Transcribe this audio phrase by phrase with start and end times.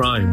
[0.00, 0.32] Crime,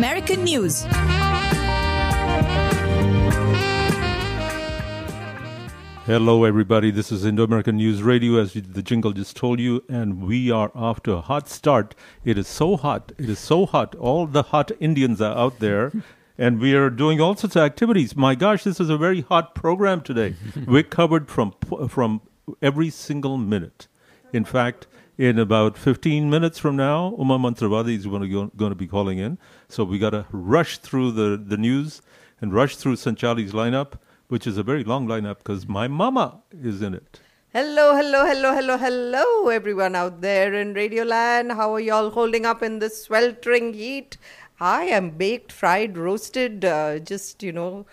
[0.01, 0.81] News.
[6.07, 6.89] Hello, everybody.
[6.89, 10.71] This is Indo American News Radio, as the jingle just told you, and we are
[10.73, 11.93] off to a hot start.
[12.25, 13.11] It is so hot.
[13.19, 13.93] It is so hot.
[13.93, 15.91] All the hot Indians are out there,
[16.35, 18.15] and we are doing all sorts of activities.
[18.15, 20.33] My gosh, this is a very hot program today.
[20.65, 21.53] We're covered from
[21.87, 22.21] from
[22.59, 23.87] every single minute.
[24.33, 24.87] In fact,
[25.21, 28.87] in about 15 minutes from now, Uma Mantravadi is going to, go, going to be
[28.87, 29.37] calling in.
[29.69, 32.01] So we got to rush through the, the news
[32.41, 36.81] and rush through Sanchali's lineup, which is a very long lineup because my mama is
[36.81, 37.19] in it.
[37.53, 41.51] Hello, hello, hello, hello, hello, everyone out there in Radio Land.
[41.51, 44.17] How are y'all holding up in this sweltering heat?
[44.59, 47.85] I am baked, fried, roasted, uh, just, you know,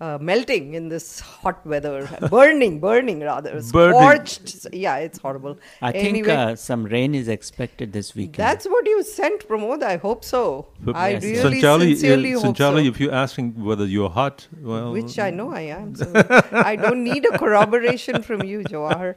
[0.00, 4.66] uh, melting in this hot weather, burning, burning rather, scorched.
[4.72, 5.58] Yeah, it's horrible.
[5.80, 8.34] I anyway, think uh, some rain is expected this weekend.
[8.34, 9.82] That's what you sent, Pramod.
[9.82, 10.68] I hope so.
[10.80, 11.22] But I yes.
[11.22, 12.88] really Sanchali, sincerely uh, hope Sanchali, so.
[12.88, 15.94] if you're asking whether you're hot, well, Which I know I am.
[15.94, 16.12] So
[16.52, 19.16] I don't need a corroboration from you, Jawahar.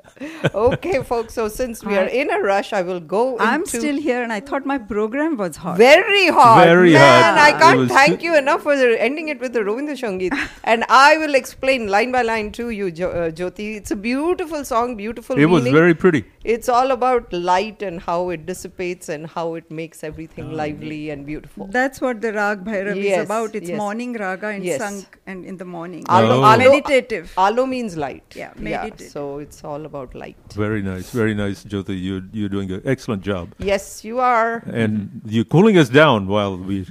[0.54, 1.34] okay, folks.
[1.34, 3.38] So since we are in a rush, I will go.
[3.38, 5.76] I'm into still here, and I thought my program was hot.
[5.76, 6.64] Very hot.
[6.64, 7.38] Very Man, hot.
[7.38, 9.98] I can't thank you enough for ending it with the Ravindra
[10.28, 10.48] Sangeet.
[10.64, 13.76] and I will explain line by line to you, jo- uh, Jyoti.
[13.76, 16.24] It's a beautiful song, beautiful it was very pretty.
[16.44, 21.26] It's all about light and how it dissipates and how it makes everything lively and
[21.26, 21.66] beautiful.
[21.70, 23.54] That's what the Rag Bhairav Yes, is about.
[23.54, 23.76] It's yes.
[23.78, 24.80] morning raga and Yes.
[24.80, 26.04] sung and in the morning.
[26.08, 26.44] Alo, Oh.
[26.44, 27.32] alo, Meditative.
[27.36, 28.34] Alo means light.
[28.36, 29.10] Yeah, meditative.
[29.10, 30.36] so it's all about light.
[30.54, 31.96] Very nice, very nice, Jyoti.
[32.02, 33.54] You're, you're doing an excellent job.
[33.58, 34.62] Yes, you are.
[34.72, 36.86] And you're cooling us down while we.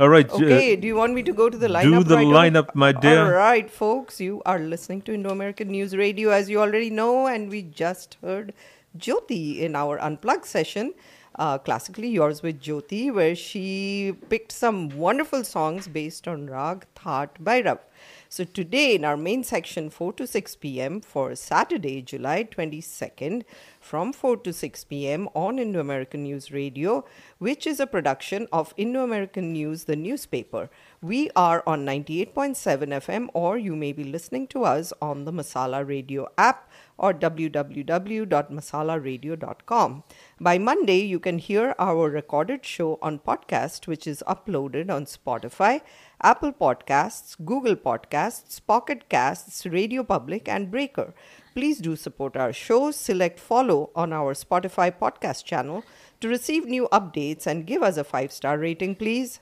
[0.00, 0.28] All right.
[0.30, 1.82] uh, Okay, do you want me to go to the lineup?
[1.82, 3.24] Do the right lineup, my dear.
[3.24, 7.26] All right, folks, you are listening to Indo American News Radio, as you already know,
[7.26, 8.52] and we just heard
[8.98, 10.94] Jyoti in our unplugged session.
[11.36, 17.42] Uh, classically yours with Jyoti, where she picked some wonderful songs based on Rag Thaat
[17.42, 17.80] Bhairav.
[18.28, 21.00] So today in our main section 4 to 6 p.m.
[21.00, 23.42] for Saturday, July 22nd
[23.84, 25.28] from 4 to 6 p.m.
[25.34, 27.04] on Indo American News Radio,
[27.38, 30.70] which is a production of Indo American News, the newspaper.
[31.02, 35.86] We are on 98.7 FM, or you may be listening to us on the Masala
[35.86, 40.02] Radio app or www.masalaradio.com.
[40.40, 45.80] By Monday, you can hear our recorded show on podcast, which is uploaded on Spotify,
[46.24, 51.14] Apple Podcasts, Google Podcasts, Pocket Casts, Radio Public, and Breaker.
[51.54, 52.96] Please do support our shows.
[52.96, 55.84] Select follow on our Spotify podcast channel
[56.20, 59.38] to receive new updates and give us a five star rating, please.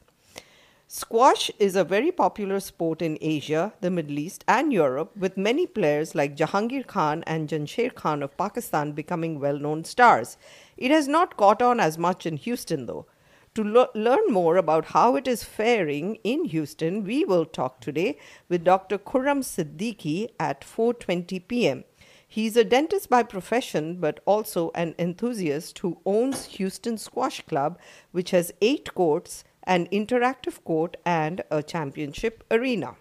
[0.89, 5.67] Squash is a very popular sport in Asia, the Middle East, and Europe, with many
[5.67, 10.37] players like Jahangir Khan and Jansher Khan of Pakistan becoming well known stars.
[10.77, 13.07] It has not caught on as much in Houston, though.
[13.55, 18.19] To lo- learn more about how it is faring in Houston, we will talk today
[18.49, 18.97] with Dr.
[18.97, 21.85] Khurram Siddiqui at 4:20 p.m.
[22.27, 27.79] He's a dentist by profession, but also an enthusiast who owns Houston Squash Club,
[28.11, 32.97] which has eight courts, an interactive court, and a championship arena.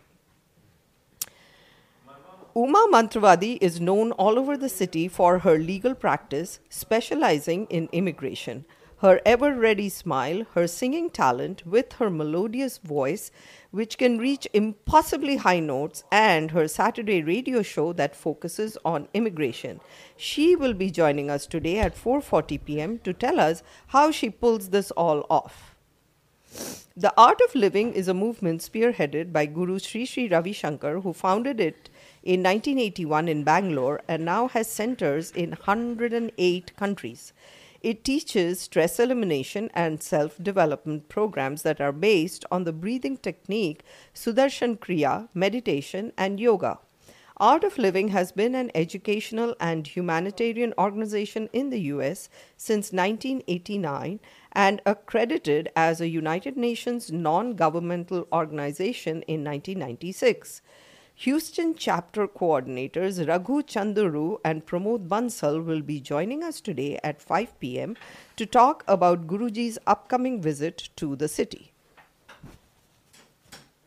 [2.53, 8.65] Uma Mantravadi is known all over the city for her legal practice, specializing in immigration.
[8.98, 13.31] Her ever ready smile, her singing talent with her melodious voice,
[13.71, 19.80] which can reach impossibly high notes, and her Saturday radio show that focuses on immigration.
[20.18, 22.98] She will be joining us today at 4:40 p.m.
[23.06, 25.74] to tell us how she pulls this all off.
[26.98, 31.13] The Art of Living is a movement spearheaded by Guru Sri Sri Ravi Shankar, who
[31.13, 31.89] founded it
[32.23, 37.33] in 1981 in Bangalore and now has centers in 108 countries.
[37.81, 43.83] It teaches stress elimination and self development programs that are based on the breathing technique
[44.13, 46.77] Sudarshan Kriya, meditation, and yoga.
[47.38, 54.19] Art of Living has been an educational and humanitarian organization in the US since 1989
[54.51, 60.62] and accredited as a United Nations non governmental organization in 1996.
[61.23, 67.59] Houston chapter coordinators Raghu Chunduru and Pramod Bansal will be joining us today at 5
[67.59, 67.95] p.m.
[68.38, 71.73] to talk about Guruji's upcoming visit to the city.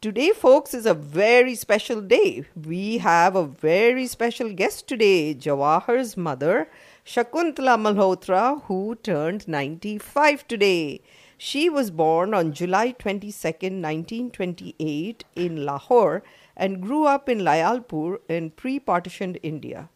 [0.00, 2.44] Today, folks, is a very special day.
[2.54, 6.68] We have a very special guest today, Jawahar's mother,
[7.04, 11.00] Shakuntala Malhotra, who turned 95 today.
[11.36, 16.22] She was born on July 22, 1928, in Lahore
[16.56, 19.88] and grew up in Lyallpur in pre partitioned India.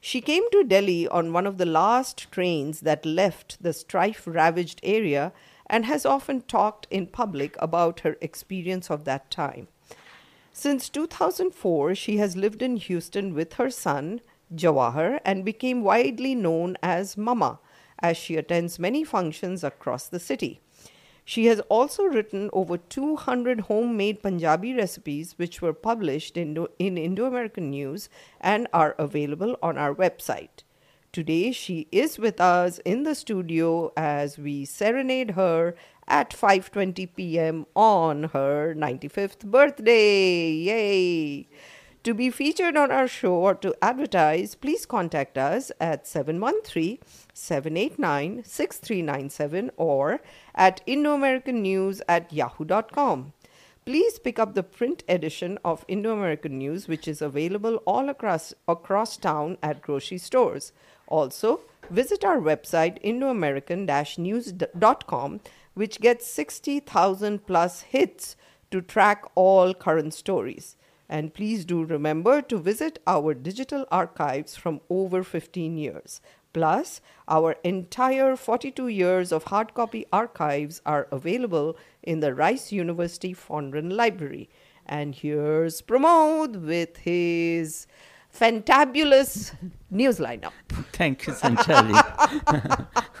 [0.00, 4.80] She came to Delhi on one of the last trains that left the strife ravaged
[4.82, 5.32] area
[5.68, 9.68] and has often talked in public about her experience of that time.
[10.52, 14.20] Since 2004, she has lived in Houston with her son,
[14.52, 17.60] Jawahar, and became widely known as Mama,
[18.00, 20.61] as she attends many functions across the city.
[21.24, 27.26] She has also written over 200 homemade Punjabi recipes, which were published in, in Indo
[27.26, 28.08] American News
[28.40, 30.64] and are available on our website.
[31.12, 35.74] Today, she is with us in the studio as we serenade her
[36.08, 37.66] at 5:20 p.m.
[37.76, 40.50] on her 95th birthday.
[40.50, 41.48] Yay!
[42.04, 46.98] To be featured on our show or to advertise, please contact us at 713
[47.34, 50.20] 789 6397 or
[50.54, 53.32] at IndoAmericanNews at yahoo.com.
[53.84, 58.54] Please pick up the print edition of Indo American News, which is available all across,
[58.68, 60.72] across town at grocery stores.
[61.08, 65.40] Also, visit our website, indoamerican news.com,
[65.74, 68.36] which gets 60,000 plus hits
[68.70, 70.76] to track all current stories.
[71.08, 76.20] And please do remember to visit our digital archives from over 15 years.
[76.52, 83.34] Plus, our entire 42 years of hard copy archives are available in the Rice University
[83.34, 84.50] Fondren Library.
[84.84, 87.86] And here's Pramod with his
[88.32, 89.52] fantabulous
[89.90, 90.52] news lineup.
[90.92, 91.94] Thank you, Sanchali.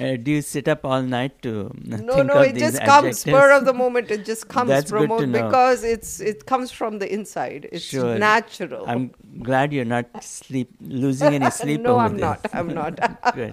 [0.00, 2.82] uh, do you sit up all night to no, think no, of it these just
[2.82, 4.10] comes spur of the moment.
[4.10, 5.42] It just comes That's good to know.
[5.44, 7.68] because it's it comes from the inside.
[7.70, 8.18] It's Sure.
[8.18, 8.84] natural.
[8.88, 9.12] I'm
[9.42, 12.20] glad you're not sleep losing any sleep no, over I'm this.
[12.22, 12.40] not.
[12.54, 12.96] I'm not.
[13.34, 13.52] Good.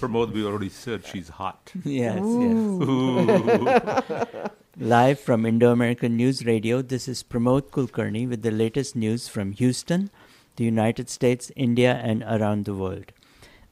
[0.00, 1.70] Pramod, we already said she's hot.
[1.84, 3.64] Yes, Ooh.
[3.66, 4.50] yes.
[4.76, 9.52] Live from Indo American News Radio, this is Pramod Kulkarni with the latest news from
[9.52, 10.10] Houston,
[10.56, 13.12] the United States, India, and around the world.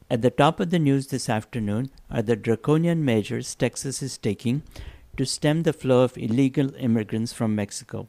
[0.09, 4.63] At the top of the news this afternoon are the draconian measures Texas is taking
[5.17, 8.07] to stem the flow of illegal immigrants from Mexico.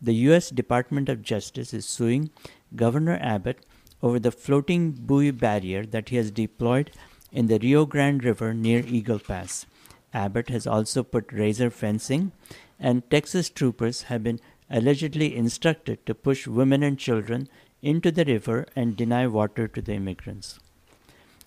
[0.00, 0.48] The U.S.
[0.48, 2.30] Department of Justice is suing
[2.74, 3.66] Governor Abbott
[4.02, 6.90] over the floating buoy barrier that he has deployed
[7.30, 9.66] in the Rio Grande River near Eagle Pass.
[10.12, 12.32] Abbott has also put razor fencing,
[12.78, 14.40] and Texas troopers have been
[14.70, 17.48] allegedly instructed to push women and children
[17.82, 20.58] into the river and deny water to the immigrants.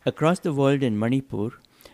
[0.05, 1.51] Across the world in Manipur,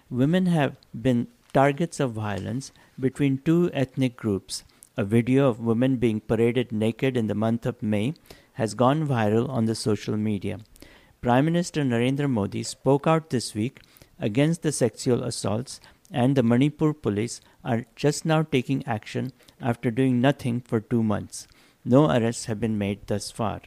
[0.10, 4.64] women have been targets of violence between two ethnic groups.
[4.98, 8.14] A video of women being paraded naked in the month of May
[8.54, 10.60] has gone viral on the social media.
[11.22, 13.80] Prime Minister Narendra Modi spoke out this week
[14.20, 15.80] against the sexual assaults,
[16.12, 21.48] and the Manipur police are just now taking action after doing nothing for two months.
[21.86, 23.62] No arrests have been made thus far.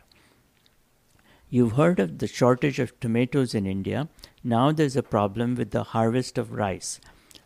[1.48, 4.08] You've heard of the shortage of tomatoes in India.
[4.42, 6.98] Now there's a problem with the harvest of rice.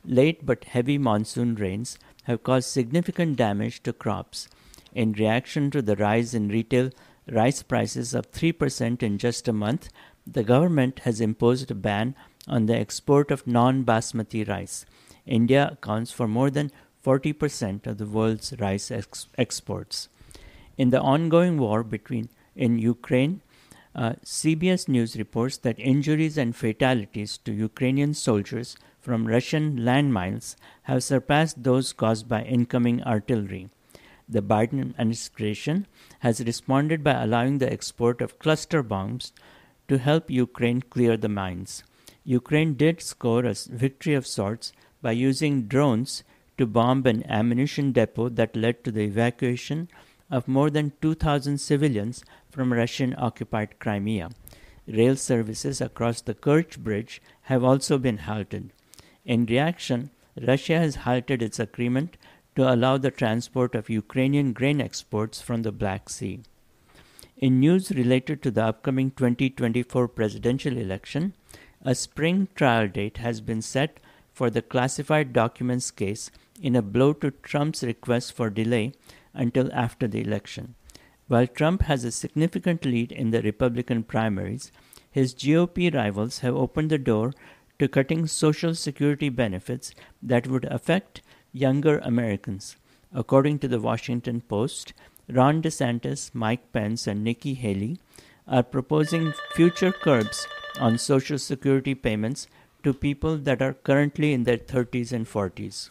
[0.05, 4.49] Late but heavy monsoon rains have caused significant damage to crops.
[4.95, 6.91] In reaction to the rise in retail
[7.31, 9.89] rice prices of 3% in just a month,
[10.27, 12.15] the government has imposed a ban
[12.47, 14.85] on the export of non basmati rice.
[15.27, 16.71] India accounts for more than
[17.05, 20.09] 40% of the world's rice ex- exports.
[20.77, 23.43] In the ongoing war between in Ukraine,
[23.95, 31.03] uh, CBS News reports that injuries and fatalities to Ukrainian soldiers from Russian landmines have
[31.03, 33.71] surpassed those caused by incoming artillery.
[34.29, 35.87] The Biden administration
[36.19, 39.33] has responded by allowing the export of cluster bombs
[39.89, 41.85] to help Ukraine clear the mines.
[42.29, 46.25] Ukraine did score a victory of sorts by using drones
[46.59, 49.89] to bomb an ammunition depot that led to the evacuation
[50.29, 54.31] of more than 2,000 civilians from Russian occupied Crimea.
[54.89, 58.73] Rail services across the Kerch Bridge have also been halted.
[59.25, 62.17] In reaction, Russia has halted its agreement
[62.57, 66.41] to allow the transport of Ukrainian grain exports from the Black Sea.
[67.37, 71.35] In news related to the upcoming 2024 presidential election,
[71.87, 74.01] a spring trial date has been set
[74.33, 78.93] for the classified documents case in a blow to Trump's request for delay
[79.33, 80.75] until after the election.
[81.29, 84.73] While Trump has a significant lead in the Republican primaries,
[85.09, 87.33] his GOP rivals have opened the door
[87.79, 92.77] to cutting Social Security benefits that would affect younger Americans.
[93.15, 94.93] According to the Washington Post,
[95.29, 97.99] Ron DeSantis, Mike Pence, and Nikki Haley
[98.49, 100.47] are proposing future curbs
[100.79, 102.47] on Social Security payments
[102.83, 105.91] to people that are currently in their 30s and 40s.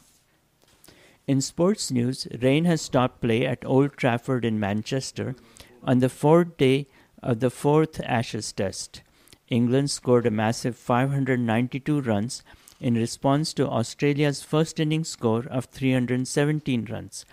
[1.27, 5.35] In sports news, rain has stopped play at Old Trafford in Manchester
[5.83, 6.87] on the fourth day
[7.23, 9.01] of the fourth Ashes Test.
[9.49, 12.43] England scored a massive 592 runs
[12.79, 17.25] in response to Australia's first inning score of 317 runs.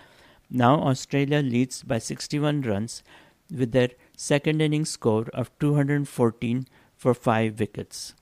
[0.50, 3.02] Now Australia leads by 61 runs
[3.50, 6.66] with their second inning score of 214
[7.02, 8.14] for 5 wickets.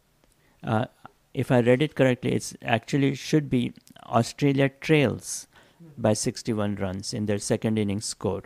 [0.65, 0.87] Uh,
[1.35, 3.75] if I read it correctly, it actually should be
[4.07, 5.47] Australia trails
[5.99, 8.45] by 61 runs in their second innings score.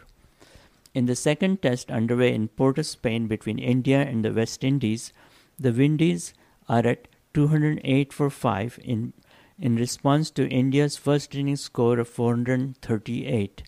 [0.92, 5.12] In the second test underway in Port of Spain between India and the West Indies,
[5.58, 6.34] the Windies
[6.68, 9.12] are at 208 for 5 in,
[9.58, 13.62] in response to India's first innings score of 438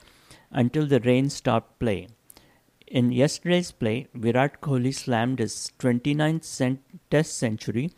[0.51, 2.09] until the rain stopped play.
[2.87, 7.91] In yesterday's play, Virat Kohli slammed his 29th cent- test century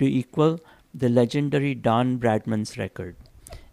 [0.00, 0.58] to equal
[0.92, 3.14] the legendary Don Bradman's record.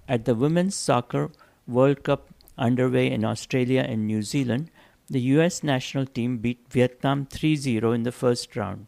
[0.08, 1.32] At the Women's Soccer
[1.68, 4.70] World Cup underway in Australia and New Zealand,
[5.10, 8.86] the US national team beat Vietnam 3 0 in the first round.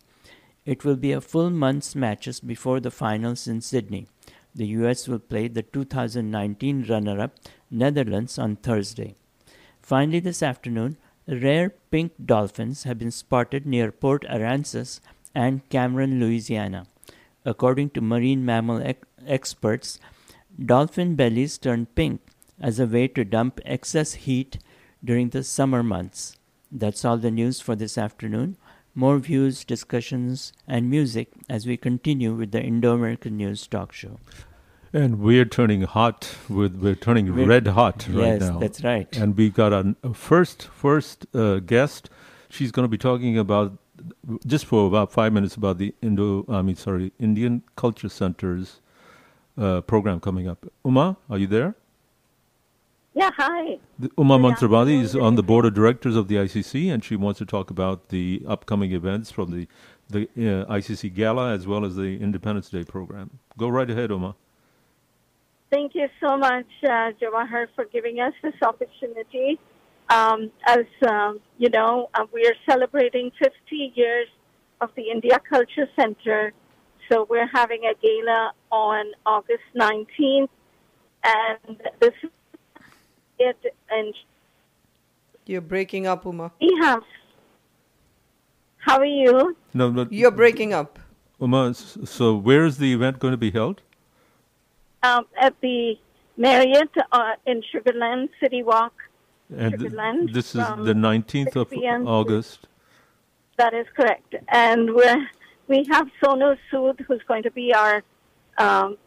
[0.65, 4.07] It will be a full month's matches before the finals in Sydney.
[4.53, 7.39] The US will play the 2019 runner up
[7.71, 9.15] Netherlands on Thursday.
[9.81, 10.97] Finally, this afternoon,
[11.39, 14.99] rare pink dolphins have been spotted near Port Aransas
[15.33, 16.87] and Cameron, Louisiana.
[17.45, 19.99] According to marine mammal ec- experts,
[20.63, 22.21] dolphin bellies turn pink
[22.59, 24.57] as a way to dump excess heat
[25.03, 26.37] during the summer months.
[26.71, 28.57] That's all the news for this afternoon.
[28.93, 34.19] More views, discussions, and music as we continue with the Indo American News Talk Show.
[34.93, 38.59] And we're turning hot with we're turning We're- red hot right Yes, now.
[38.59, 39.15] that's right.
[39.17, 42.09] And we got a, a first first uh, guest.
[42.49, 43.77] She's going to be talking about
[44.45, 46.45] just for about five minutes about the Indo.
[46.49, 48.81] I mean, sorry, Indian Culture Center's
[49.57, 50.65] uh, program coming up.
[50.83, 51.75] Uma, are you there?
[53.13, 53.77] Yeah, hi.
[53.99, 57.15] The, Uma Good Mantravadi is on the board of directors of the ICC, and she
[57.15, 59.67] wants to talk about the upcoming events from the
[60.09, 63.39] the uh, ICC Gala as well as the Independence Day program.
[63.57, 64.35] Go right ahead, Uma.
[65.71, 69.57] Thank you so much, uh, Jawahar, for giving us this opportunity.
[70.09, 74.27] Um, as um, you know, uh, we are celebrating 50 years
[74.81, 76.51] of the India Culture Center.
[77.09, 80.49] So we're having a gala on August 19th,
[81.23, 82.29] and this is
[83.39, 83.75] it.
[83.89, 84.13] And
[85.45, 86.51] You're breaking up, Uma.
[86.59, 87.03] we have.
[88.77, 89.55] How are you?
[89.73, 90.99] No, no, You're breaking up.
[91.39, 93.81] Uma, so where is the event going to be held?
[95.03, 95.97] Um, at the
[96.37, 98.93] Marriott uh, in Sugarland City Walk.
[99.55, 102.05] And th- Sugarland this is the 19th of 6 p.m.
[102.05, 102.67] to- August.
[103.57, 104.35] That is correct.
[104.49, 105.27] And we're,
[105.67, 108.03] we have Sonu Sood, who's going to be our
[108.57, 108.97] um,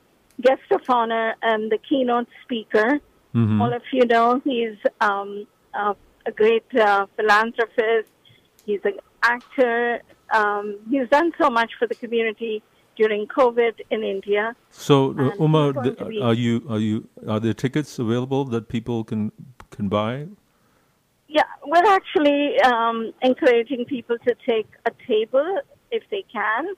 [0.40, 3.00] guest of honor and the keynote speaker.
[3.34, 3.60] Mhm.
[3.60, 5.94] All of you know he's um, uh,
[6.26, 8.10] a great uh, philanthropist.
[8.66, 10.00] He's an actor.
[10.32, 12.62] Um, he's done so much for the community
[12.96, 14.54] during COVID in India.
[14.70, 18.68] So, uh, Uma, he's th- be- are you are you are there tickets available that
[18.68, 19.32] people can
[19.70, 20.26] can buy?
[21.28, 25.60] Yeah, we're actually um, encouraging people to take a table
[25.90, 26.74] if they can.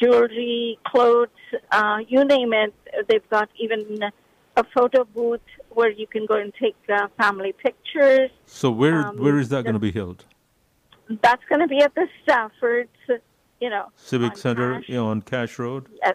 [0.01, 1.29] jewelry, clothes,
[1.73, 2.75] uh, you name it.
[3.09, 3.81] They've got even
[4.57, 5.41] a photo booth
[5.71, 8.31] where you can go and take uh, family pictures.
[8.47, 10.25] So where Um, where is that going to be held?
[11.23, 12.89] That's going to be at the Stafford,
[13.61, 14.89] you know, Civic Center Cash.
[14.89, 15.89] you know, on Cash Road.
[16.05, 16.15] Yes,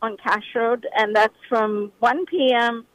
[0.00, 2.86] on Cash Road, and that's from 1 p.m.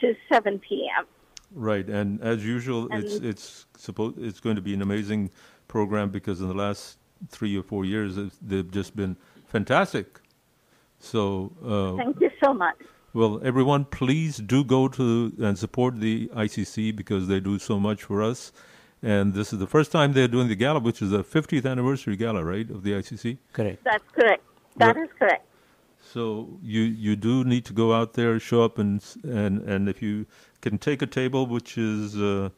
[0.00, 1.06] to 7 p.m.
[1.52, 5.30] Right, and as usual, it's And- it's supposed it's going to be an amazing
[5.68, 9.16] program because in the last three or four years they've just been
[9.46, 10.20] fantastic.
[10.98, 12.76] So, uh, Thank you so much.
[13.14, 18.04] well, everyone, please do go to and support the ICC because they do so much
[18.04, 18.52] for us.
[19.02, 22.16] And this is the first time they're doing the gala, which is the 50th anniversary
[22.16, 23.38] gala, right, of the ICC.
[23.54, 23.82] Correct.
[23.82, 24.42] That's correct.
[24.76, 25.04] That Right.
[25.04, 25.46] is correct.
[26.12, 30.02] So you you do need to go out there, show up, and and and if
[30.02, 30.26] you
[30.60, 32.48] can take a table, which is uh,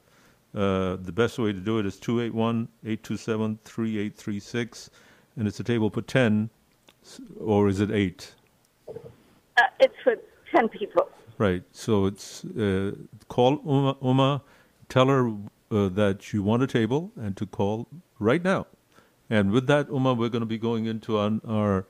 [0.55, 4.89] uh, the best way to do it is 281-827-3836,
[5.37, 6.49] and it's a table for ten,
[7.39, 8.35] or is it eight?
[8.89, 8.95] Uh,
[9.81, 10.17] it's for
[10.55, 11.07] 10 people.
[11.37, 11.63] Right.
[11.73, 12.93] So it's uh,
[13.29, 14.41] call Uma, Uma,
[14.89, 17.87] tell her uh, that you want a table, and to call
[18.19, 18.67] right now.
[19.29, 21.85] And with that, Uma, we're going to be going into our, our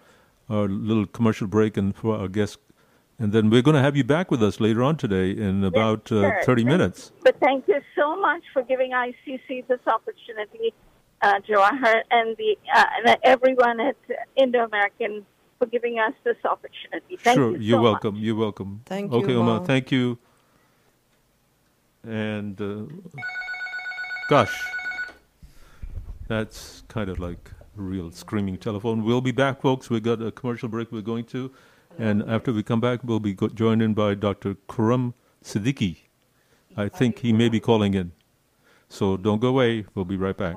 [0.49, 2.59] our little commercial break, and for our guest,
[3.19, 6.11] and then we're going to have you back with us later on today in about
[6.13, 7.13] uh, thirty Thank- minutes.
[7.23, 10.73] But thank you so much for giving ICC this opportunity,
[11.23, 13.97] uh, Jawahar, and the uh, and everyone at
[14.37, 15.25] Indo American
[15.59, 17.17] for giving us this opportunity.
[17.17, 17.85] Thank sure, you so you're much.
[17.93, 18.17] welcome.
[18.17, 18.81] You're welcome.
[18.85, 19.65] Thank you, Okay, Uma.
[19.65, 20.19] Thank you.
[22.05, 22.93] And uh,
[24.29, 24.53] gosh,
[26.27, 29.05] that's kind of like a real screaming telephone.
[29.05, 29.89] We'll be back, folks.
[29.91, 31.51] We got a commercial break we're going to,
[31.99, 34.55] and after we come back, we'll be go- joined in by Dr.
[34.69, 35.15] Khurram
[35.45, 35.97] Siddiqui.
[36.77, 38.13] I think he may be calling in.
[38.89, 39.87] So don't go away.
[39.95, 40.57] We'll be right back.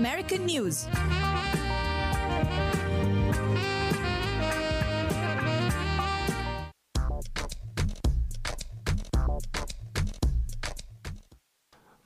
[0.00, 0.86] News.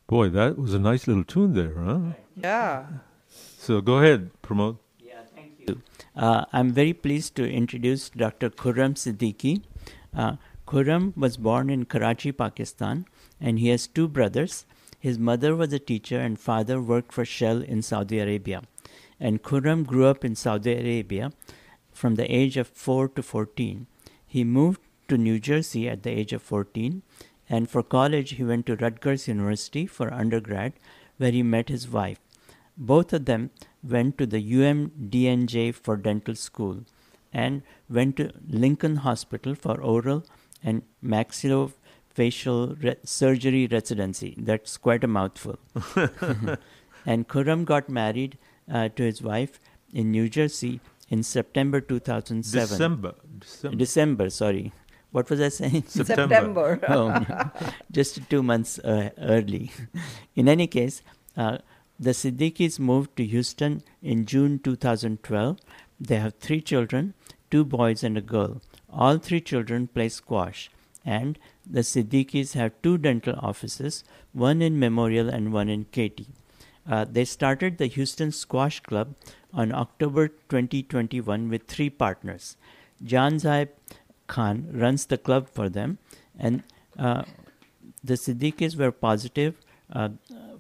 [0.08, 2.00] Boy, that was a nice little tune there, huh?
[2.34, 2.86] Yeah.
[3.28, 4.78] So go ahead, Pramod.
[4.98, 5.80] Yeah, thank you.
[6.16, 8.50] Uh, I'm very pleased to introduce Dr.
[8.50, 9.62] Khurram Siddiqui.
[10.12, 13.06] Uh, Khurram was born in Karachi, Pakistan,
[13.40, 14.66] and he has two brothers.
[15.04, 18.62] His mother was a teacher and father worked for Shell in Saudi Arabia.
[19.20, 21.30] And Khurram grew up in Saudi Arabia
[21.92, 23.86] from the age of 4 to 14.
[24.26, 27.02] He moved to New Jersey at the age of 14,
[27.50, 30.72] and for college, he went to Rutgers University for undergrad,
[31.18, 32.18] where he met his wife.
[32.78, 33.50] Both of them
[33.86, 36.80] went to the UMDNJ for dental school
[37.30, 40.24] and went to Lincoln Hospital for oral
[40.62, 41.74] and maxillofacial
[42.18, 44.34] re- surgery residency.
[44.38, 45.58] That's quite a mouthful.
[47.06, 48.38] and Khurram got married
[48.72, 49.60] uh, to his wife
[49.92, 52.68] in New Jersey in September 2007.
[52.68, 53.14] December.
[53.38, 53.76] December.
[53.76, 54.72] December, sorry.
[55.10, 55.84] What was I saying?
[55.88, 56.80] September.
[56.88, 57.50] oh,
[57.92, 59.70] just two months uh, early.
[60.34, 61.02] In any case,
[61.36, 61.58] uh,
[62.00, 65.58] the Siddiquis moved to Houston in June 2012.
[66.00, 67.14] They have three children,
[67.50, 68.60] two boys and a girl.
[68.90, 70.70] All three children play squash.
[71.04, 76.28] And the Siddiquis have two dental offices, one in Memorial and one in Katy.
[76.88, 79.14] Uh, they started the Houston Squash Club
[79.52, 82.56] on October 2021 with three partners.
[83.02, 83.68] Jan Zaib
[84.26, 85.98] Khan runs the club for them,
[86.38, 86.62] and
[86.98, 87.24] uh,
[88.02, 89.56] the Siddiquis were positive
[89.92, 90.10] uh,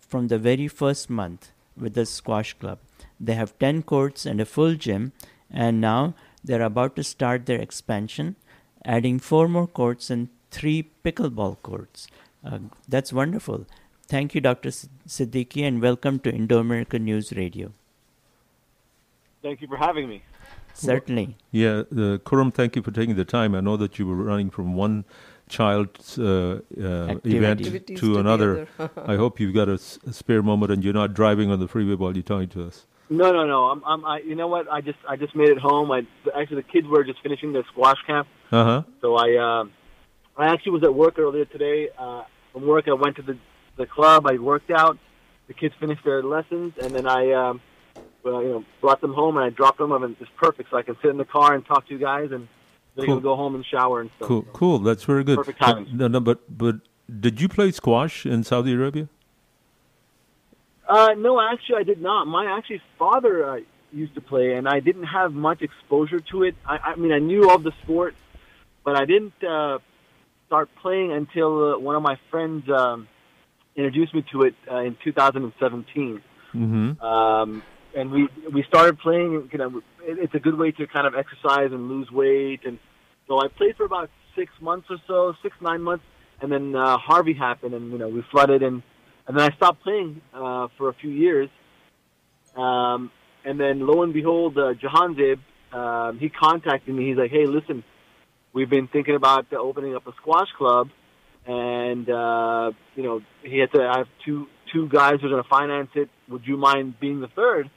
[0.00, 2.78] from the very first month with the squash club.
[3.20, 5.12] They have 10 courts and a full gym,
[5.50, 8.36] and now they're about to start their expansion,
[8.84, 12.06] adding four more courts and three pickleball courts.
[12.44, 13.66] Uh, that's wonderful.
[14.06, 14.68] Thank you, Dr.
[14.68, 17.72] S- Siddiqui, and welcome to Indo American News Radio.
[19.42, 20.22] Thank you for having me.
[20.74, 21.36] Certainly.
[21.52, 23.54] Yeah, uh, Khurram, thank you for taking the time.
[23.54, 25.04] I know that you were running from one
[25.48, 28.66] child's uh, uh, event Activities to to another.
[29.12, 31.68] I hope you've got a, s- a spare moment and you're not driving on the
[31.68, 32.86] freeway while you're talking to us.
[33.10, 33.66] No, no, no.
[33.66, 34.70] I'm, I'm, I, you know what?
[34.70, 35.92] I just, I just made it home.
[35.92, 38.82] I actually, the kids were just finishing their squash camp, Uh huh.
[39.02, 39.64] so I, uh,
[40.36, 41.88] I actually was at work earlier today.
[41.96, 43.38] Uh, from work, I went to the,
[43.76, 44.26] the club.
[44.26, 44.98] I worked out.
[45.46, 47.60] The kids finished their lessons, and then I, um,
[48.22, 50.70] well, you know, brought them home and I dropped them off, and it's perfect.
[50.70, 52.48] So I can sit in the car and talk to you guys, and
[52.96, 53.16] then Cool.
[53.16, 54.28] can go home and shower and stuff.
[54.28, 54.78] Cool, cool.
[54.78, 55.36] That's very good.
[55.36, 55.96] Perfect timing.
[55.96, 56.76] No, no, but but
[57.20, 59.08] did you play squash in Saudi Arabia?
[60.88, 62.26] Uh, no, actually, I did not.
[62.26, 63.60] My actually father uh,
[63.92, 66.54] used to play, and I didn't have much exposure to it.
[66.66, 68.14] I, I mean, I knew of the sport,
[68.84, 69.78] but I didn't uh,
[70.54, 73.08] start playing until uh, one of my friends um,
[73.74, 76.22] introduced me to it uh, in 2017.
[76.54, 77.04] Mm-hmm.
[77.04, 77.62] Um,
[77.96, 79.50] and we we started playing.
[79.52, 82.60] You know, it, it's a good way to kind of exercise and lose weight.
[82.64, 82.78] And
[83.26, 86.04] so I played for about six months or so, six nine months,
[86.40, 88.80] and then uh, Harvey happened, and you know we flooded, and
[89.26, 91.48] and then I stopped playing uh, for a few years.
[92.56, 93.10] Um,
[93.44, 95.40] and then lo and behold, uh, Jahanzib,
[95.72, 97.08] um, he contacted me.
[97.08, 97.82] He's like, "Hey, listen,
[98.54, 100.88] we've been thinking about opening up a squash club,
[101.46, 103.82] and uh, you know, he had to.
[103.82, 106.08] I have two two guys who are going to finance it.
[106.28, 107.70] Would you mind being the third?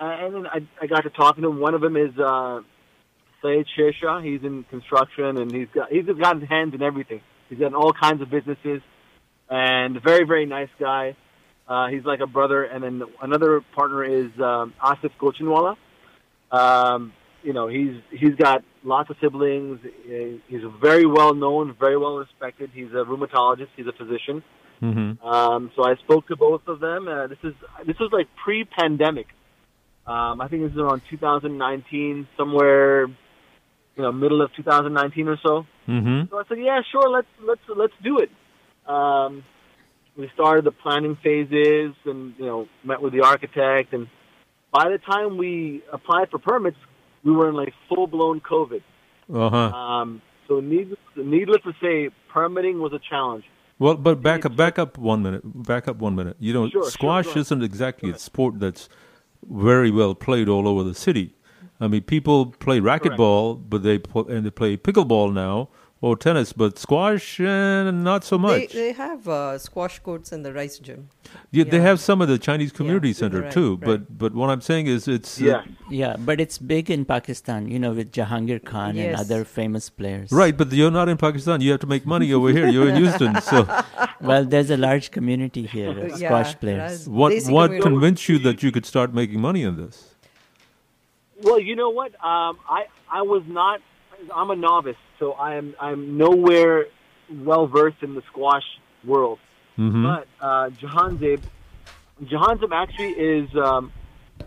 [0.00, 1.60] Uh, and then I, I got to talking to him.
[1.60, 2.60] One of them is uh,
[3.42, 4.24] Sayed Shersha.
[4.24, 7.20] He's in construction, and he's got he's got his hands in everything.
[7.48, 8.82] He's got all kinds of businesses,
[9.48, 11.16] and very very nice guy.
[11.66, 12.64] Uh, he's like a brother.
[12.64, 15.76] And then another partner is um, Asif Gochinwala.
[16.50, 17.12] Um,
[17.44, 19.80] you know, he's he's got lots of siblings.
[20.48, 22.70] He's very well known, very well respected.
[22.72, 23.68] He's a rheumatologist.
[23.76, 24.42] He's a physician.
[24.82, 25.24] Mm-hmm.
[25.24, 27.06] Um, so I spoke to both of them.
[27.06, 27.54] Uh, this is
[27.86, 29.26] this was like pre-pandemic.
[30.06, 35.66] Um, I think this is around 2019, somewhere, you know, middle of 2019 or so.
[35.88, 36.30] Mm-hmm.
[36.30, 38.30] So I said, yeah, sure, let's let's let's do it.
[38.90, 39.44] Um,
[40.16, 44.08] we started the planning phases, and you know, met with the architect, and
[44.72, 46.76] by the time we applied for permits,
[47.24, 48.82] we were in like full blown COVID.
[49.32, 49.56] Uh huh.
[49.76, 53.44] Um, so needless, needless to say, permitting was a challenge.
[53.78, 55.42] Well, but back up, back up one minute.
[55.44, 56.36] Back up one minute.
[56.38, 57.38] You know, Sure, sure, squash ahead.
[57.38, 58.88] isn't exactly a sport that's
[59.50, 61.34] very well played all over the city.
[61.80, 64.00] I mean, people play racquetball, but they
[64.32, 65.70] and they play pickleball now
[66.04, 68.72] or tennis, but squash uh, not so much.
[68.78, 71.04] they have uh, squash courts in the rice gym.
[71.58, 73.70] yeah, they have some of the Chinese community center right, too.
[73.76, 73.86] right.
[73.90, 75.62] But but what I'm saying is, it's uh, Yeah.
[76.00, 80.36] Yeah, but it's big in Pakistan, you know, with Jahangir Khan and other famous players.
[80.42, 80.56] right.
[80.62, 81.66] But you're not in Pakistan.
[81.68, 82.68] You have to make money over here.
[82.78, 83.40] You're in Houston.
[83.54, 83.62] So
[84.32, 87.08] Well, there's a large community here of Yeah, squash there players.
[87.22, 87.82] what what community.
[87.88, 90.04] convinced you that you could start making money in this?
[91.48, 92.12] Well, you know what?
[92.32, 92.80] Um, I
[93.20, 93.80] I was not.
[94.40, 96.86] I'm a novice, so I'm I'm nowhere
[97.30, 98.64] well versed in the squash
[99.04, 99.38] world.
[99.78, 100.04] Mm-hmm.
[100.04, 101.42] But uh, Jahanzib,
[102.22, 103.54] Jahanzib actually is.
[103.56, 103.92] Um,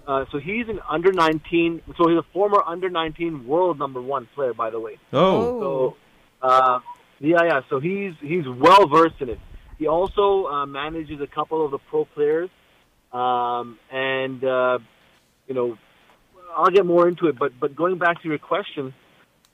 [0.06, 1.82] uh, so he's an under 19.
[1.98, 4.98] So he's a former under 19 world number one player, by the way.
[5.14, 5.60] Oh,
[6.42, 6.80] So, uh,
[7.20, 7.62] yeah, yeah.
[7.70, 9.40] So he's he's well versed in it.
[9.78, 12.50] He also uh, manages a couple of the pro players,
[13.14, 14.80] um, and uh,
[15.48, 15.78] you know,
[16.56, 17.38] I'll get more into it.
[17.38, 18.94] But but going back to your question,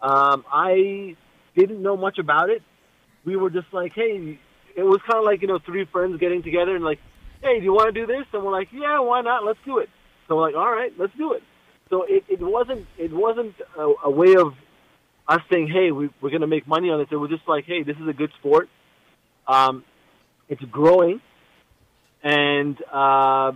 [0.04, 1.16] um, I
[1.56, 2.62] didn't know much about it.
[3.26, 4.38] We were just like, hey,
[4.76, 7.00] it was kind of like you know three friends getting together and like,
[7.42, 8.26] hey, do you want to do this?
[8.34, 9.46] And we're like, yeah, why not?
[9.46, 9.90] Let's do it.
[10.28, 11.44] So we're like, all right, let's do it.
[11.90, 14.54] So it, it wasn't it wasn't a, a way of
[15.28, 17.08] us saying, hey, we, we're going to make money on this.
[17.12, 18.68] It was just like, hey, this is a good sport.
[19.48, 19.84] Um,
[20.50, 21.22] it's growing,
[22.22, 23.54] and uh,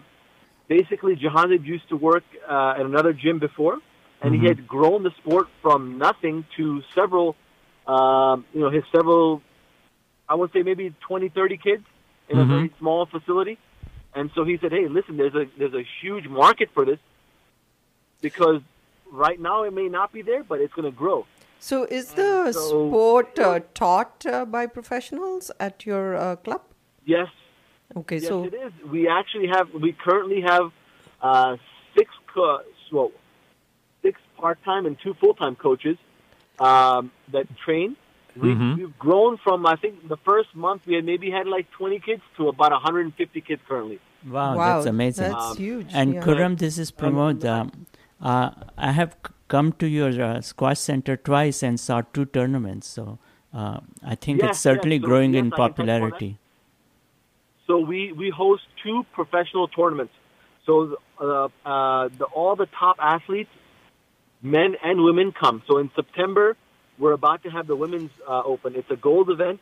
[0.67, 3.77] basically, Jahanzib used to work uh, at another gym before,
[4.21, 7.35] and he had grown the sport from nothing to several,
[7.85, 9.41] um, you know, his several,
[10.27, 11.83] I would say maybe 20, 30 kids
[12.29, 12.47] in a Mhm.
[12.47, 13.57] very small facility.
[14.13, 16.99] And so he said, hey, listen, there's a there's a huge market for this
[18.21, 18.61] because
[19.11, 21.25] right now it may not be there, but it's going to grow.
[21.59, 26.61] So, is the so- sport uh, taught uh, by professionals at your uh, club?
[27.05, 27.27] Yes.
[27.95, 28.71] Okay, yes, so it is.
[28.91, 29.73] We actually have.
[29.73, 30.71] We currently have
[31.21, 31.57] uh,
[31.95, 33.11] six co- well,
[34.37, 35.97] six part-time and two full-time coaches
[36.59, 37.95] um, that train.
[38.35, 38.77] We, Mhm.
[38.77, 42.21] We've grown from I think the first month we had maybe had like 20 kids
[42.37, 43.99] to about 150 kids currently.
[44.27, 45.31] Wow, Wow, that's amazing.
[45.31, 45.87] that's Um, huge.
[45.93, 46.21] And yeah.
[46.21, 47.43] Khurram, this is Pramod.
[47.45, 47.71] Um,
[48.21, 49.15] uh, I have
[49.47, 52.87] come to your uh, squash center twice and saw two tournaments.
[52.87, 53.17] So
[53.53, 55.85] uh, I think Yes, it's certainly yes, so- growing yes, in I can touch upon
[55.87, 55.99] that.
[56.01, 56.37] popularity.
[57.65, 60.13] So we, we host two professional tournaments.
[60.65, 63.49] So uh, uh, the, all the top athletes,
[64.41, 65.63] men and women, come.
[65.67, 66.55] So in September,
[66.97, 68.75] we're about to have the women's uh, open.
[68.75, 69.59] It's a gold event.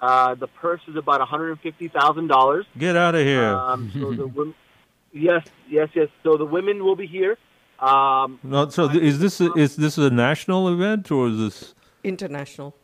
[0.00, 2.64] Uh, the purse is about $150,000.
[2.78, 3.44] Get out of here.
[3.54, 4.54] Um, so the wom-
[5.12, 6.08] yes, yes, yes.
[6.22, 7.36] So the women will be here.
[7.80, 11.74] Um, no, so th- is this a, is this a national event or is this
[12.04, 12.74] International.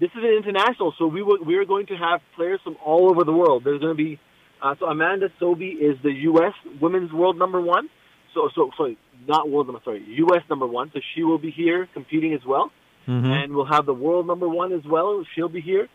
[0.00, 3.10] this is an international, so we will, we are going to have players from all
[3.10, 3.62] over the world.
[3.64, 4.18] There's going to be
[4.62, 6.54] uh, so Amanda Sobhy is the U.S.
[6.80, 7.88] women's world number one.
[8.34, 10.42] So so sorry, not world number sorry, U.S.
[10.50, 10.90] number one.
[10.92, 12.70] So she will be here competing as well,
[13.08, 13.24] Mhm.
[13.44, 15.24] and we'll have the world number one as well.
[15.34, 15.88] She'll be here.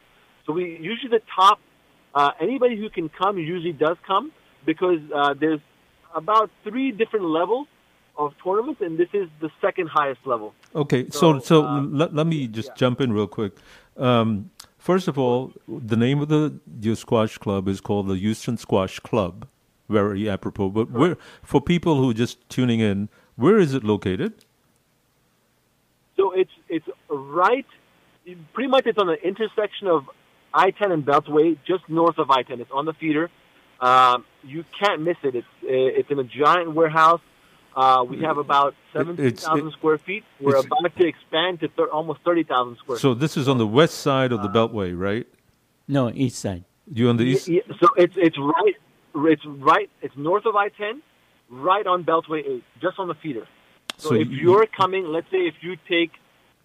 [0.45, 1.59] So we usually the top
[2.15, 4.31] uh, anybody who can come usually does come
[4.65, 5.59] because uh, there's
[6.15, 7.67] about three different levels
[8.17, 10.53] of tournaments, and this is the second highest level.
[10.75, 13.53] Okay, so so, let, let me just jump in real quick.
[13.95, 18.57] Um, first of all, the name of the your squash club is called the Houston
[18.57, 19.47] Squash Club.
[19.89, 20.69] Very apropos.
[20.69, 24.33] But where for people who are just tuning in, where is it located?
[26.15, 27.65] So it's it's right,
[28.53, 30.09] pretty much it's on the intersection of
[30.53, 32.59] I-10 and Beltway, just north of I-10.
[32.59, 33.29] It's on the feeder.
[33.79, 35.35] Um, you can't miss it.
[35.35, 37.21] It's uh, it's in a giant warehouse.
[37.75, 40.23] Uh, we have about seventeen it's- thousand it- square feet.
[40.39, 42.97] We're about to expand to thir- almost thirty thousand square.
[42.97, 43.01] Feet.
[43.01, 45.25] So this is on the west side of the Beltway, right?
[45.87, 46.65] No, east side.
[46.93, 47.47] You on the Y- east?
[47.47, 48.75] y- so it's it's right
[49.15, 51.01] it's right it's north of I-10,
[51.49, 53.47] right on Beltway 8, just on the feeder.
[53.97, 56.11] So, So if you- you're coming, let's say if you take,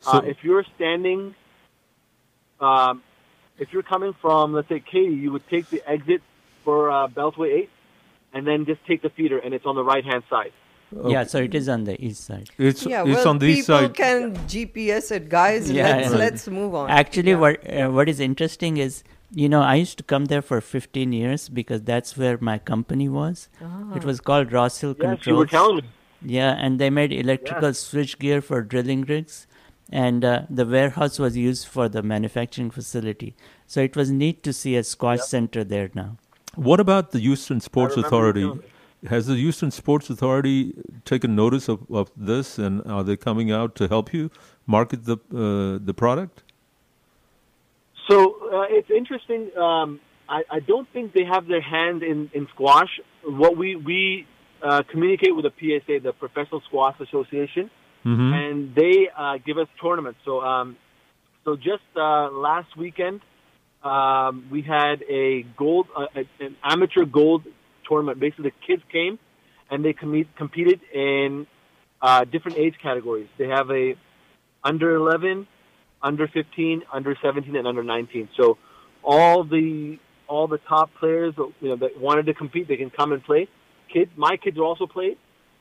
[0.06, 1.34] uh, So- if you're standing,
[2.60, 3.02] um,
[3.58, 6.22] if you're coming from let's say Katy, you would take the exit
[6.64, 7.70] for uh, Beltway 8,
[8.32, 10.52] and then just take the feeder, and it's on the right hand side.
[11.06, 12.50] Yeah, so it is on the east side.
[12.56, 13.94] It's yeah, it's well, on the east people side.
[13.94, 15.70] can GPS it, guys.
[15.70, 16.16] Yeah, let's yeah.
[16.16, 16.88] let's move on.
[16.90, 19.02] Actually, what uh, what is interesting is,
[19.34, 23.08] you know, I used to come there for 15 years because that's where my company
[23.08, 23.48] was.
[23.60, 23.94] Ah.
[23.94, 25.26] It was called Ross Hill Yes, Controls.
[25.26, 25.82] you were telling me.
[26.22, 29.46] Yeah, and they made electrical switch gear for drilling rigs,
[29.90, 33.34] and uh, the warehouse was used for the manufacturing facility.
[33.66, 36.16] So it was neat to see a squash center there now.
[36.54, 38.50] What about the Houston Sports Authority?
[39.06, 40.72] Has the Houston Sports Authority
[41.04, 44.30] taken notice of, of this, and are they coming out to help you
[44.66, 46.43] market the uh, the product?
[48.08, 48.16] So
[48.52, 49.50] uh, it's interesting.
[49.56, 52.88] Um, I, I don't think they have their hand in, in squash.
[53.24, 54.26] What we we
[54.62, 57.70] uh, communicate with the PSA, the Professional Squash Association,
[58.04, 58.32] Mhm.
[58.34, 60.20] and they uh, give us tournaments.
[60.24, 60.76] So um,
[61.44, 63.20] so just uh, last weekend,
[63.82, 66.06] um, we had a gold, uh,
[66.40, 67.44] an amateur gold
[67.88, 68.20] tournament.
[68.20, 69.18] Basically, the kids came
[69.70, 71.46] and they com- competed in
[72.02, 73.28] uh, different age categories.
[73.38, 73.94] They have a
[74.62, 75.46] under 11,
[76.04, 78.28] under 15, under 17, and under 19.
[78.36, 78.58] So
[79.02, 83.12] all the all the top players, you know, that wanted to compete, they can come
[83.12, 83.42] and play.
[83.92, 85.16] Kids, my kids also played.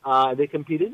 [0.06, 0.93] Uh, they competed,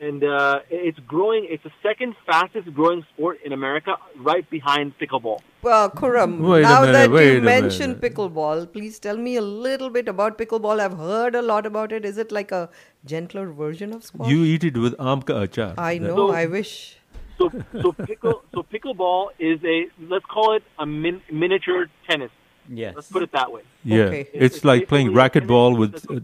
[0.00, 1.46] and uh, it's growing.
[1.54, 5.40] It's the second fastest growing sport in America, right behind pickleball.
[5.62, 10.08] Well, Khurram, Wait now minute, that you mentioned pickleball, please tell me a little bit
[10.08, 10.80] about pickleball.
[10.80, 12.06] I've heard a lot about it.
[12.12, 12.62] Is it like a
[13.04, 14.30] gentler version of squash?
[14.30, 15.74] You eat it with amka achar.
[15.78, 16.16] I know.
[16.16, 16.96] So- I wish.
[17.40, 17.50] So,
[17.80, 22.30] so pickle, so pickleball is a let's call it a min, miniature tennis.
[22.68, 22.94] Yes.
[22.94, 23.62] Let's put it that way.
[23.82, 24.20] Yeah, Okay.
[24.34, 26.20] it's, It's like playing basically racquetball with uh,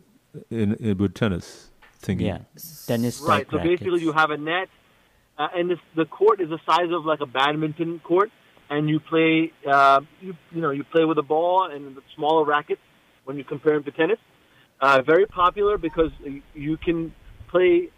[0.51, 2.27] in, in with tennis thinking.
[2.27, 2.39] Yeah,
[2.87, 3.49] tennis Right.
[3.49, 4.69] type So basically, you have a net,
[5.39, 8.31] uh, and this, the court is the size of like a badminton court,
[8.69, 9.53] and you play.
[9.67, 12.83] Uh, you you know you play with a ball and the smaller rackets
[13.25, 14.19] when you compare them to tennis.
[14.83, 16.11] Uh, very popular because
[16.55, 17.15] you can
[17.49, 17.89] play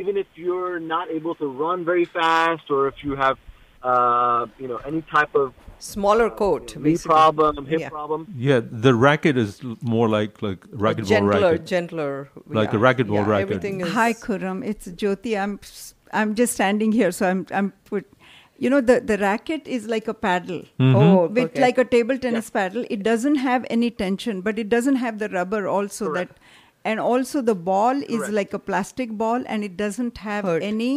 [0.00, 3.36] even if you're not able to run very fast or if you have
[3.82, 7.90] uh, you know any type of Smaller court, knee problem, hip Yeah.
[7.90, 8.20] problem.
[8.34, 11.66] Yeah, the racket is more like like A racquetball gentler, racket.
[11.66, 12.30] gentler.
[12.60, 13.50] Like a yeah, racquetball yeah, racket.
[13.50, 13.92] Everything is.
[13.92, 14.64] Hi, Khurram.
[14.70, 15.34] It's Jyoti.
[15.42, 15.60] I'm
[16.22, 18.06] I'm just standing here, so I'm I'm put.
[18.64, 20.62] You know the the racket is like a paddle.
[20.80, 20.96] Mm-hmm.
[20.96, 21.60] Oh, with okay.
[21.66, 22.86] like a table tennis paddle.
[22.96, 26.32] It doesn't have any tension, but it doesn't have the rubber also Correct.
[26.38, 26.45] that
[26.92, 28.32] and also the ball is Correct.
[28.38, 30.62] like a plastic ball and it doesn't have Hurt.
[30.70, 30.90] any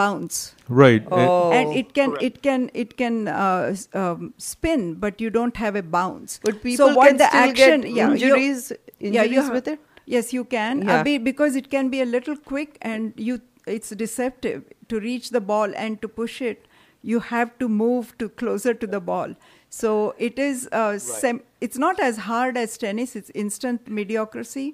[0.00, 0.40] bounce.
[0.80, 1.06] Right.
[1.10, 1.52] Oh.
[1.60, 2.24] And it can Correct.
[2.28, 6.40] it can it can uh, um, spin, but you don't have a bounce.
[6.50, 9.42] But people so what can the still action, get yeah, you- injuries, yeah, injuries you
[9.42, 9.80] ha- with it?
[10.16, 10.82] Yes, you can.
[10.82, 11.00] Yeah.
[11.00, 13.40] Uh, because it can be a little quick and you
[13.78, 16.66] it's deceptive to reach the ball and to push it.
[17.10, 19.34] You have to move to closer to the ball.
[19.76, 19.92] So
[20.28, 23.14] it is uh, sem- it's not as hard as tennis.
[23.20, 24.66] It's instant mediocrity,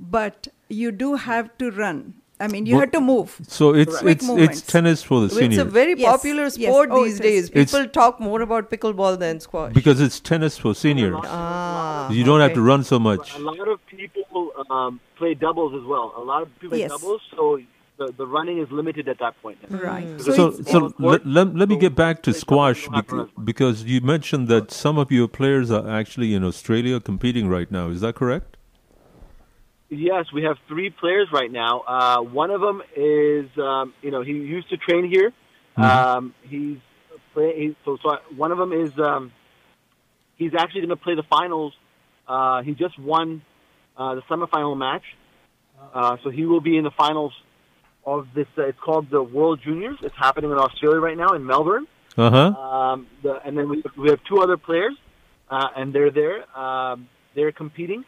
[0.00, 2.14] but you do have to run.
[2.42, 3.38] I mean, you Well, had to move.
[3.46, 4.58] So it's Quick it's movements.
[4.60, 6.54] it's tennis for the It's seniors It's a very Yes, popular yes.
[6.54, 7.50] sport Oh, these it is.
[7.50, 7.50] days.
[7.62, 9.74] It's- People talk more about pickleball than squash.
[9.74, 11.16] because it's tennis for seniors.
[11.26, 13.34] Ah, you don't have to run so much.
[13.36, 16.14] A lot of people um, play doubles as well.
[16.16, 16.90] A lot of people play Yes.
[16.92, 17.60] doubles, so
[17.98, 19.58] the, the running is limited at that point.
[19.68, 20.06] Right.
[20.16, 23.06] Because So So, so let, let, let me get back to squash you don't have
[23.08, 23.44] to bec- run.
[23.44, 27.88] because you mentioned that some of your players are actually in Australia competing right now.
[27.90, 28.56] Is that correct?
[29.90, 31.80] Yes, we have three players right now.
[31.80, 35.32] Uh, one of them is, um, you know, he used to train here.
[35.76, 36.78] Um, he's
[37.32, 39.32] play, he, so, so one of them is um,
[40.36, 41.72] he's actually going to play the finals.
[42.28, 43.42] Uh, he just won
[43.96, 45.02] uh, the semifinal match,
[45.94, 47.32] uh, so he will be in the finals
[48.04, 48.46] of this.
[48.56, 49.98] Uh, it's called the World Juniors.
[50.02, 51.86] It's happening in Australia right now in Melbourne.
[52.16, 52.60] Uh huh.
[52.60, 54.94] Um, the, and then we, we have two other players,
[55.48, 56.58] uh, and they're there.
[56.58, 58.04] Um, they're competing.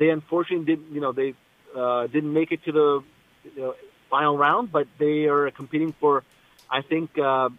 [0.00, 1.34] They unfortunately didn't, you know, they
[1.76, 3.02] uh, didn't make it to the
[3.54, 3.74] you know,
[4.08, 6.24] final round, but they are competing for.
[6.70, 7.50] I think uh,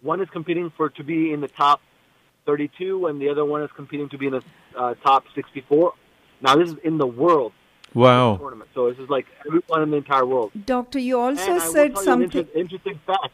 [0.00, 1.80] one is competing for to be in the top
[2.46, 4.42] 32, and the other one is competing to be in the
[4.76, 5.94] uh, top 64.
[6.40, 7.52] Now this is in the world
[7.92, 8.36] Wow.
[8.36, 10.52] tournament, so this is like everyone in the entire world.
[10.64, 12.40] Doctor, you also and said tell you an something.
[12.46, 13.32] inter- interesting fact.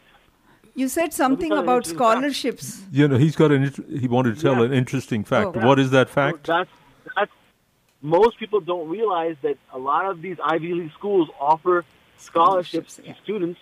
[0.75, 2.15] You said something tell you an about interesting fact.
[2.19, 2.83] scholarships.
[2.91, 3.65] You know, he's got an.
[3.65, 4.65] int- He wanted to tell Yeah.
[4.69, 5.57] an interesting fact.
[5.57, 5.67] Oh.
[5.67, 6.47] What is that So fact?
[6.47, 6.71] that's
[7.17, 7.33] that's
[8.05, 11.85] most people don't realize that a lot of these Ivy League schools offer
[12.19, 13.13] scholarships Scholarships, yeah.
[13.15, 13.61] to students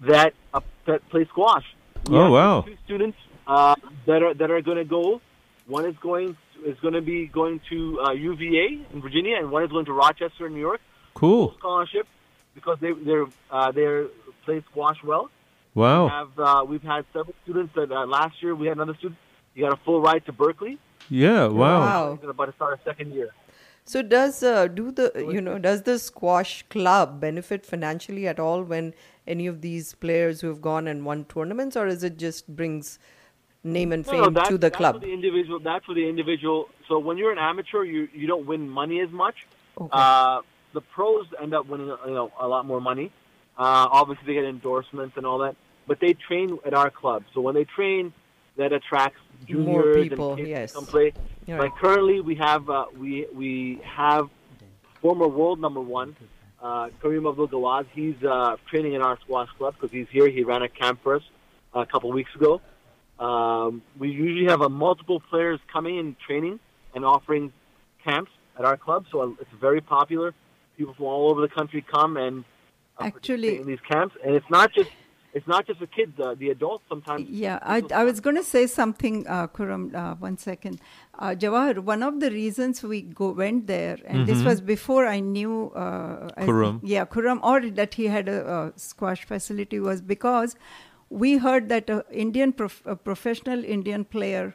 [0.00, 1.64] that uh, that play squash.
[2.08, 2.62] We Oh, wow.
[2.62, 3.74] Two students uh,
[4.06, 5.20] that are that are going to go.
[5.66, 9.62] One is going is going to be going to uh, UVA in Virginia, and one
[9.62, 10.80] is going to Rochester, in New York.
[11.12, 11.54] Cool.
[11.58, 12.06] Scholarship
[12.54, 14.06] because they they're uh, they're
[14.46, 15.30] play squash well.
[15.74, 16.08] We Wow.
[16.08, 19.18] have uh, we've had several students that uh, last year we had another student.
[19.54, 20.78] He got a full ride to Berkeley.
[21.10, 21.46] Yeah.
[21.46, 21.80] Wow.
[21.80, 22.18] Wow.
[22.28, 23.30] About to start a second year.
[23.86, 28.62] So does uh, do the you know does the squash club benefit financially at all
[28.62, 28.94] when
[29.26, 32.98] any of these players who have gone and won tournaments, or is it just brings
[33.62, 34.94] name and fame no, that's, to the that's club?
[34.96, 36.70] For the individual, that's for the individual.
[36.88, 39.46] So when you're an amateur, you you don't win money as much.
[39.78, 39.90] Okay.
[39.92, 40.40] Uh,
[40.72, 43.12] the pros end up winning, you know, a lot more money.
[43.58, 47.24] Uh, obviously, they get endorsements and all that, but they train at our club.
[47.34, 48.14] So when they train,
[48.56, 50.72] that attracts More people, and kids yes.
[50.72, 51.12] come play.
[51.46, 51.60] Right.
[51.60, 54.28] Like currently, we have uh, we we have
[55.00, 56.16] former world number one,
[56.62, 57.86] uh, Karim Abdel Gawad.
[57.92, 60.28] He's uh, training in our squash club because he's here.
[60.28, 61.22] He ran a camp for us
[61.74, 62.60] a couple weeks ago.
[63.18, 66.58] Um, we usually have uh, multiple players coming and training
[66.94, 67.52] and offering
[68.02, 70.34] camps at our club, so uh, it's very popular.
[70.76, 72.44] People from all over the country come and
[72.98, 74.90] uh, Actually- in these camps, and it's not just
[75.34, 76.18] it's not just the kids.
[76.18, 77.28] Uh, the adults sometimes.
[77.28, 80.80] Yeah, I, I was going to say something, uh, Khurram, uh, one second.
[81.18, 85.20] Uh, Jawahar, one of the reasons we go went there, and this was before I
[85.20, 90.56] knew uh, I- yeah, Khurram, or that he had a, a squash facility, was because
[91.10, 94.54] we heard that a Indian prof- a professional Indian player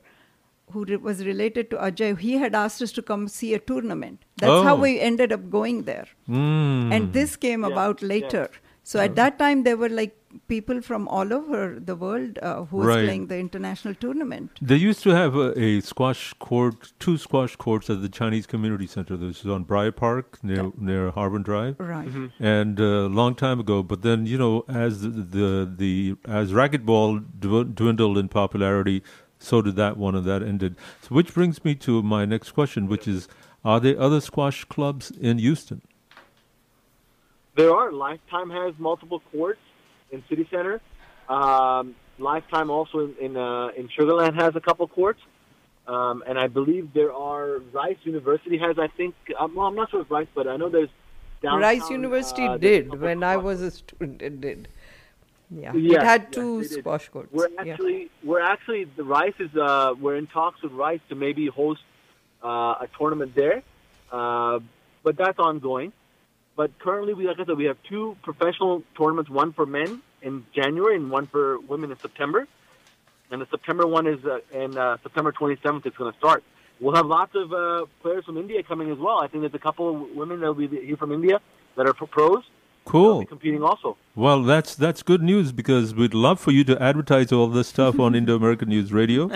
[0.72, 4.24] who re- was related to Ajay, he had asked us to come see a tournament.
[4.38, 4.80] That's how Oh.
[4.82, 6.08] we ended up going there.
[6.30, 6.94] Mm.
[6.96, 8.08] And this came Yeah, about yeah.
[8.10, 8.50] later.
[8.84, 10.16] So at that time, there were like
[10.48, 13.06] people from all over the world uh, who was Right.
[13.06, 14.52] playing the international tournament.
[14.62, 18.88] They used to have a, a squash court, two squash courts at the Chinese Community
[18.88, 19.18] Center.
[19.18, 21.80] This is on Bryar Park near near Harbor Drive.
[21.80, 22.08] Right.
[22.40, 27.24] And a long time ago, but then you know, as the the, the as racquetball
[27.76, 29.04] dwindled in popularity,
[29.40, 30.76] so did that one, and that ended.
[31.02, 33.28] So, which brings me to my next question, which is:
[33.64, 35.82] Are there other squash clubs in Houston?
[37.56, 37.92] There are.
[37.92, 39.60] Lifetime has multiple courts
[40.12, 40.82] in City Center.
[41.28, 45.22] Um, Lifetime also in in, uh, in Sugarland has a couple courts,
[45.88, 48.78] um, and I believe there are Rice University has.
[48.78, 49.16] I think.
[49.40, 50.90] Um, well, I'm not sure if Rice, but I know there's.
[51.42, 54.22] Downtown, Rice University uh, did when I was a student.
[54.22, 54.68] It did.
[55.50, 56.72] Yeah, Yes, it had two did.
[56.72, 57.30] squash courts.
[57.32, 57.72] We're yeah.
[57.72, 61.82] actually we're actually the Rice is uh, we're in talks with Rice to maybe host
[62.44, 63.64] uh, a tournament there,
[64.12, 64.60] uh,
[65.04, 65.94] but that's ongoing.
[66.60, 70.46] But currently, we like I said, we have two professional tournaments: one for men in
[70.54, 72.50] January and one for women in September.
[73.32, 75.86] And the September one is uh, in uh, September 27th.
[75.86, 76.44] It's going to start.
[76.82, 79.22] We'll have lots of uh, players from India coming as well.
[79.22, 81.40] I think there's a couple of women that will be here from India
[81.78, 82.44] that are pro- pros.
[82.92, 83.20] They'll Cool.
[83.20, 83.98] be competing also.
[84.16, 88.00] Well, that's that's good news because we'd love for you to advertise all this stuff
[88.00, 89.30] on Indo American News Radio,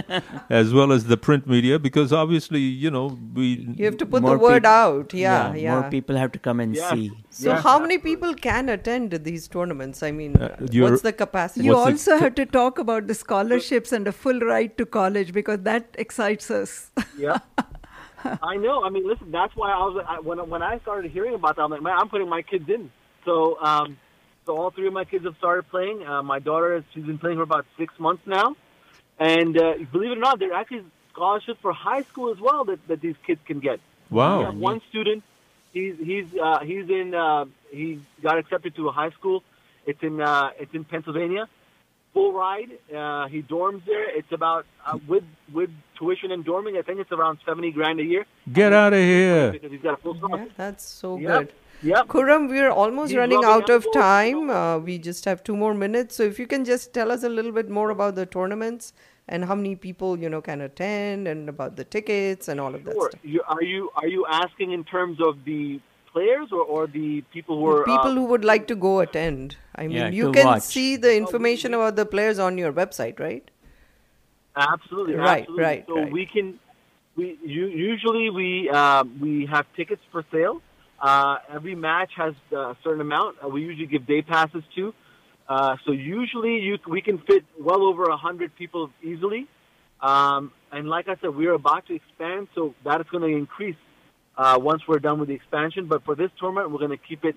[0.50, 3.46] as well as the print media, because obviously, you know, we
[3.78, 5.14] You have to put the word peop- out.
[5.14, 5.80] Yeah, yeah.
[5.82, 6.90] More people have to come and Yeah.
[6.94, 7.12] see.
[7.30, 7.62] So, Yeah.
[7.62, 10.02] how many people can attend these tournaments?
[10.02, 10.50] I mean, Uh,
[10.86, 11.66] what's the capacity?
[11.66, 14.86] You What's also ca- have to talk about the scholarships and a full ride to
[14.98, 16.92] college because that excites us.
[17.18, 17.38] Yeah.
[18.42, 18.84] I know.
[18.84, 19.32] I mean, listen.
[19.32, 21.64] That's why I was I, when when I started hearing about that.
[21.64, 22.90] I'm like, man, I'm putting my kids in
[23.26, 23.98] So, um,
[24.46, 26.06] so all three of my kids have started playing.
[26.06, 28.56] Uh, my daughter, has- she's been playing for about six months now,
[29.20, 32.66] and uh, believe it or not, there are actually scholarships for high school as well
[32.66, 33.80] that, that these kids can get.
[34.10, 34.40] Wow.
[34.40, 35.24] We have one student.
[35.72, 39.44] He's he's uh, he's in uh, he got accepted to a high school.
[39.88, 41.48] It's in uh, it's in Pennsylvania.
[42.14, 42.70] Full ride.
[42.96, 44.08] Uh, he dorms there.
[44.16, 46.78] It's about uh, with with tuition and dorming.
[46.78, 48.28] I think it's around seventy grand a year.
[48.52, 49.52] Get out of here.
[49.52, 50.52] Because he's got a full scholarship.
[50.58, 51.40] That's so Yep.
[51.40, 51.54] good.
[51.84, 52.08] Yep.
[52.08, 53.94] Khurram, we're almost He's running out of elbows.
[53.94, 54.50] time.
[54.50, 56.16] Uh, we just have two more minutes.
[56.16, 58.94] So if you can just tell us a little bit more about the tournaments
[59.28, 62.84] and how many people you know can attend and about the tickets and all of
[62.86, 63.10] that Sure.
[63.10, 63.22] stuff.
[63.24, 65.80] You, are you are you asking in terms of the
[66.14, 69.56] players or, or the people who are people uh, who would like to go attend.
[69.76, 70.62] I mean, Yeah, you can watch.
[70.64, 73.50] see the information about the players on your website, right?
[74.56, 75.64] Absolutely, Right, absolutely.
[75.64, 76.12] right, So right.
[76.12, 76.60] we can,
[77.16, 80.62] we u- usually we um, we have tickets for sale.
[81.04, 83.36] Uh, every match has a certain amount.
[83.44, 84.94] Uh, we usually give day passes too.
[85.50, 89.46] Uh, so usually you we can fit well over a hundred people easily.
[90.00, 93.76] Um, and like I said, we're about to expand, so that is going to increase
[94.38, 95.88] uh, once we're done with the expansion.
[95.88, 97.36] But for this tournament, we're going to keep it.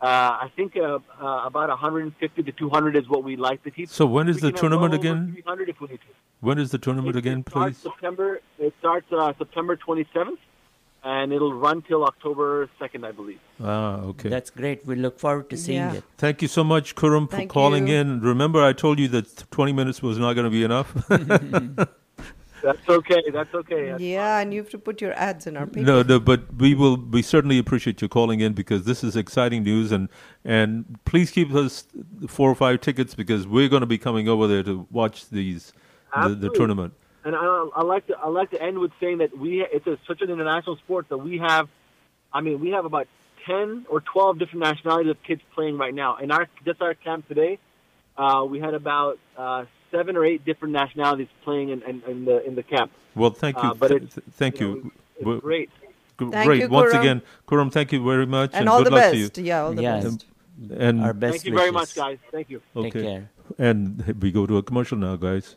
[0.00, 3.88] Uh, I think uh, uh, about 150 to 200 is what we like to keep.
[3.88, 5.32] So when is We the tournament well again?
[5.32, 6.06] 300 if we need to.
[6.40, 7.90] When is the tournament again, starts please?
[7.92, 8.40] September.
[8.60, 10.38] It starts uh, September 27th,
[11.10, 13.40] and it'll run till October 2nd, I believe.
[13.62, 14.28] Ah, okay.
[14.28, 14.84] That's great.
[14.86, 15.94] We look forward to seeing Yeah.
[16.00, 16.04] it.
[16.18, 17.94] Thank you so much, Khurram, for Thank calling you.
[18.00, 18.20] in.
[18.20, 20.92] Remember, I told you that 20 minutes was not going to be enough.
[22.60, 23.22] That's okay.
[23.32, 23.90] That's okay.
[23.90, 25.86] That's Yeah, and you have to put your ads in our paper.
[25.86, 26.96] no, no, but we will.
[26.96, 30.08] We certainly appreciate you calling in because this is exciting news, and
[30.44, 31.86] and please keep us
[32.26, 35.72] four or five tickets because we're going to be coming over there to watch these
[35.72, 36.58] the, the Absolutely.
[36.58, 36.94] tournament.
[37.28, 39.98] And I, I like to I like to end with saying that we it's a,
[40.08, 41.68] such an international sport that we have.
[42.32, 43.06] I mean, we have about
[43.46, 46.16] 10 or 12 different nationalities of kids playing right now.
[46.16, 47.58] In our just our camp today,
[48.16, 52.46] uh, we had about uh, seven or eight different nationalities playing in, in, in the
[52.46, 52.92] in the camp.
[53.14, 53.68] Well, thank you.
[53.68, 54.92] Uh, but Th- it's- thank you you.
[55.26, 55.68] know, it's great.
[56.18, 56.60] g- Thank Great.
[56.62, 59.34] you, Once again, Khurram, thank you very much, and all good the luck best.
[59.34, 59.46] to you.
[59.48, 60.04] Yeah, all the Yes.
[60.04, 60.24] best.
[60.86, 62.16] And Our best Thank you very much, guys.
[62.32, 62.62] Thank you.
[62.74, 63.30] Take okay, care.
[63.58, 65.56] and we go to a commercial now, guys.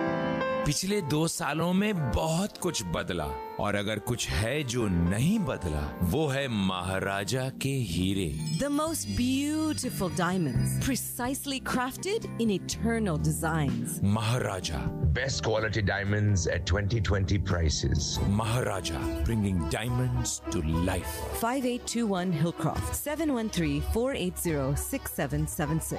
[0.70, 3.24] पिछले दो सालों में बहुत कुछ बदला
[3.64, 5.80] और अगर कुछ है जो नहीं बदला
[6.12, 8.26] वो है महाराजा के हीरे
[8.62, 14.00] The most beautiful diamonds, precisely crafted in eternal designs.
[14.02, 14.80] Maharaja.
[15.18, 18.18] Best quality diamonds at 2020 prices.
[18.28, 20.60] Maharaja, bringing diamonds to
[20.90, 21.14] life.
[21.40, 25.98] 5821 Hillcroft, 713-480-6776.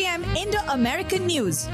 [0.03, 1.67] Indo American News.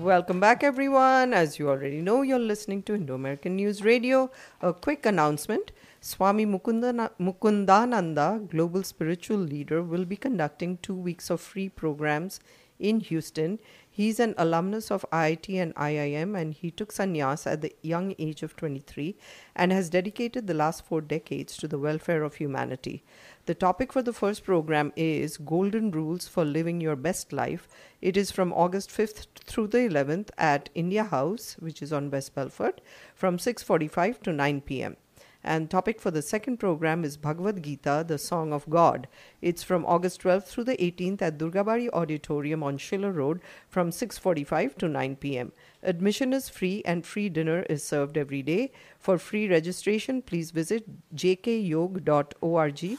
[0.00, 1.32] Welcome back, everyone.
[1.32, 4.32] As you already know, you're listening to Indo American News Radio.
[4.60, 11.40] A quick announcement Swami Mukunda, Mukundananda, global spiritual leader, will be conducting two weeks of
[11.40, 12.40] free programs
[12.80, 13.60] in Houston.
[13.88, 18.42] He's an alumnus of IIT and IIM, and he took sannyas at the young age
[18.42, 19.16] of 23
[19.54, 23.04] and has dedicated the last four decades to the welfare of humanity.
[23.50, 27.66] The topic for the first program is Golden Rules for Living Your Best Life.
[28.00, 32.36] It is from August 5th through the 11th at India House, which is on West
[32.36, 32.78] Bellfort,
[33.12, 34.96] from 6:45 to 9 p.m.
[35.42, 39.08] And topic for the second program is Bhagavad Gita, the Song of God.
[39.42, 44.76] It's from August 12th through the 18th at Durgabari Auditorium on Schiller Road from 6:45
[44.76, 45.50] to 9 p.m.
[45.82, 48.70] Admission is free and free dinner is served every day.
[49.00, 50.86] For free registration, please visit
[51.16, 52.98] jkyog.org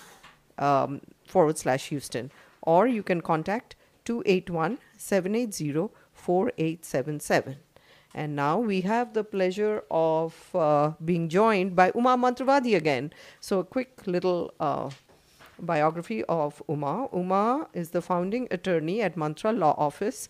[0.62, 2.32] um, forward slash Houston,
[2.62, 7.58] or you can contact 281 780 4877.
[8.14, 13.14] And now we have the pleasure of uh, being joined by Uma Mantravadi again.
[13.40, 14.90] So, a quick little uh,
[15.60, 17.08] biography of Uma.
[17.14, 20.28] Uma is the founding attorney at Mantra Law Office.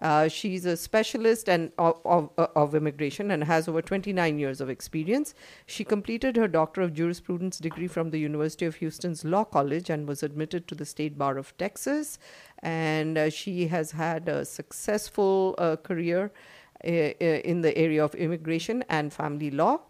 [0.00, 4.70] Uh, she's a specialist and of, of, of immigration and has over 29 years of
[4.70, 5.34] experience.
[5.66, 10.08] She completed her Doctor of Jurisprudence degree from the University of Houston's Law College and
[10.08, 12.18] was admitted to the State Bar of Texas.
[12.62, 16.32] And uh, she has had a successful uh, career
[16.84, 19.82] uh, uh, in the area of immigration and family law.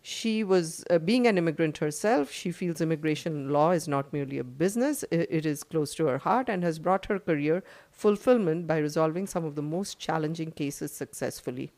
[0.00, 4.44] She was, uh, being an immigrant herself, she feels immigration law is not merely a
[4.44, 7.64] business, it is close to her heart and has brought her career
[8.00, 11.70] fulfillment by resolving some of the most challenging cases successfully.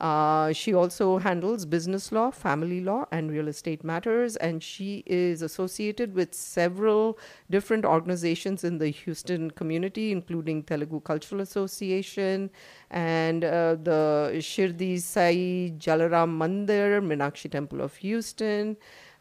[0.00, 5.42] Uh, she also handles business law, family law, and real estate matters, and she is
[5.42, 7.18] associated with several
[7.50, 12.48] different organizations in the Houston community, including Telugu Cultural Association
[12.90, 18.76] and uh, the Shirdi Sai Jalaram Mandir, Meenakshi Temple of Houston,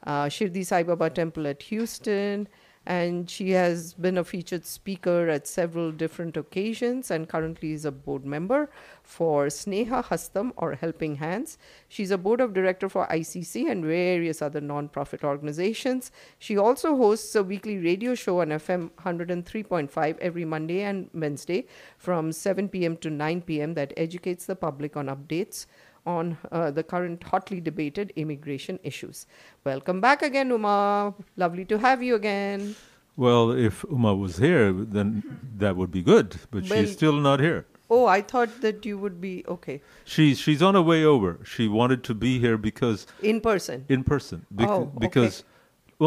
[0.05, 2.47] uh, Shirdi Sai Baba Temple at Houston,
[2.87, 7.91] and she has been a featured speaker at several different occasions and currently is a
[7.91, 8.69] board member
[9.03, 11.57] for Sneha Hastam or Helping Hands.
[11.89, 16.13] She's a board of director for ICC and various other non-profit organizations.
[16.39, 21.67] She also hosts a weekly radio show on FM 103.5 every Monday and Wednesday
[21.97, 22.95] from 7 p.m.
[22.97, 23.73] to 9 p.m.
[23.73, 25.65] that educates the public on updates
[26.07, 29.27] on uh, the current hotly debated immigration issues.
[29.65, 31.13] Welcome back again, Uma.
[31.35, 32.75] Lovely to have you again.
[33.17, 35.23] Well, if Uma was here, then
[35.57, 36.37] that would be good.
[36.51, 37.65] But Well- she's still not here.
[37.89, 41.39] Oh, I thought that you would be okay She's she's on her way over.
[41.45, 43.85] She wanted to be here because in person.
[43.87, 44.97] in person bec- Oh, okay.
[45.05, 45.37] because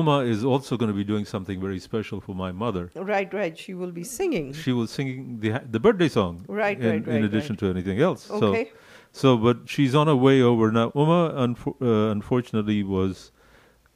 [0.01, 2.91] Uma is also going to be doing something very special for my mother.
[2.95, 3.57] Right, right.
[3.65, 4.53] She will be singing.
[4.53, 7.61] She was singing the the birthday song, Right, in, right, right, in addition right.
[7.65, 8.31] to anything else.
[8.43, 8.65] Okay.
[8.67, 8.77] So,
[9.13, 10.93] so but she's on her way over now.
[10.95, 13.33] Uma, unfo- uh, unfortunately, was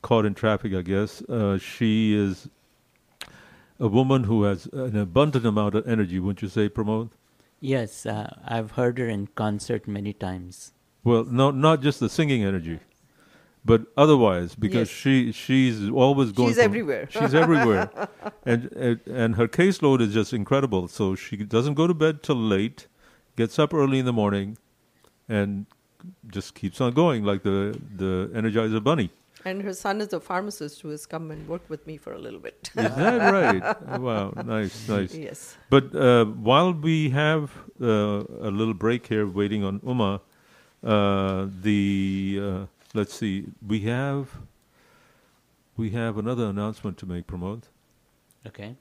[0.02, 0.74] caught in traffic.
[0.74, 2.48] I guess uh, she is
[3.80, 6.18] a woman who has an abundant amount of energy.
[6.20, 7.10] Wouldn't you say, Pramod?
[7.60, 10.72] Yes, uh, I've heard her in concert many times.
[11.02, 12.80] Well, no, not just the singing energy,
[13.64, 14.96] but otherwise, because Yes.
[14.98, 16.48] she she's always going.
[16.50, 17.08] She's from- everywhere.
[17.10, 17.90] She's everywhere,
[18.46, 20.88] and, and and her caseload is just incredible.
[20.88, 22.86] So she doesn't go to bed till late,
[23.36, 24.58] gets up early in the morning,
[25.28, 25.66] and
[26.28, 29.10] just keeps on going like the the Energizer Bunny.
[29.46, 32.18] And her son is a pharmacist who has come and worked with me for a
[32.18, 32.70] little bit.
[32.76, 34.00] Is that right?
[34.00, 35.14] Wow, nice, nice.
[35.14, 35.56] Yes.
[35.68, 40.22] But uh, while we have uh, a little break here, waiting on Uma,
[40.82, 44.30] uh, the uh, let's see, we have
[45.76, 47.64] we have another announcement to make, Pramod,
[48.46, 48.76] Okay.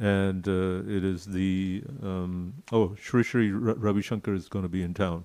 [0.00, 4.68] and uh, it is the um, oh, Shri Shri Ra- Ravi Shankar is going to
[4.68, 5.24] be in town,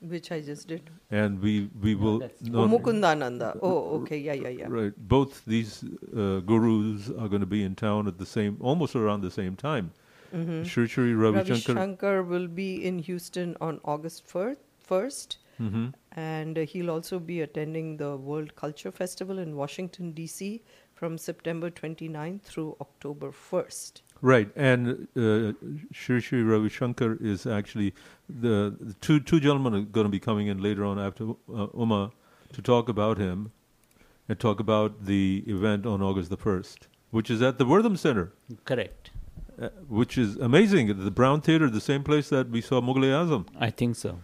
[0.00, 0.90] Which I just did.
[1.10, 3.58] and we we will Oh, Mukundananda.
[3.62, 4.18] Oh, okay.
[4.18, 4.66] Yeah, yeah, yeah.
[4.68, 4.92] Right.
[4.96, 5.82] Both these
[6.16, 9.56] uh, gurus are going to be in town at the same, almost around the same
[9.56, 9.90] time.
[10.32, 10.64] Mhm.
[10.64, 11.74] Shri Shri Ravi, Ravi Shankar.
[11.80, 15.92] Shankar will be in Houston on August 1st, 1st Mhm.
[16.12, 20.62] and uh, he'll also be attending the World Culture Festival in Washington, D.C.
[20.94, 24.02] from September 29th through October 1st.
[24.20, 25.52] Right, and uh,
[25.92, 27.94] Shri Shri Ravi Shankar is actually
[28.28, 31.68] the, the two two gentlemen are going to be coming in later on after uh,
[31.74, 32.10] Uma
[32.52, 33.52] to talk about him
[34.28, 38.32] and talk about the event on August the first, which is at the Wortham Center.
[38.64, 39.10] Correct.
[39.60, 41.04] Uh, which is amazing.
[41.04, 43.46] The Brown Theater, the same place that we saw Mughal Azam.
[43.58, 44.18] I think so.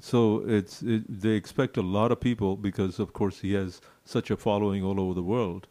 [0.00, 4.30] So it's it, they expect a lot of people because, of course, he has such
[4.30, 5.66] a following all over the world.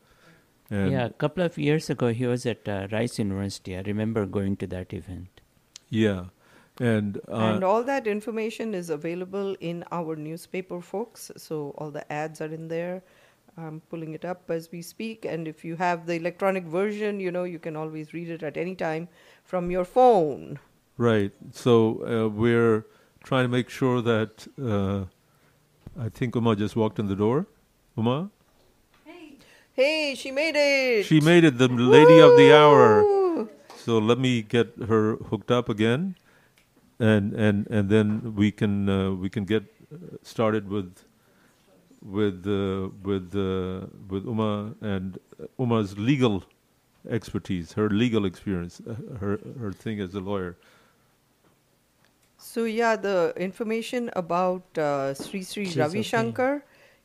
[0.72, 3.76] And yeah, a couple of years ago, he was at uh, Rice University.
[3.78, 5.41] I remember going to that event.
[5.89, 6.26] yeah,
[6.80, 11.30] and uh, and all that information is available in our newspaper, folks.
[11.38, 13.03] So all the ads are in there.
[13.57, 15.26] I'm pulling it up as we speak.
[15.26, 18.55] And if you have the electronic version, you know, you can always read it at
[18.55, 19.09] any time
[19.43, 20.57] from your phone.
[20.97, 21.34] Right.
[21.51, 21.74] So
[22.05, 22.86] uh, we're
[23.26, 25.03] trying to make sure that uh,
[25.99, 27.45] I think Uma just walked in the door.
[27.97, 28.30] Uma,
[29.82, 31.07] Hey, she made it!
[31.07, 33.47] she made it, the lady of the hour.
[33.75, 36.15] So let me get her hooked up again,
[36.99, 41.01] and and and then we can uh, we can get uh, started with
[42.03, 45.17] with uh, with uh, with Uma and
[45.57, 46.43] Uma's legal
[47.09, 50.57] expertise, her legal experience, uh, her her thing as a lawyer.
[52.38, 56.09] So yeah, the information about uh, Sri Sri She's Ravi okay.
[56.13, 56.63] Shankar,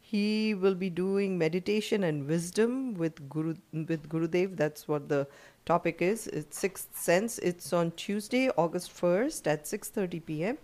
[0.09, 3.55] he will be doing meditation and wisdom with Guru
[3.93, 4.57] with Gurudev.
[4.57, 5.27] That's what the
[5.71, 6.27] topic is.
[6.41, 7.39] It's Sixth Sense.
[7.51, 10.59] It's on Tuesday, August first at six thirty p.m.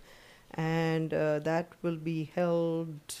[0.65, 3.17] and uh, that will be held.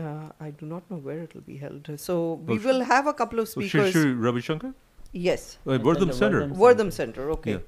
[0.00, 1.88] Uh, I do not know where it will be held.
[2.02, 3.92] So we will have a couple of Oh, Shri speakers.
[3.92, 4.72] Shri Ravi Shankar?
[5.12, 5.58] Yes.
[5.66, 6.46] Uh, Wortham Center.
[6.48, 7.30] Wortham Center.
[7.32, 7.52] Okay.
[7.52, 7.58] Yeah.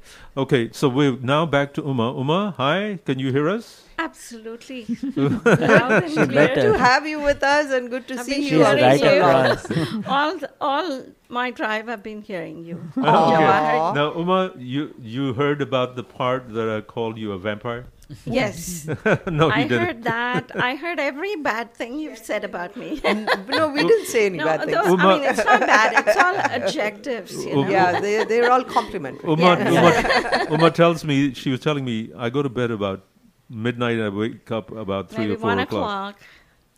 [0.42, 2.16] Okay, so we're now back to Uma.
[2.16, 3.82] Uma, hi, can you hear us?
[3.98, 4.86] Absolutely.
[5.16, 6.30] Loud and and.
[6.32, 8.64] Good to have you with us and good to I've see you.
[8.64, 10.02] hearing you.
[10.08, 12.80] all, the- all my drive, I've been hearing you.
[12.96, 13.04] Okay.
[13.04, 17.84] Now, Uma, you you heard about the part that I called you a vampire?
[18.24, 18.86] Yes.
[19.26, 19.84] no, I didn't.
[19.86, 20.50] heard that.
[20.54, 23.00] I heard every bad thing you've said about me.
[23.48, 24.72] no, we didn't say any no, bad things.
[24.72, 26.06] those- I mean, it's not bad.
[26.06, 27.44] It's all adjectives.
[27.44, 27.68] You know?
[27.68, 29.28] Yeah, they they're all complimentary.
[29.30, 33.04] Uma, Uma, Uma tells me she was telling me I go to bed about
[33.50, 33.94] midnight.
[33.98, 36.14] and I wake up about three Maybe or four one o'clock.
[36.16, 36.22] o'clock.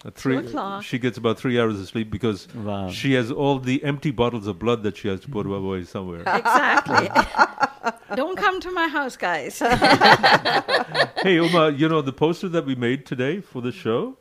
[0.04, 0.84] At three, o'clock.
[0.84, 2.46] She gets about three hours of sleep because
[2.92, 6.20] she has all the empty bottles of blood that she has to put away somewhere.
[6.20, 7.08] Exactly.
[8.14, 9.58] Don't come to my house, guys.
[11.22, 14.16] hey, Uma, you know the poster that we made today for the show?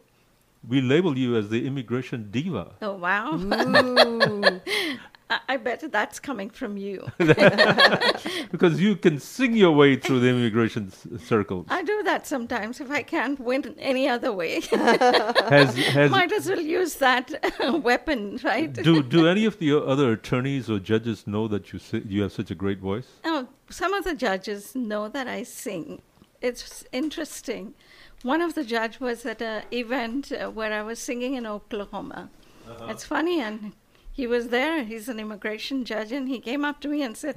[0.67, 2.73] We label you as the immigration diva.
[2.81, 3.37] Oh wow!
[5.29, 7.07] I, bet that's coming from you.
[7.17, 11.65] because you can sing your way through the immigration circles.
[11.69, 14.61] I do that sometimes if I can't win any other way.
[14.71, 17.31] Has- has- Might as well use that
[17.83, 18.71] weapon, right?
[18.71, 22.31] do do any of the other attorneys or judges know that you si- you have
[22.31, 23.07] such a great voice?
[23.23, 26.01] Oh, some of the judges know that I sing.
[26.41, 27.73] It's interesting.
[28.21, 32.29] One of the judge was at an event uh, where I was singing in Oklahoma.
[32.69, 32.87] Uh-huh.
[32.89, 33.73] It's funny, and
[34.19, 34.75] he was there.
[34.91, 37.35] He's an immigration judge, and he came up to me and said,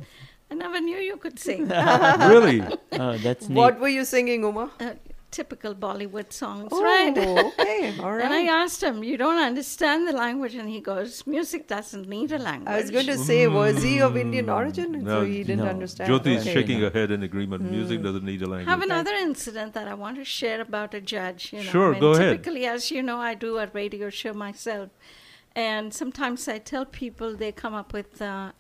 [0.51, 1.62] "I never knew you could sing."
[2.35, 2.59] Really?
[3.05, 3.57] Oh, that's neat.
[3.62, 4.64] What were you singing, Uma?
[4.87, 4.95] Uh,
[5.37, 7.16] typical Bollywood songs, Oh, right?
[7.16, 11.62] okay, all And I asked him, "You don't understand the language?" And he goes, "Music
[11.74, 14.89] doesn't need a language." I was going to say, was he of Indian origin?
[14.99, 15.74] And so he didn't no.
[15.76, 16.11] understand.
[16.11, 16.55] Jyoti is Okay.
[16.57, 17.61] shaking her head in agreement.
[17.79, 18.72] Music doesn't need a language.
[18.74, 21.43] have another incident that I want to share about a judge.
[21.53, 22.33] You know, Sure, I mean, go ahead.
[22.33, 24.89] Typically, as you know, I do a radio show myself,
[25.59, 28.53] and sometimes I tell people they come up with uh,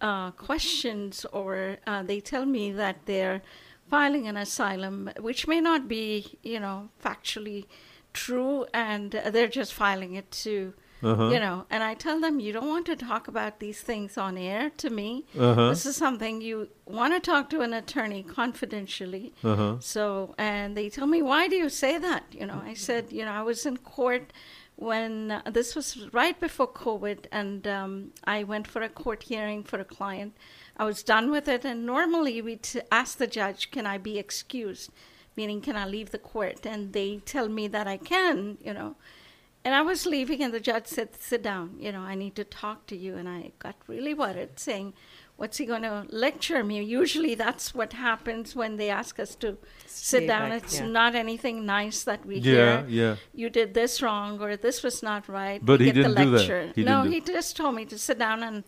[0.00, 3.42] uh, questions, or uh, they tell me that they're
[3.90, 7.66] filing an asylum, which may not be, you know, factually
[8.12, 10.72] true, and they're just filing it to.
[11.02, 11.28] Uh-huh.
[11.28, 14.38] You know, and I tell them you don't want to talk about these things on
[14.38, 15.26] air to me.
[15.38, 15.68] Uh-huh.
[15.68, 19.34] This is something you want to talk to an attorney confidentially.
[19.44, 19.76] Uh-huh.
[19.80, 22.24] So, and they tell me, why do you say that?
[22.30, 24.32] You know, I said, you know, I was in court
[24.76, 29.64] when uh, this was right before COVID, and um, I went for a court hearing
[29.64, 30.36] for a client.
[30.76, 34.18] I was done with it, and normally we t- ask the judge, can I be
[34.18, 34.90] excused?
[35.34, 36.66] Meaning, can I leave the court?
[36.66, 38.96] And they tell me that I can, you know.
[39.64, 42.44] And I was leaving, and the judge said, Sit down, you know, I need to
[42.44, 43.16] talk to you.
[43.16, 44.92] And I got really worried, saying,
[45.36, 46.82] What's he going to lecture me?
[46.82, 50.48] Usually that's what happens when they ask us to Stay sit down.
[50.50, 50.86] back, it's yeah.
[50.86, 52.84] not anything nice that we Yeah, hear.
[52.88, 53.16] yeah.
[53.34, 55.60] You did this wrong, or this was not right.
[55.62, 56.36] But We he get the didn't do that.
[56.38, 56.72] lecture.
[56.74, 58.64] He no, he just told me to sit down and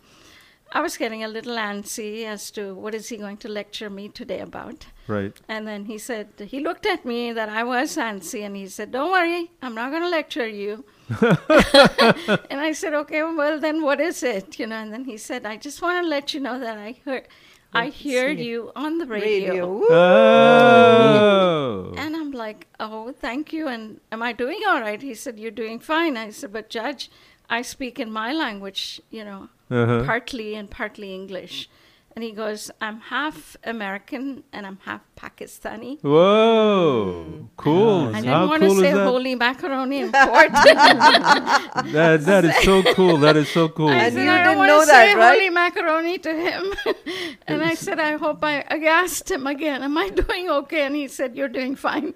[0.71, 4.09] I was getting a little antsy as to what is he going to lecture me
[4.09, 4.85] today about.
[5.07, 5.33] Right.
[5.47, 8.91] And then he said, he looked at me that I was antsy and he said,
[8.91, 10.85] Don't worry, I'm not going to lecture you.
[11.21, 14.59] and I said, Okay, well, then what is it?
[14.59, 16.99] You know, and then he said, I just want to let you know that I
[17.05, 17.27] heard.
[17.73, 18.47] I Oh, heard sweet.
[18.47, 19.53] you on the radio.
[19.53, 19.85] Radio.
[19.91, 21.93] Oh.
[21.97, 23.67] And I'm like, oh, thank you.
[23.67, 25.01] And am I doing all right?
[25.01, 26.17] He said, you're doing fine.
[26.17, 27.09] I said, but Judge,
[27.49, 30.03] I speak in my language, you know, Uh-huh.
[30.05, 31.69] partly and partly English.
[32.15, 36.01] And he goes, I'm half American and I'm half Pakistani.
[36.01, 38.09] Whoa, cool.
[38.13, 40.51] I didn't How want cool to say holy macaroni in court.
[40.53, 42.21] that?
[42.25, 43.17] That is so cool.
[43.17, 43.89] That is so cool.
[43.89, 45.33] I And said, you I don't didn't want know to that, say right?
[45.39, 46.73] holy macaroni to him.
[47.47, 50.85] and I said, I hope I, I asked him again, am I doing okay?
[50.85, 52.13] And he said, you're doing fine.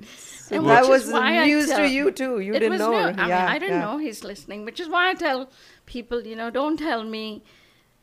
[0.52, 2.40] and that was is why I news to you too.
[2.40, 2.92] You it didn't was know.
[2.92, 2.98] new.
[3.22, 3.86] I, Yeah, mean, I didn't yeah.
[3.86, 5.50] know he's listening, which is why I tell
[5.94, 7.44] people, you know, don't tell me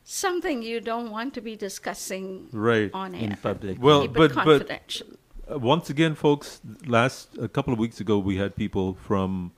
[0.04, 3.36] something you don't want to be discussing right on air.
[3.78, 5.08] Well, Keep but but confidential.
[5.50, 9.52] uh, once again, folks, last a couple of weeks ago, we had people from.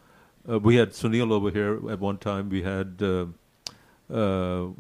[0.49, 2.49] Uh, we had Sunil over here at one time.
[2.49, 3.27] We had, uh,
[4.13, 4.71] uh,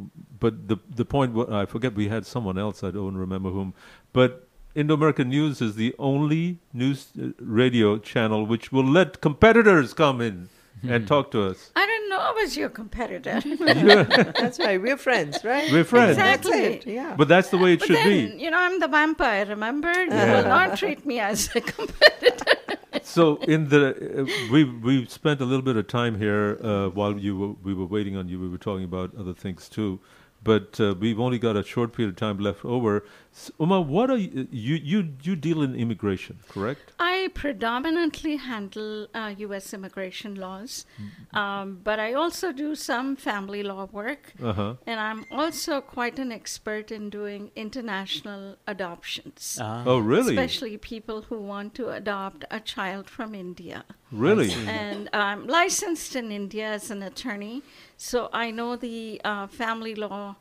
[0.40, 1.94] but the the point I forget.
[1.94, 2.82] We had someone else.
[2.82, 3.74] I don't remember whom.
[4.12, 9.94] But Indo American News is the only news uh, radio channel which will let competitors
[9.94, 10.48] come in
[10.82, 11.70] and talk to us.
[11.76, 13.40] I didn't know I was your competitor.
[14.40, 14.80] That's right.
[14.80, 15.70] We're friends, right?
[15.72, 16.12] We're friends.
[16.18, 16.68] Exactly.
[16.74, 16.86] That's.
[16.86, 17.14] Yeah.
[17.16, 18.42] But that's the way it But should then, be.
[18.44, 19.92] you know, I'm the vampire, remember?
[19.92, 20.42] You Yeah.
[20.42, 22.56] will not treat me as a competitor.
[23.02, 27.18] So in the uh, we we spent a little bit of time here uh, while
[27.18, 28.38] you were, we were waiting on you.
[28.38, 29.98] We were talking about other things too,
[30.44, 33.04] but uh, we've only got a short period of time left over.
[33.32, 36.92] S Uma, what are you, you you you deal in immigration, correct?
[36.98, 39.72] I predominantly handle uh, U.S.
[39.72, 41.36] immigration laws, Mm-hmm.
[41.38, 44.32] um, but I also do some family law work.
[44.42, 44.74] Uh-huh.
[44.86, 49.58] And I'm also quite an expert in doing international adoptions.
[49.60, 49.82] Ah.
[49.86, 50.34] Oh, really?
[50.36, 53.84] Especially people who want to adopt a child from India.
[54.10, 54.52] Really?
[54.66, 57.62] And I'm licensed in India as an attorney,
[58.02, 60.34] so I know the uh, family law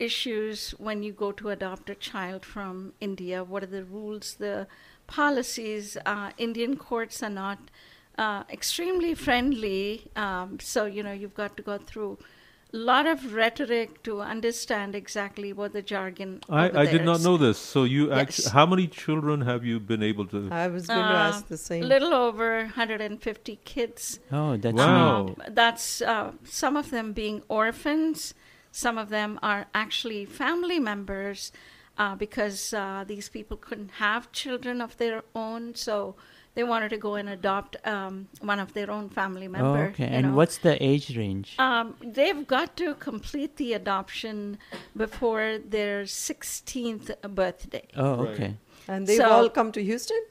[0.00, 3.44] issues when you go to adopt a child from India.
[3.44, 4.66] What are the rules, the
[5.06, 5.96] policies?
[6.04, 7.58] Uh, Indian courts are not
[8.18, 12.18] uh, extremely friendly, um, so you know you've got to go through
[12.76, 16.40] lot of rhetoric to understand exactly what the jargon.
[16.48, 17.24] I, over I there did not is.
[17.24, 17.58] know this.
[17.58, 18.18] So you Yes.
[18.20, 20.48] actually, how many children have you been able to?
[20.50, 21.84] I was going to Uh, ask the same.
[21.84, 24.18] Little over 150 kids.
[24.32, 25.26] Oh, that's Wow.
[25.26, 25.54] neat.
[25.54, 28.34] That's uh, some of them being orphans.
[28.72, 31.52] Some of them are actually family members
[31.96, 36.16] uh, because uh, these people couldn't have children of their own, so
[36.54, 40.06] they wanted to go and adopt um, one of their own family Oh, okay.
[40.06, 40.34] And know.
[40.34, 41.56] what's the age range?
[41.58, 44.58] Um, they've got to complete the adoption
[44.96, 47.86] before their 16th birthday.
[47.96, 48.56] Oh, okay.
[48.86, 50.22] And they've So- all come to Houston?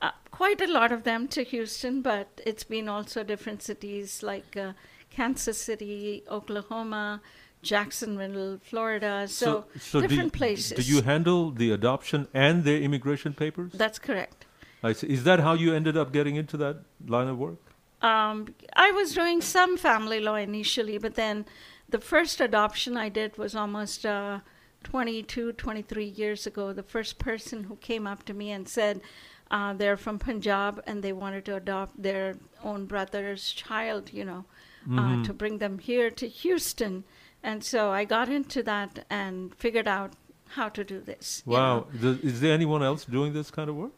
[0.00, 4.56] Uh, quite a lot of them to Houston, but it's been also different cities like
[4.56, 4.72] uh,
[5.10, 7.20] Kansas City, Oklahoma,
[7.62, 9.26] Jacksonville, Florida.
[9.26, 10.86] So, so do different you, places.
[10.86, 13.72] Do you handle the adoption and their immigration papers?
[13.72, 14.43] That's correct.
[14.84, 15.06] I see.
[15.08, 16.76] Is that how you ended up getting into that
[17.06, 17.58] line of work?
[18.02, 21.46] Um, I was doing some family law initially, but then
[21.88, 24.40] the first adoption I did was almost uh,
[24.82, 26.72] 22, 23 years ago.
[26.72, 29.00] The first person who came up to me and said
[29.50, 34.44] uh, they're from Punjab and they wanted to adopt their own brother's child, you know,
[34.86, 34.98] Mhm.
[35.22, 37.04] uh, to bring them here to Houston.
[37.42, 40.12] And so I got into that and figured out
[40.56, 41.42] how to do this.
[41.46, 41.86] you know.
[42.02, 42.16] Wow.
[42.22, 43.92] Is there anyone else doing this kind of work?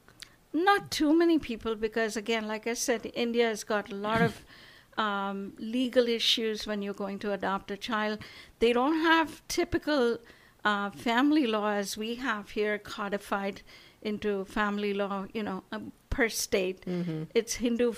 [0.65, 4.33] Not too many people because, again, like I said, India has got a lot of
[5.07, 8.19] um, legal issues when you're going to adopt a child.
[8.59, 10.19] They don't have typical
[10.65, 13.61] uh, family law as we have here codified
[14.03, 16.81] into family law, you know, um, per state.
[16.87, 17.27] Mhm.
[17.35, 17.93] It's Hindu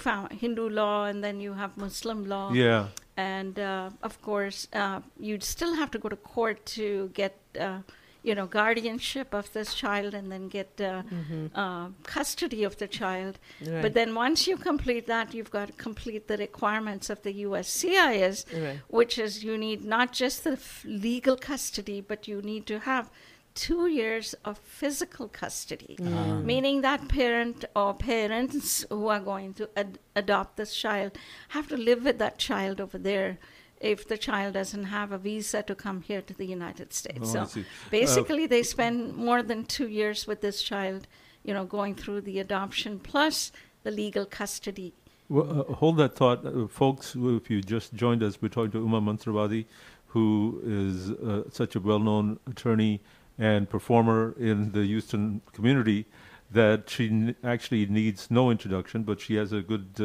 [0.45, 2.53] Hindu law, and then you have Muslim law.
[2.53, 2.89] Yeah.
[3.17, 7.81] And uh, of course, uh, you'd still have to go to court to get, uh,
[8.23, 11.51] you know, guardianship of this child, and then get uh, Mhm.
[11.55, 13.39] uh, custody of the child.
[13.65, 13.83] Right.
[13.83, 18.45] But then once you complete that, you've got to complete the requirements of the USCIS,
[18.53, 18.81] Right.
[18.89, 23.11] which is you need not just the f- legal custody, but you need to have
[23.55, 26.45] two years of physical custody, Mm.
[26.45, 31.13] meaning that parent or parents who are going to ad- adopt this child
[31.49, 33.39] have to live with that child over there.
[33.81, 37.45] If the child doesn't have a visa to come here to the United States, Oh,
[37.45, 37.61] so.
[37.61, 41.07] Uh, basically they spend more than two years with this child,
[41.45, 43.53] you know, going through the adoption plus
[43.85, 44.93] the legal custody.
[45.29, 47.15] Well, uh, hold that thought, uh, folks.
[47.17, 49.67] If you just joined us, we're talking to Uma Mantravadi,
[50.07, 53.01] who is uh, such a well-known attorney
[53.39, 56.07] and performer in the Houston community
[56.51, 60.01] that she n- actually needs no introduction, but she has a good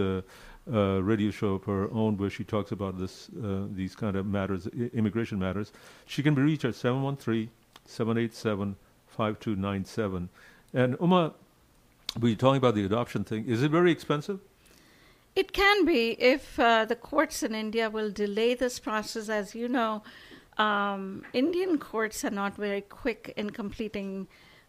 [0.72, 4.26] uh, radio show of her own where she talks about this, uh, these kind of
[4.26, 5.72] matters, i- immigration matters.
[6.06, 6.74] She can be reached at
[9.18, 10.30] 713-787-5297.
[10.74, 11.34] And Uma,
[12.20, 13.46] we're talking about the adoption thing.
[13.48, 14.40] Is it very expensive?
[15.36, 19.30] It can be if uh, the courts in India will delay this process.
[19.30, 20.04] As you know,
[20.58, 24.28] um, Indian courts are not very quick in completing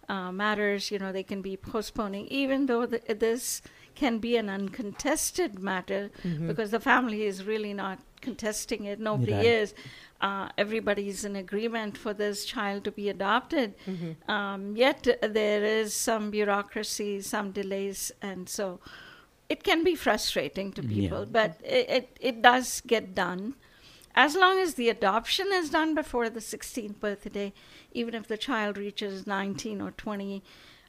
[0.09, 0.91] uh, matters.
[0.91, 3.61] You know, they can be postponing, even though the, this
[3.95, 6.49] can be an uncontested matter Mhm.
[6.49, 8.99] because the family is really not contesting it.
[8.99, 9.45] Nobody Right.
[9.47, 9.75] is.
[10.21, 13.75] Uh, everybody's in agreement for this child to be adopted.
[13.87, 14.17] Mhm.
[14.29, 18.81] Um, yet there is some bureaucracy, some delays, and so
[19.49, 21.31] it can be frustrating to people, Yeah.
[21.31, 23.55] but it, it, it does get done.
[24.15, 27.53] As long as the adoption is done before the 16th birthday,
[27.93, 30.43] even if the child reaches 19 or 20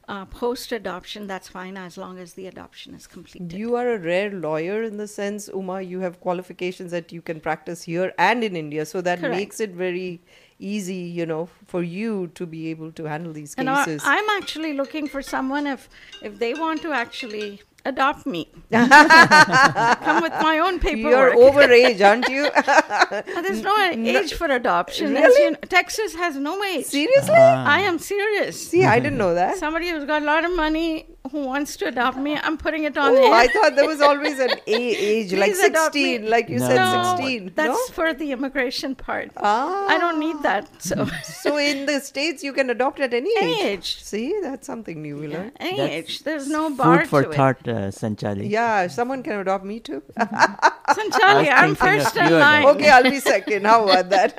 [0.08, 3.52] uh, post adoption, that's fine as long as the adoption is completed.
[3.52, 7.40] You are a rare lawyer in the sense, Uma, you have qualifications that you can
[7.40, 8.86] practice here and in India.
[8.86, 9.34] So that Correct.
[9.34, 10.20] makes it very
[10.58, 14.02] easy, you know, for you to be able to handle these And cases.
[14.04, 15.88] I'm actually looking for someone if
[16.22, 18.48] if they want to actually adopt me.
[18.72, 21.34] Come with my own paperwork.
[21.34, 22.50] You're over age, aren't you?
[23.10, 25.12] There's no age for adoption.
[25.14, 25.44] Really?
[25.44, 26.86] you know, Texas has no age.
[26.86, 27.34] Seriously?
[27.34, 28.68] I am serious.
[28.68, 29.56] See, I didn't know that.
[29.58, 32.96] Somebody who's got a lot of money who wants to adopt me, I'm putting it
[32.96, 33.32] on Oh.
[33.32, 36.02] I thought there was always an a- age, like Please adopt me.
[36.14, 37.52] 16, like you said, No, 16.
[37.54, 37.94] That's no?
[37.94, 39.30] for the immigration part.
[39.36, 39.86] Ah.
[39.88, 40.68] I don't need that.
[40.82, 43.66] So So in the States, you can adopt at any, Any age.
[43.66, 44.02] age.
[44.02, 45.52] See, that's something new we learned.
[45.60, 46.22] any That's age.
[46.24, 47.36] There's no bar Food for to it.
[47.36, 48.48] thought, uh, Sanchali.
[48.50, 50.02] Yeah, someone can adopt me too.
[50.18, 52.64] Sanchali, I'm first in line.
[52.66, 53.66] okay, I'll be second.
[53.66, 54.32] How about that?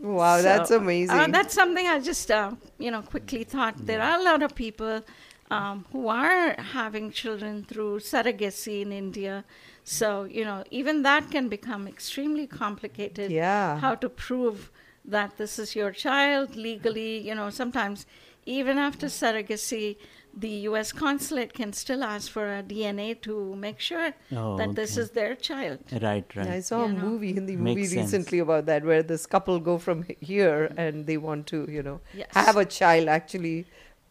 [0.02, 1.18] wow, that's amazing.
[1.18, 3.86] Uh, that's something I just, uh, you know, quickly thought.
[3.86, 5.04] There are a lot of people
[5.50, 9.44] um, who are having children through surrogacy in India.
[9.84, 13.32] So, you know, even that can become extremely complicated.
[13.32, 13.80] Yeah.
[13.80, 14.72] How to prove
[15.06, 18.06] that this is your child legally, you know, sometimes
[18.46, 19.98] even after surrogacy,
[20.34, 20.92] the U.S.
[20.92, 25.36] consulate can still ask for a DNA to make sure Oh, that this is their
[25.36, 25.80] child.
[26.02, 26.48] Right, right.
[26.48, 27.02] I saw a know.
[27.06, 28.14] movie, Hindi Makes movie sense.
[28.14, 32.00] recently about that, where this couple go from here and they want to, you know,
[32.14, 32.28] Yes.
[32.32, 33.66] have a child actually,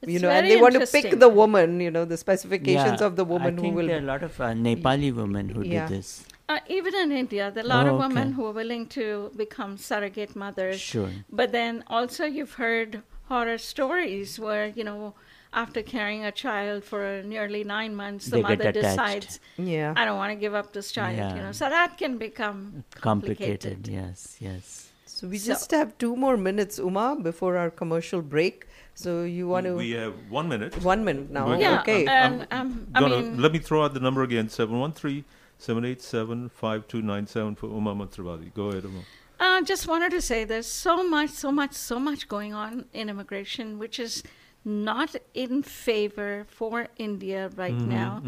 [0.06, 3.16] you know, and they want to pick the woman, you know, the specifications Yeah, of
[3.16, 3.86] the woman I who think will.
[3.86, 5.88] there are a lot of uh, Nepali women who Yeah.
[5.88, 6.24] do this.
[6.48, 8.34] Uh, even in India, there are a lot Oh, of women okay.
[8.34, 10.80] who are willing to become surrogate mothers.
[10.80, 11.10] Sure.
[11.30, 15.14] But then also, you've heard horror stories where, you know,
[15.52, 19.94] after carrying a child for nearly nine months, the They mother decides, Yeah.
[19.96, 21.16] I don't want to give up this child.
[21.36, 23.60] You know, so that can become Complicated.
[23.62, 23.88] complicated.
[23.88, 24.92] Yes, yes.
[25.06, 28.66] So we So- just have two more minutes, Uma, before our commercial break.
[28.94, 30.82] So you want to We have one minute.
[30.84, 31.46] one minute now?
[31.48, 32.06] We're- Yeah, okay.
[32.06, 35.24] and um, I Gonna- mean, let me throw out the number again 713
[35.58, 38.52] 787 5297 for Uma Mantravadi.
[38.54, 39.00] Go ahead, Uma.
[39.42, 43.08] I just wanted to say there's so much, so much, so much going on in
[43.08, 44.22] immigration, which is
[44.64, 48.22] not in favor for India right Mm-hmm, now.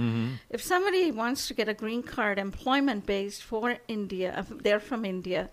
[0.51, 5.05] If somebody wants to get a green card, employment based for India, if they're from
[5.05, 5.51] India.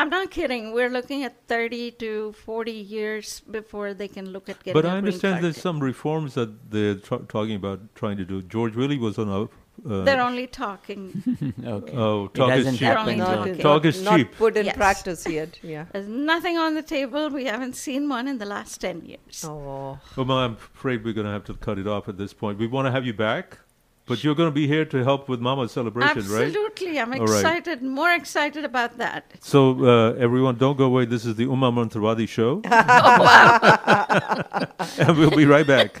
[0.00, 0.72] I'm not kidding.
[0.72, 4.96] We're looking at 30 to 40 years before they can look at getting But I
[4.96, 8.42] understand there's some reforms that they're tr- talking about trying to do.
[8.42, 9.48] George Willie was on a.
[9.88, 11.22] Uh, They're only talking.
[11.64, 11.92] okay.
[11.96, 12.86] Oh, It talk is hasn't cheap.
[12.88, 13.46] happened not.
[13.60, 14.34] Talk not- is not cheap.
[14.36, 14.76] put in Yes.
[14.76, 15.58] practice yet.
[15.62, 15.84] Yeah.
[15.92, 17.28] There's nothing on the table.
[17.30, 19.44] We haven't seen one in the last 10 years.
[19.46, 19.98] Oh.
[20.16, 22.58] Uma, I'm afraid we're going to have to cut it off at this point.
[22.58, 23.58] We want to have you back,
[24.06, 26.46] but you're going to be here to help with Mama's celebration, right?
[26.46, 26.98] Absolutely.
[26.98, 27.40] I'm All right.
[27.40, 29.32] excited, more excited about that.
[29.40, 31.04] So, uh, everyone, don't go away.
[31.04, 32.62] This is the Uma Mantravadi show.
[35.06, 36.00] and we'll be right back.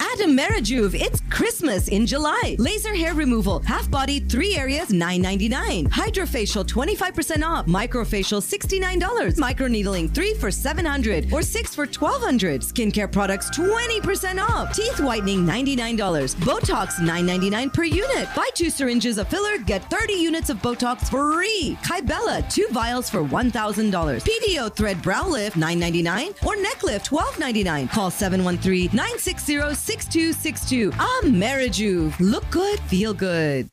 [0.00, 2.56] At Amerijuve, it's Christmas in July.
[2.58, 5.88] Laser hair removal, half body, three areas, $9.99.
[5.88, 7.66] Hydrofacial, 25% off.
[7.66, 9.36] Microfacial, $69.
[9.36, 12.60] Microneedling, three for 700 or six for 1,200.
[12.62, 14.74] Skincare products, 20% off.
[14.74, 15.96] Teeth whitening, $99.
[16.36, 18.28] Botox, $9.99 per unit.
[18.36, 21.76] Buy two syringes of filler, get 30 units of Botox free.
[21.82, 23.90] Kybella, two vials for $1,000.
[23.90, 27.90] PDO thread brow lift, $9.99 or neck lift, $12.99.
[27.90, 29.56] Call 713 960
[29.88, 30.90] 6262.
[31.24, 32.12] Amerijuve.
[32.20, 33.70] Look good, feel good.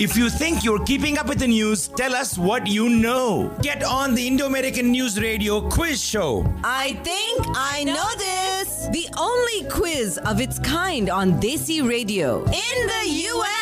[0.00, 3.56] If you think you're keeping up with the news, tell us what you know.
[3.62, 6.44] Get on the Indo American News Radio quiz show.
[6.64, 8.88] I think I know this.
[8.88, 13.61] The only quiz of its kind on Desi Radio in the U.S.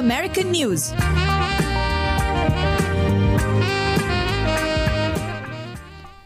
[0.01, 0.91] American News.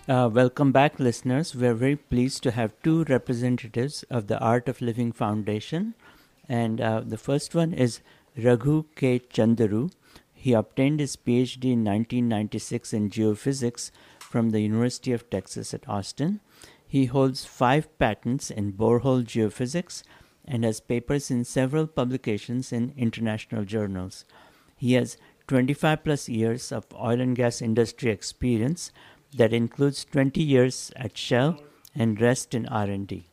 [0.07, 1.53] Uh, welcome back, listeners.
[1.53, 5.93] We're very pleased to have two representatives of the Art of Living Foundation.
[6.47, 7.99] And uh, the first one is
[8.37, 9.19] Raghu K.
[9.19, 9.91] Chunduru.
[10.33, 16.39] He obtained his PhD in 1996 in geophysics from the University of Texas at Austin.
[16.87, 20.03] He holds five patents in borehole geophysics
[20.47, 24.25] and has papers in several publications in international journals.
[24.75, 25.17] He has
[25.47, 28.91] 25 plus years of oil and gas industry experience
[29.35, 31.59] that includes 20 years at Shell
[31.93, 33.25] and rest in R&D.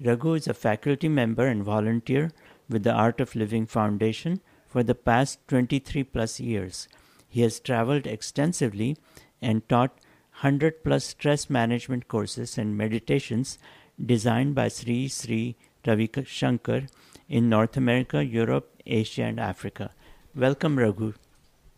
[0.00, 2.32] Raghu is a faculty member and volunteer
[2.68, 6.88] with the Art of Living Foundation for the past 23 plus years.
[7.28, 8.96] He has traveled extensively
[9.40, 9.98] and taught
[10.42, 13.58] 100 plus stress management courses and meditations
[14.04, 16.82] designed by Sri Sri Ravi Shankar
[17.28, 19.90] in North America, Europe, Asia, and Africa.
[20.34, 21.14] Welcome, Raghu.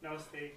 [0.03, 0.53] Namaste.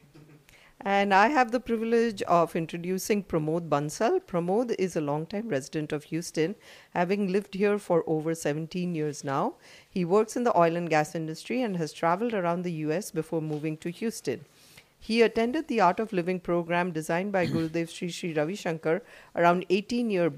[0.81, 4.21] And I have the privilege of introducing Pramod Bansal.
[4.21, 6.55] Pramod is a longtime resident of Houston,
[6.93, 9.55] having lived here for over 17 years now.
[9.89, 13.41] He works in the oil and gas industry and has traveled around the US before
[13.41, 14.45] moving to Houston.
[14.97, 19.01] He attended the Art of Living program designed by Gurudev Sri Sri Ravi Shankar
[19.35, 20.31] around 18 year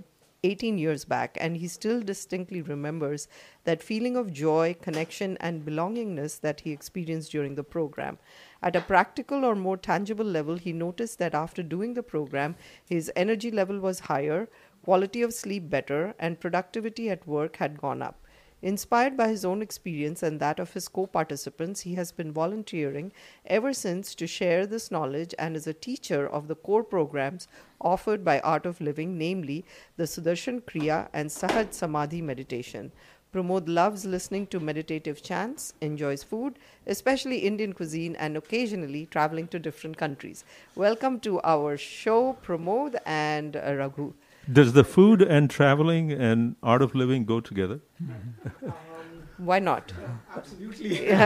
[0.44, 3.28] 18 years back, and he still distinctly remembers
[3.64, 8.18] that feeling of joy, connection, and belongingness that he experienced during the program.
[8.64, 13.12] At a practical or more tangible level, he noticed that after doing the program, his
[13.16, 14.50] energy level was higher,
[14.84, 18.21] quality of sleep better, and productivity at work had gone up.
[18.64, 23.12] Inspired by his own experience and that of his co participants, he has been volunteering
[23.48, 27.48] ever since to share this knowledge and is a teacher of the core programs
[27.80, 29.66] offered by Art of Living, namely
[29.98, 32.92] the Sudarshan Kriya and Sahaj Samadhi meditation.
[33.34, 39.58] Pramod loves listening to meditative chants, enjoys food, especially Indian cuisine, and occasionally traveling to
[39.58, 40.44] different countries.
[40.76, 44.14] Welcome to our show, Pramod and Raghu.
[44.52, 47.80] Does the food and traveling and art of living go together?
[49.38, 49.92] Why not?
[50.36, 51.12] Absolutely.
[51.14, 51.22] I,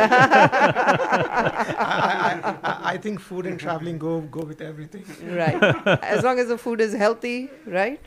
[2.63, 5.03] I, I think food and traveling go go with everything.
[5.36, 5.61] Right.
[6.01, 7.99] As long as the food is healthy, right?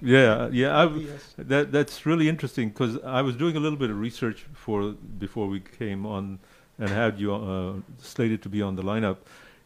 [0.00, 0.76] Yeah, yeah.
[0.76, 1.34] I, Yes.
[1.38, 5.48] that that's really interesting because I was doing a little bit of research for before
[5.48, 6.38] we came on
[6.78, 9.18] and had you uh, slated to be on the lineup,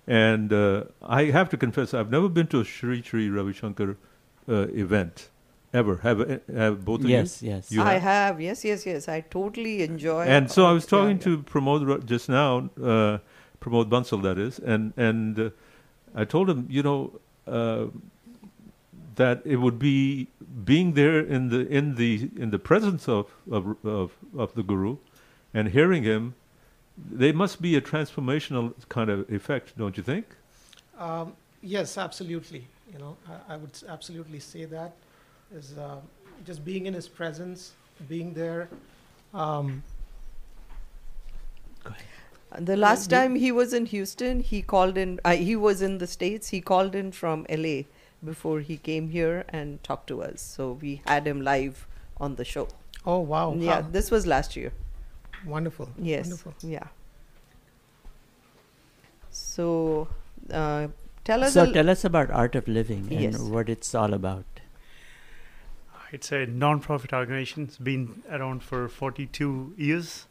[0.06, 3.96] and uh, I have to confess I've never been to a Shri Shri Ravi Shankar
[4.48, 5.30] event
[5.72, 5.96] ever.
[5.98, 7.50] Have uh, have both of Yes, you?
[7.50, 7.70] yes.
[7.70, 8.02] You I have?
[8.02, 9.08] have, yes, yes, yes.
[9.08, 10.24] I totally enjoy.
[10.24, 11.24] And so I was talking yeah.
[11.24, 13.18] to Pramod Ra- just now, uh,
[13.60, 15.50] Pramod Bansal, that is, and and uh,
[16.14, 17.86] I told him, you know, uh,
[19.16, 20.28] that it would be
[20.64, 24.96] being there in the in the in the presence of of of, of the guru,
[25.52, 26.34] and hearing him.
[27.10, 30.24] They must be a transformational kind of effect, don't you think?
[30.98, 32.68] Um, yes, absolutely.
[32.92, 34.92] You know, I, I would absolutely say that
[35.54, 35.96] is uh,
[36.44, 37.72] just being in his presence,
[38.08, 38.68] being there.
[39.34, 39.82] Um,
[42.58, 43.18] The last Yeah.
[43.18, 45.20] time he was in Houston, he called in.
[45.24, 46.48] Uh, he was in the states.
[46.50, 47.82] He called in from LA
[48.24, 50.40] before he came here and talked to us.
[50.40, 51.86] So we had him live
[52.18, 52.68] on the show.
[53.04, 53.54] oh wow!
[53.54, 54.72] Yeah, How this was last year.
[55.44, 55.88] wonderful.
[55.98, 56.24] Yes.
[56.28, 56.54] Wonderful.
[56.62, 56.86] Yeah.
[59.30, 60.08] So,
[60.50, 60.88] uh,
[61.30, 61.54] tell us.
[61.54, 63.38] So a l- tell us about Art of Living and Yes.
[63.56, 64.62] what it's all about.
[66.12, 67.64] It's a non-profit organization.
[67.64, 70.26] It's been around for 42 years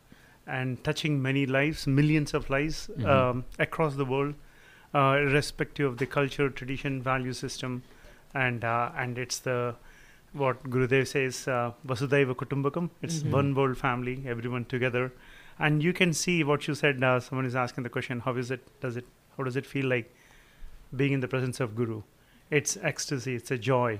[0.47, 3.05] and touching many lives, millions of lives Mhm.
[3.15, 4.35] um, across the world,
[4.93, 7.83] uh, irrespective of the culture, tradition, value system,
[8.33, 9.57] and uh, and it's the
[10.43, 12.89] what Gurudev says, uh, Vasudhaiva Kutumbakam.
[13.01, 13.31] It's Mhm.
[13.39, 15.03] one world family, everyone together,
[15.67, 17.03] and you can see what you said.
[17.03, 18.65] Uh, someone is asking the question, how is it?
[18.87, 19.05] Does it?
[19.37, 20.13] How does it feel like
[20.97, 22.01] being in the presence of Guru?
[22.49, 23.35] It's ecstasy.
[23.35, 23.99] It's a joy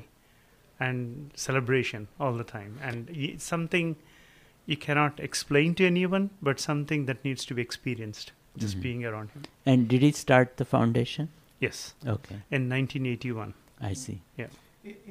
[0.80, 3.96] and celebration all the time and it's something
[4.66, 8.82] you cannot explain to anyone but something that needs to be experienced just Mhm.
[8.82, 11.30] being around him And did he start the foundation?
[11.62, 12.42] yes Okay.
[12.52, 14.18] in 1981 I see.
[14.44, 14.48] yeah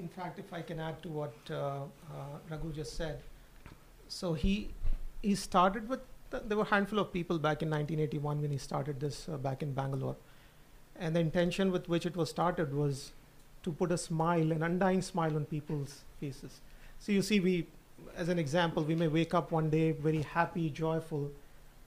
[0.01, 3.23] In fact, if I can add to what uh, uh, Raghu just said,
[4.19, 4.53] so he
[5.23, 6.03] he started with
[6.35, 9.39] th- there were a handful of people back in 1981 when he started this uh,
[9.49, 10.15] back in Bangalore,
[10.99, 13.13] and the intention with which it was started was
[13.63, 16.61] to put a smile, an undying smile on people's faces.
[16.99, 17.67] So you see, we,
[18.17, 21.31] as an example, we may wake up one day very happy, joyful,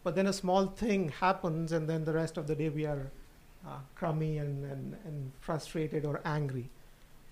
[0.04, 3.12] but then a small thing happens, and then the rest of the day we are
[3.66, 6.70] uh, crummy and, and, and frustrated or angry.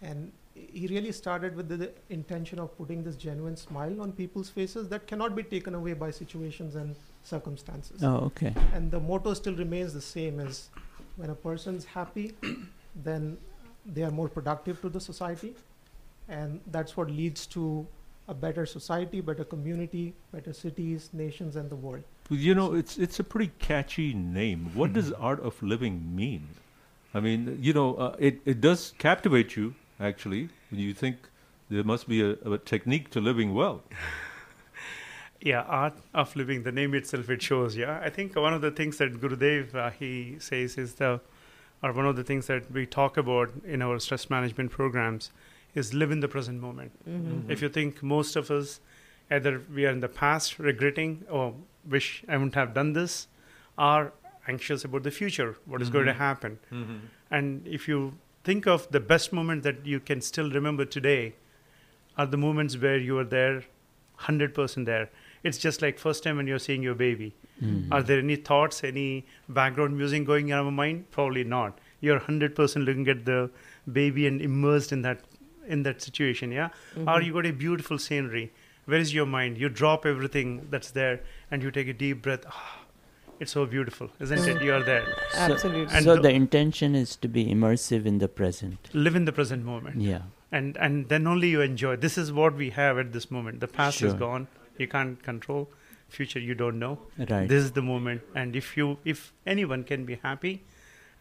[0.02, 4.50] And he really started with the, the intention of putting this genuine smile on people's
[4.50, 8.04] faces that cannot be taken away by situations and circumstances.
[8.04, 8.54] Oh, okay.
[8.74, 10.70] And the motto still remains the same as
[11.16, 12.34] when a person's happy,
[12.96, 13.38] then
[13.86, 15.56] they are more productive to the society,
[16.28, 17.86] and that's what leads to
[18.28, 22.04] a better society, better community, better cities, nations, and the world.
[22.30, 24.72] You know, it's it's a pretty catchy name.
[24.74, 26.48] What does art of living mean?
[27.14, 31.30] I mean, you know, uh, it it does captivate you actually when you think
[31.70, 33.84] there must be a, a technique to living well.
[35.42, 36.64] Yeah, art of living.
[36.64, 37.76] The name itself it shows.
[37.78, 41.20] Yeah, I think one of the things that Gurudev uh, he says is the,
[41.84, 45.32] or one of the things that we talk about in our stress management programs,
[45.76, 46.92] is live in the present moment.
[47.08, 47.50] Mhm.
[47.50, 48.80] If you think most of us,
[49.30, 51.54] either we are in the past regretting or
[51.86, 53.28] wish I wouldn't have done this,
[53.78, 54.14] or
[54.48, 56.18] anxious about the future, what is going to Mhm.
[56.18, 56.60] happen.
[56.72, 57.00] Mhm.
[57.30, 58.14] And if you
[58.46, 61.34] think of the best moment that you can still remember today,
[62.18, 63.64] are the moments where you are there,
[64.16, 65.10] hundred percent there.
[65.50, 67.28] It's just like first time when you're seeing your baby.
[67.64, 67.88] Mhm.
[67.98, 69.26] Are there any thoughts, any
[69.58, 71.04] background music going in our mind?
[71.18, 71.78] Probably not.
[72.08, 73.40] You're hundred percent looking at the
[74.00, 75.22] baby and immersed in that
[75.76, 76.52] in that situation.
[76.56, 76.70] Yeah.
[76.96, 77.26] Or Mhm.
[77.28, 78.46] you got a beautiful scenery.
[78.94, 79.58] Where is your mind?
[79.66, 81.22] You drop everything that's there
[81.52, 82.44] and you take a deep breath.
[82.56, 82.66] Ah,
[83.46, 84.62] it's so beautiful, isn't it?
[84.68, 85.06] You are there.
[85.32, 88.92] So, And so the- the intention is to be immersive in the present.
[89.08, 90.02] live in the present moment.
[90.12, 90.22] Yeah.
[90.52, 91.96] And and then only you enjoy.
[92.10, 93.60] This is what we have at this moment.
[93.68, 94.48] The past is gone.
[94.78, 95.70] You can't control.
[96.10, 97.00] Future you don't know.
[97.18, 97.48] Right.
[97.48, 98.22] This is the moment.
[98.36, 100.64] And if you if anyone can be happy,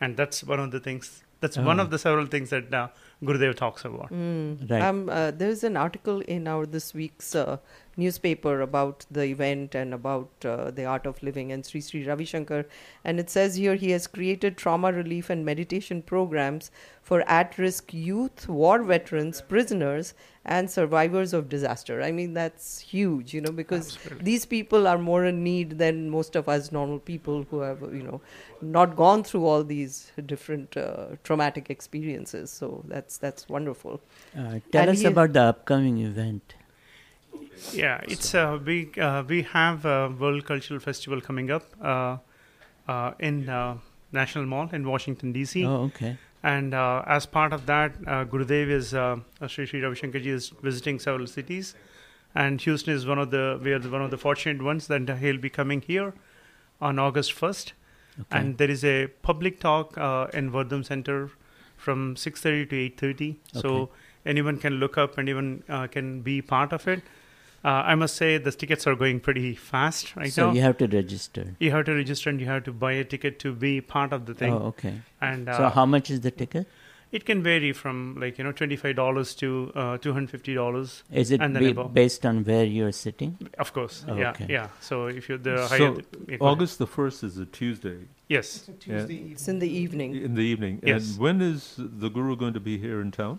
[0.00, 1.22] and that's one of the things.
[1.40, 1.82] That's one Oh.
[1.84, 2.88] of the several things that uh,
[3.22, 4.10] Gurudev talks about.
[4.12, 4.70] Mm.
[4.70, 4.82] Right.
[4.82, 7.58] Um, uh, there's an article in our this week's uh,
[7.96, 12.24] newspaper about the event and about uh, the art of living and Sri Sri Ravi
[12.24, 12.66] Shankar.
[13.04, 16.70] And it says here he has created trauma relief and meditation programs
[17.02, 20.14] for at risk youth, war veterans, prisoners,
[20.46, 22.02] and survivors of disaster.
[22.02, 26.34] I mean, that's huge, you know, because these people are more in need than most
[26.34, 28.20] of us normal people who have, you know,
[28.62, 32.50] not gone through all these different uh, traumatic experiences.
[32.50, 34.00] So that's that's wonderful.
[34.36, 36.55] Uh, tell And us he- about the upcoming event.
[37.72, 42.16] Yeah, it's uh, we uh, we have a World Cultural Festival coming up uh,
[42.88, 43.76] uh, in uh,
[44.12, 45.64] National Mall in Washington D.C.
[45.64, 46.16] Oh, okay.
[46.42, 50.30] And uh, as part of that, uh, Gurudev is uh, Sri Sri Ravi Shankar ji
[50.30, 51.74] is visiting several cities,
[52.34, 55.38] and Houston is one of the we are one of the fortunate ones that he'll
[55.38, 56.12] be coming here
[56.80, 57.72] on August first,
[58.20, 58.38] Okay.
[58.38, 61.30] and there is a public talk uh, in Wortham Center
[61.85, 63.37] from six thirty to eight thirty.
[63.53, 63.91] So
[64.35, 67.03] anyone can look up and even uh, can be part of it.
[67.64, 70.53] Uh, I must say the tickets are going pretty fast right so now.
[70.53, 71.45] you have to register.
[71.59, 74.26] You have to register and you have to buy a ticket to be part of
[74.26, 74.53] the thing.
[74.53, 75.01] Oh, okay.
[75.22, 76.66] And uh, so how much is the ticket?
[77.18, 80.54] It can vary from like you know twenty five dollars to uh, two hundred fifty
[80.54, 81.02] dollars.
[81.22, 83.38] Is it and then be- based on where you're sitting?
[83.58, 84.46] Of course, Oh, yeah, okay.
[84.50, 84.68] yeah.
[84.80, 86.46] So if you're the higher, so yeah, go.
[86.52, 87.98] August the first is a Tuesday.
[88.28, 88.56] Yes.
[88.56, 89.20] It's a Tuesday Yeah.
[89.20, 89.32] evening.
[89.32, 90.16] It's in the evening.
[90.30, 90.80] In the evening.
[90.82, 91.10] Yes.
[91.12, 93.38] And when is the guru going to be here in town?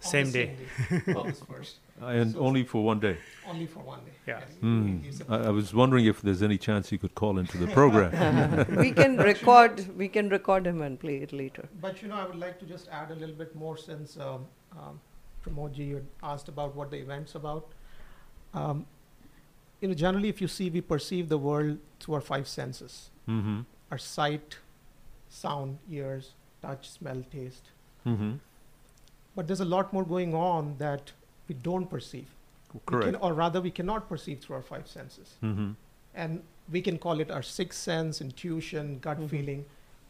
[0.00, 0.56] Same August day.
[0.88, 1.74] same day, August 1st.
[2.02, 3.16] And only for one day.
[3.46, 4.12] Only for one day.
[4.26, 4.40] Yeah.
[4.60, 4.98] Hmm.
[5.28, 8.66] I, I was wondering if there's any chance you could call into the program.
[8.76, 9.96] we can record.
[9.96, 11.68] We can record him and play it later.
[11.80, 14.46] But you know, I would like to just add a little bit more since um,
[14.78, 15.00] um,
[15.44, 17.66] Pramod ji asked about what the event's about.
[18.54, 18.86] Um,
[19.80, 23.64] you know, generally, if you see, we perceive the world through our five senses: Mhm.
[23.90, 24.58] our sight,
[25.28, 27.70] sound, ears, touch, smell, taste.
[28.06, 28.38] Mhm.
[29.36, 31.12] But there's a lot more going on that
[31.50, 32.28] we don't perceive.
[32.72, 33.06] We Correct.
[33.12, 35.28] can, or rather, we cannot perceive through our five senses.
[35.42, 35.74] Mhm.
[36.22, 36.42] And
[36.74, 39.28] we can call it our sixth sense, intuition, gut Mhm.
[39.32, 39.64] feeling.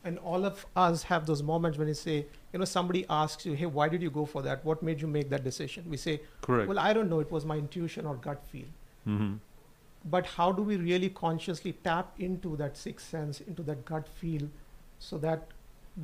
[0.08, 2.16] And all of us have those moments when you say,
[2.52, 4.64] you know, somebody asks you, hey, why did you go for that?
[4.70, 5.88] What made you make that decision?
[5.94, 6.14] We say,
[6.48, 6.68] Correct.
[6.72, 7.20] well, I don't know.
[7.26, 8.68] It was my intuition or gut feel.
[9.06, 9.38] Mhm.
[10.16, 14.46] But how do we really consciously tap into that sixth sense, into that gut feel,
[15.08, 15.48] so that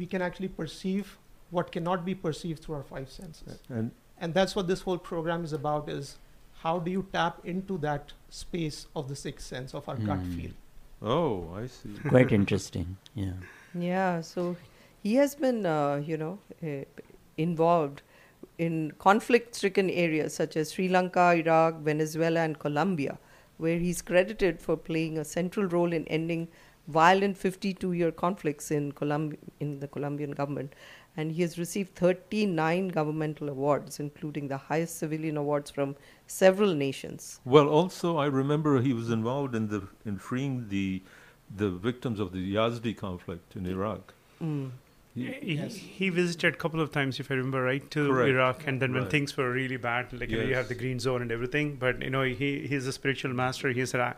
[0.02, 1.16] we can actually perceive
[1.50, 3.58] what cannot be perceived through our five senses?
[3.80, 3.90] And
[4.20, 6.16] and that's what this whole program is about: is
[6.62, 10.36] how do you tap into that space of the sixth sense of our gut Hmm.
[10.36, 10.50] feel?
[11.02, 11.90] Oh, I see.
[12.08, 12.96] Quite interesting.
[13.14, 13.32] Yeah.
[13.74, 14.56] Yeah, so
[15.02, 16.84] he has been, uh, you know, uh,
[17.36, 18.00] involved
[18.58, 23.18] in conflict-stricken areas such as Sri Lanka, Iraq, Venezuela, and Colombia,
[23.58, 26.48] where he's credited for playing a central role in ending
[26.88, 30.72] violent 52-year conflicts in Colomb- in the Colombian government.
[31.16, 37.40] And he has received 39 governmental awards, including the highest civilian awards from several nations.
[37.44, 41.02] Well, also I remember he was involved in the in freeing the
[41.56, 44.12] the victims of the Yazidi conflict in Iraq.
[44.42, 44.70] Mm.
[45.14, 48.28] He, he visited a couple of times, if I remember right, to Correct.
[48.28, 49.10] Iraq, and then when Right.
[49.10, 51.76] things were really bad, like you, know, you have the green zone and everything.
[51.76, 53.70] But you know, he he's a spiritual master.
[53.70, 54.14] He said, "I-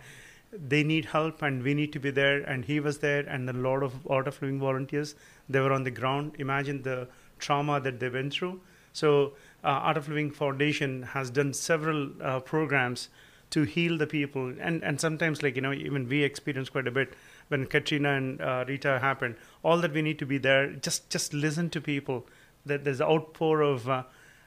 [0.53, 3.53] "They need help, and we need to be there." And he was there, and a
[3.53, 5.15] lot of Art of Living volunteers.
[5.49, 6.37] They were on the ground.
[6.39, 7.09] Imagine the
[7.39, 8.61] trauma that they went through.
[8.93, 13.09] So, uh, Art of Living Foundation has done several uh, programs
[13.51, 16.91] to heal the people, and and sometimes like you know even we experience quite a
[16.91, 17.15] bit
[17.49, 19.37] when Katrina and uh, Rita happened.
[19.63, 22.27] All that we need to be there, just just listen to people.
[22.67, 24.03] That there's outpour of uh,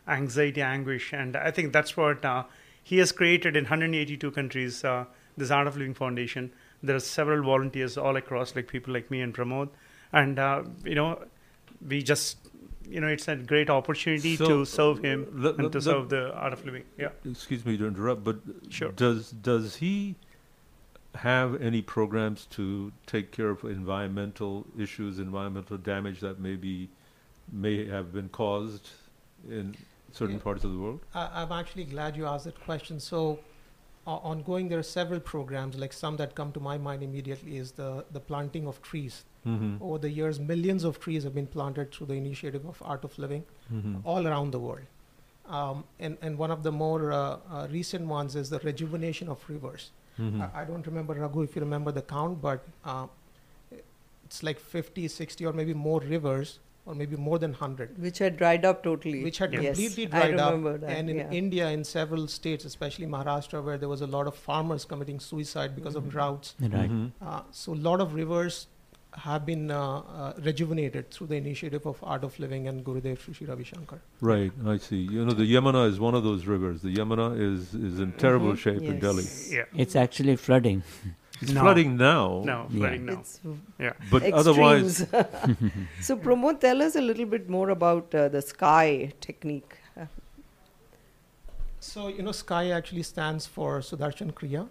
[0.07, 2.43] anxiety, anguish, and I think that's what uh,
[2.83, 4.83] he has created in 182 countries.
[5.31, 6.51] Uh, this Art of Living Foundation.
[6.83, 9.69] There are several volunteers all across, like people like me and Pramod,
[10.11, 11.23] and uh, you know,
[11.87, 12.37] we just
[12.89, 15.81] you know it's a great opportunity So, to serve him le- and le- to le-
[15.81, 16.83] serve the Art of Living.
[16.97, 17.09] Yeah.
[17.29, 18.37] Excuse me to interrupt, but
[18.69, 18.91] Sure.
[18.91, 20.15] does does he
[21.15, 26.89] have any programs to take care of environmental issues, environmental damage that maybe
[27.51, 28.89] may have been caused
[29.49, 29.75] in
[30.13, 30.41] certain Yeah.
[30.41, 31.01] parts of the world?
[31.13, 32.99] I, I'm actually glad you asked that question.
[32.99, 33.39] So, o-
[34.07, 35.75] ongoing, there are several programs.
[35.77, 39.23] Like some that come to my mind immediately is the the planting of trees.
[39.45, 39.81] Mhm.
[39.81, 43.17] Over the years, millions of trees have been planted through the initiative of Art of
[43.17, 44.01] Living, Mhm.
[44.03, 44.85] all around the world.
[45.59, 47.19] Um, and and one of the more uh,
[47.49, 49.91] uh, recent ones is the rejuvenation of rivers.
[50.19, 50.41] Mhm.
[50.41, 53.07] I, I don't remember Raghu if you remember the count, but uh,
[54.25, 58.37] it's like 50, 60, or maybe more rivers, or maybe more than 100 Which had
[58.37, 59.23] dried up totally.
[59.23, 60.51] which had Yes, completely I dried up.
[60.53, 61.31] remember that, and in yeah.
[61.31, 65.75] India, in several states, especially Maharashtra, where there was a lot of farmers committing suicide
[65.75, 66.09] because of Mhm.
[66.11, 66.55] droughts.
[66.59, 66.89] Right.
[66.89, 67.11] Mhm.
[67.21, 68.67] Uh, so a lot of rivers
[69.13, 73.33] have been uh, uh, rejuvenated through the initiative of Art of Living and Gurudev Sri
[73.33, 73.99] Sri Ravi Shankar.
[74.21, 75.01] Right, I see.
[75.15, 76.81] You know, the Yamuna is one of those rivers.
[76.81, 78.57] The Yamuna is, is in terrible Mhm.
[78.57, 79.25] shape in Delhi.
[79.49, 79.65] Yeah.
[79.75, 80.83] It's actually flooding.
[81.41, 81.61] It's No.
[81.61, 82.41] flooding now.
[82.45, 82.77] No, Yeah.
[82.79, 83.19] flooding now.
[83.19, 83.39] It's
[83.79, 83.93] Yeah.
[84.11, 84.97] But otherwise,
[86.01, 89.77] so, Pramod, tell us a little bit more about uh, the sky technique.
[91.79, 94.67] So, you know, SKY actually stands for Sudarshan Kriya.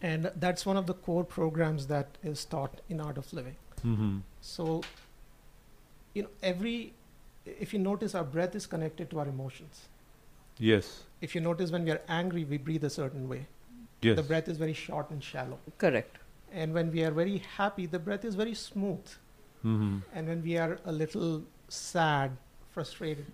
[0.00, 3.56] And that's one of the core programs that is taught in Art of Living.
[3.82, 4.20] Mhm.
[4.40, 4.82] So,
[6.14, 6.92] you know, every,
[7.44, 9.88] if you notice, our breath is connected to our emotions.
[10.58, 13.46] yes, If you notice, when we are angry, we breathe a certain way.
[14.02, 14.16] Yes.
[14.16, 15.58] The breath is very short and shallow.
[15.78, 16.18] correct.
[16.52, 19.06] And when we are very happy, the breath is very smooth.
[19.64, 20.02] Mhm.
[20.14, 22.36] And when we are a little sad,
[22.70, 23.32] frustrated,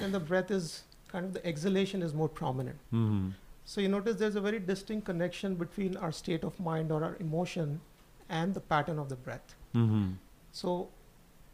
[0.00, 2.78] then the breath is kind of the exhalation is more prominent.
[2.92, 3.32] Mhm.
[3.64, 7.16] So you notice there's a very distinct connection between our state of mind or our
[7.20, 7.80] emotion
[8.28, 9.54] and the pattern of the breath.
[9.74, 10.16] Mhm.
[10.52, 10.88] So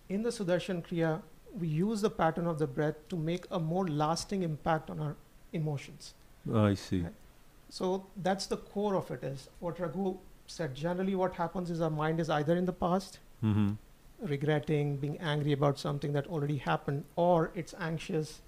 [0.08, 1.22] in the Sudarshan Kriya,
[1.58, 5.16] we use the pattern of the breath to make a more lasting impact on our
[5.52, 6.14] emotions.
[6.52, 7.04] I see.
[7.70, 10.74] So that's the core of it is what Raghu said.
[10.74, 13.76] Generally what happens is our mind is either in the past, Mhm.
[14.20, 18.40] regretting, being angry about something that already happened, or it's anxious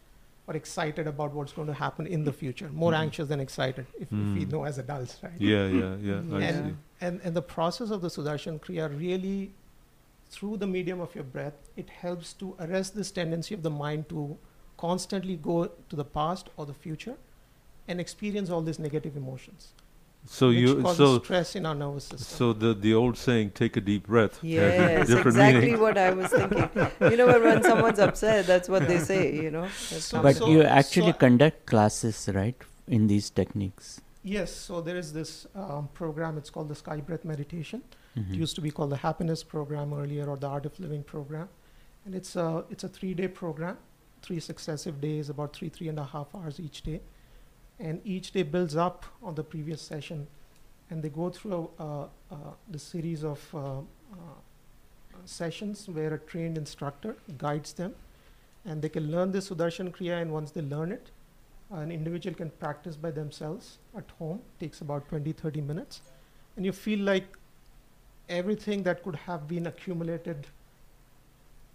[0.46, 2.68] or excited about what's going to happen in the future.
[2.70, 2.98] More Mhm.
[3.02, 4.50] anxious than excited, if, if we Mm.
[4.52, 5.40] know as adults, right?
[5.40, 6.46] Yeah, yeah, yeah.
[6.48, 9.54] And, and and the process of the Sudarshan Kriya really,
[10.28, 14.08] through the medium of your breath, it helps to arrest this tendency of the mind
[14.08, 14.38] to
[14.76, 17.16] constantly go to the past or the future,
[17.88, 19.72] and experience all these negative emotions.
[20.26, 22.36] So which you causes so stress in our nervous system.
[22.38, 25.80] so the the old saying "take a deep breath" Yes, different exactly meaning.
[25.80, 26.68] what I was thinking.
[27.10, 29.66] you know, when, when someone's upset, that's what they say, you know.
[29.78, 32.54] So- But so- you actually so- conduct classes, right,
[32.86, 34.00] in these techniques.
[34.22, 36.36] Yes, so there is this um, program.
[36.36, 37.82] It's called the Sky Breath Meditation.
[38.14, 38.34] It Mhm.
[38.44, 41.48] used to be called the Happiness Program earlier, or the Art of Living Program,
[42.04, 43.78] and it's a it's a three-day program,
[44.20, 47.00] three successive days, about three three and a half hours each day,
[47.80, 50.26] and each day builds up on the previous session,
[50.90, 51.70] and they go through
[52.70, 53.82] the series of uh, uh,
[55.24, 57.94] sessions where a trained instructor guides them,
[58.64, 61.10] and they can learn this Sudarshan Kriya, and once they learn it,
[61.70, 64.40] an individual can practice by themselves at home.
[64.58, 66.02] Takes about 20 30 minutes.
[66.56, 67.36] And you feel like
[68.28, 70.46] everything that could have been accumulated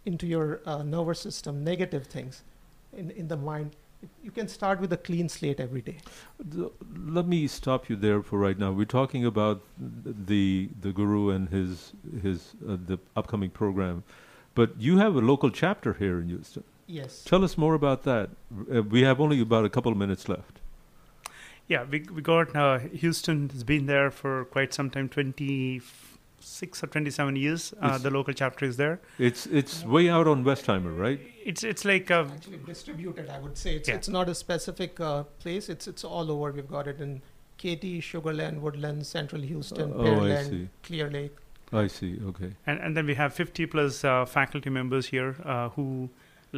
[0.05, 2.43] into your uh, nervous system negative things
[2.93, 3.75] in, in the mind
[4.23, 5.97] you can start with a clean slate every day
[6.39, 6.71] The-
[7.17, 8.71] Let me stop you there for right now.
[8.71, 14.03] We're talking about the the guru and his his uh, the upcoming program,
[14.61, 16.63] but you have a local chapter here in Houston.
[16.87, 18.29] yes Tell us more about that.
[18.73, 20.59] Uh, we have only about a couple of minutes left.
[21.73, 25.81] Yeah, we we got uh, Houston has been there for quite some time, twenty
[26.45, 27.73] six or twenty seven years.
[27.81, 28.99] Uh, the local chapter is there.
[29.17, 31.19] It's it's way out on Westheimer, right?
[31.43, 33.95] It's it's like uh, actually distributed i would say it's, Yeah.
[33.95, 37.21] it's not a specific uh, place it's it's all over we've got it in
[37.57, 40.69] katy sugarland woodland central houston Oh, pearland see.
[40.83, 41.35] clear lake
[41.71, 42.09] I see.
[42.29, 42.49] Okay.
[42.65, 46.09] and and then we have fifty plus uh, faculty members here uh, who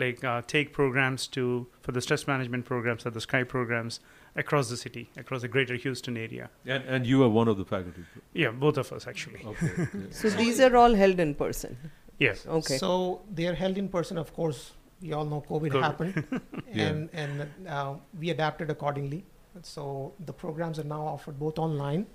[0.05, 1.45] like uh, take programs to
[1.81, 3.99] for the stress management programs or the Sky programs
[4.37, 6.49] across the city, across the greater Houston area.
[6.65, 8.03] And and you are one of the faculty.
[8.33, 9.41] Yeah, both of us actually.
[9.45, 9.71] Okay.
[9.79, 9.89] okay.
[10.11, 11.77] so these are all held in person.
[12.19, 12.45] Yes.
[12.47, 12.77] Okay.
[12.77, 15.81] So they are held in person, of course, we all know COVID, COVID.
[15.81, 16.41] happened,
[16.73, 16.87] Yeah.
[16.87, 19.23] and and uh, we adapted accordingly.
[19.63, 22.05] So the programs are now offered both online,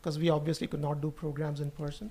[0.00, 2.10] because we obviously could not do programs in person,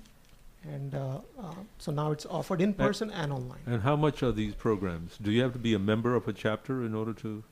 [0.64, 3.60] and uh, uh, so now it's offered in person and online.
[3.66, 5.16] And how much are these programs?
[5.18, 7.42] Do you have to be a member of a chapter in order to?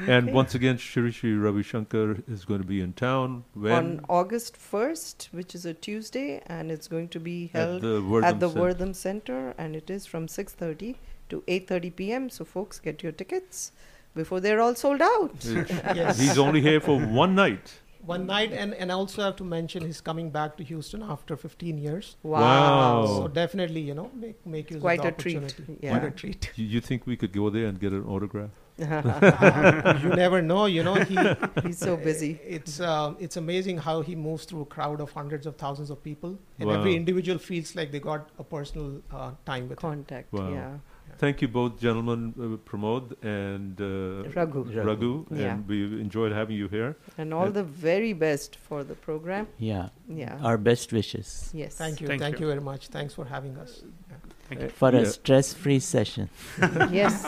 [0.06, 4.00] and once again, Shri Shri Ravi Shankar is going to be in town when On
[4.08, 8.28] August 1st, which is a Tuesday, and it's going to be At held the Wortham
[8.28, 8.60] at the Center.
[8.60, 10.96] Wortham Center, and it is from 6.30
[11.30, 12.30] to 8.30 p.m.
[12.30, 13.72] So folks, get your tickets
[14.14, 15.34] before they're all sold out.
[15.94, 16.18] Yes.
[16.18, 17.74] he's only here for one night.
[18.04, 21.36] One night, and, and I also have to mention he's coming back to Houston after
[21.36, 22.16] 15 years.
[22.22, 22.40] Wow.
[22.40, 23.06] Wow.
[23.06, 25.78] So definitely, you know, make, make use quite of the a treat, opportunity.
[25.82, 25.90] yeah.
[25.98, 26.50] Quite a treat.
[26.56, 28.50] You, you think we could go there and get an autograph?
[28.78, 30.94] you never know, you know.
[30.94, 31.18] He,
[31.64, 32.40] He's so busy.
[32.46, 36.02] It's uh, it's amazing how he moves through a crowd of hundreds of thousands of
[36.02, 36.76] people, and Wow.
[36.78, 39.90] every individual feels like they got a personal uh, time with him.
[39.90, 40.32] contact.
[40.32, 40.52] Wow.
[40.52, 40.78] Yeah.
[41.18, 44.62] Thank you both, gentlemen, uh, Pramod and uh, Raghu.
[44.90, 45.54] Raghu, Yeah.
[45.54, 46.96] and we enjoyed having you here.
[47.18, 49.48] And all the very best for the program.
[49.58, 49.88] Yeah.
[50.08, 50.38] Yeah.
[50.42, 51.50] Our best wishes.
[51.52, 51.74] Yes.
[51.74, 52.46] Thank you, Thank thank, you.
[52.46, 52.52] you.
[52.52, 52.88] very much.
[52.88, 53.82] Thanks for having us.
[54.08, 54.27] Thank you.
[54.74, 55.00] For Yeah.
[55.00, 56.30] a stress-free session.
[56.90, 57.22] yes.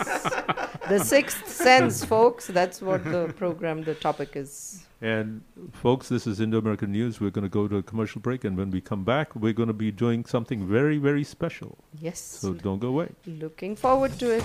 [0.89, 2.47] The sixth sense, folks.
[2.47, 4.85] That's what the program, the topic is.
[5.03, 5.43] And
[5.73, 7.21] folks, this is Indo-American News.
[7.21, 9.69] We're going to go to a commercial break, and when we come back, we're going
[9.69, 11.79] to be doing something very, very special.
[11.99, 12.19] Yes.
[12.21, 13.09] So don't go away.
[13.27, 14.45] Looking forward to it.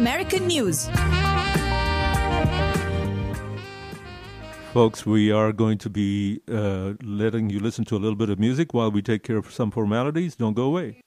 [0.00, 0.88] News.
[4.72, 8.38] Folks, we are going to be uh, letting you listen to a little bit of
[8.38, 10.36] music while we take care of some formalities.
[10.36, 11.02] Don't go away.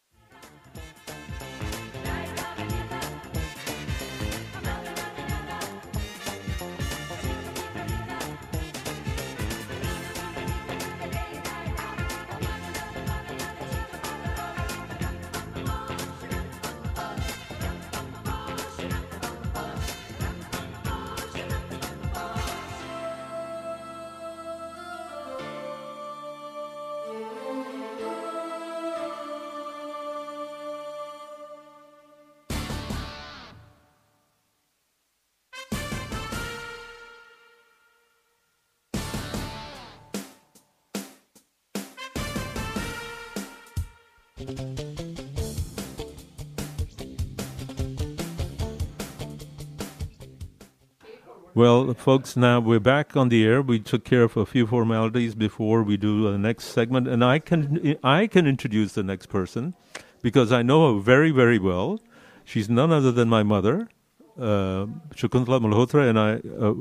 [51.56, 53.62] Well, folks, now we're back on the air.
[53.62, 57.38] We took care of a few formalities before we do the next segment, and I
[57.38, 59.76] can I can introduce the next person
[60.24, 62.00] because I know her very very well.
[62.44, 63.88] She's none other than my mother,
[64.36, 66.32] uh, Shakuntala Malhotra, and I.
[66.60, 66.74] Uh,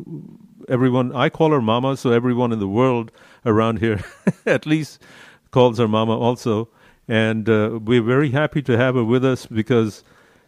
[0.70, 3.12] everyone, I call her Mama, so everyone in the world
[3.44, 4.02] around here,
[4.46, 5.02] at least,
[5.50, 6.70] calls her Mama also.
[7.06, 10.02] And uh, we're very happy to have her with us because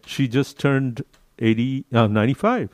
[0.07, 1.05] she just turned
[1.39, 2.71] 80, uh, 95.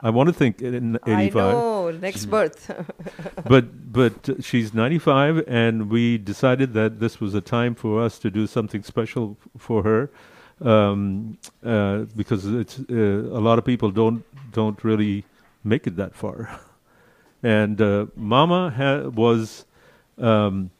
[0.00, 1.36] I want to think in 85.
[1.36, 2.70] I know, next birth.
[3.48, 8.30] but but she's 95, and we decided that this was a time for us to
[8.30, 10.10] do something special for her,
[10.60, 15.24] um, uh, because it's uh, a lot of people don't don't really
[15.62, 16.60] make it that far.
[17.42, 19.64] and uh, Mama ha- was.
[20.18, 20.70] Um,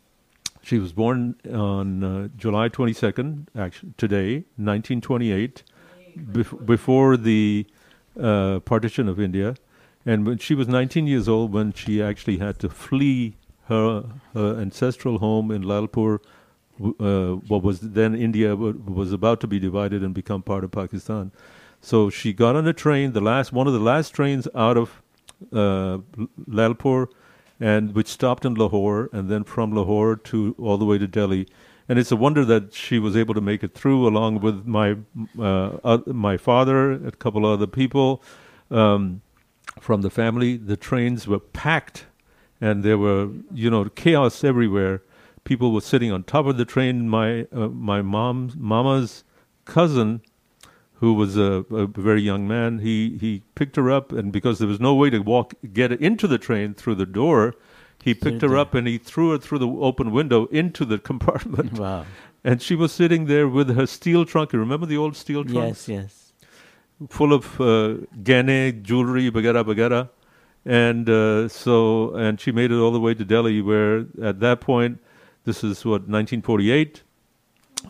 [0.62, 5.62] she was born on uh, July 22nd, actually today, 1928,
[6.16, 7.66] bef- before the
[8.20, 9.56] uh, partition of India.
[10.06, 13.36] And when she was 19 years old, when she actually had to flee
[13.68, 14.04] her,
[14.34, 16.18] her ancestral home in Lyallpur,
[16.80, 21.30] uh, what was then India, was about to be divided and become part of Pakistan.
[21.80, 25.02] So she got on a train, the last one of the last trains out of
[25.52, 25.98] uh,
[26.48, 27.08] Lyallpur,
[27.60, 31.46] and which stopped in Lahore, and then from Lahore to all the way to Delhi.
[31.88, 34.96] And it's a wonder that she was able to make it through, along with my
[35.38, 38.22] uh, uh, my father, a couple other people
[38.70, 39.20] um,
[39.80, 40.56] from the family.
[40.56, 42.06] The trains were packed,
[42.60, 45.02] and there were you know chaos everywhere.
[45.44, 47.08] People were sitting on top of the train.
[47.08, 49.24] My uh, my mom's mama's
[49.66, 50.22] cousin
[50.94, 52.78] who was a, a very young man.
[52.78, 56.26] He he picked her up, and because there was no way to walk get into
[56.26, 57.54] the train through the door,
[58.04, 61.78] he picked her up and he threw her through the open window into the compartment.
[61.78, 62.04] Wow!
[62.42, 64.52] And she was sitting there with her steel trunk.
[64.52, 65.88] You remember the old steel trunks?
[65.88, 66.32] Yes, yes.
[67.08, 70.10] Full of uh, gane, jewelry, bagara, bagara.
[70.66, 74.60] And uh, so, and she made it all the way to Delhi, where at that
[74.60, 74.98] point,
[75.44, 77.02] this is what 1948.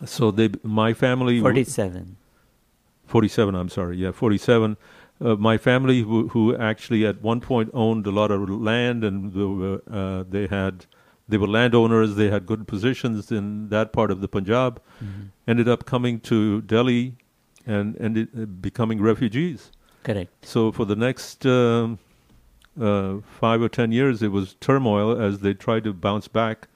[0.05, 2.17] So they, my family, 47.
[3.07, 4.77] 47 i'm sorry yeah 47
[5.21, 9.33] uh, my family who, who actually at one point owned a lot of land and
[9.33, 10.85] they, were, uh, they had
[11.27, 15.29] they were landowners they had good positions in that part of the punjab Mhm.
[15.47, 17.15] ended up coming to delhi
[17.65, 19.71] and ended uh, becoming refugees
[20.03, 20.29] Correct.
[20.45, 21.97] so for the next um,
[22.79, 26.67] uh, five or ten years it was turmoil as they tried to bounce back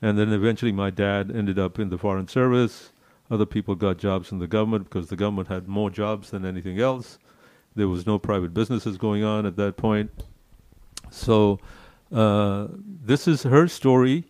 [0.00, 2.90] and then eventually my dad ended up in the foreign service
[3.30, 6.78] other people got jobs in the government because the government had more jobs than anything
[6.78, 7.18] else.
[7.74, 10.10] There was no private businesses going on at that point.
[11.10, 11.58] So
[12.12, 14.24] uh, this is her story,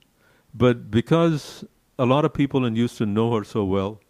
[0.55, 1.65] but because
[1.99, 4.01] a lot of people in Houston know her so well,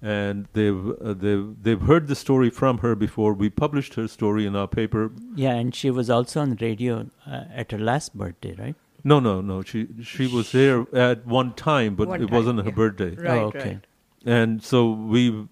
[0.00, 3.32] and they've uh, they've they've heard the story from her before.
[3.34, 5.12] We published her story in our paper.
[5.34, 8.74] Yeah, and she was also on radio uh, at her last birthday, right?
[9.04, 9.62] No, no, no.
[9.62, 12.70] She she was there at one time, but One it time, wasn't her yeah.
[12.74, 13.14] birthday.
[13.16, 13.58] Right, Oh, okay.
[13.58, 13.86] right.
[14.24, 15.46] And so we,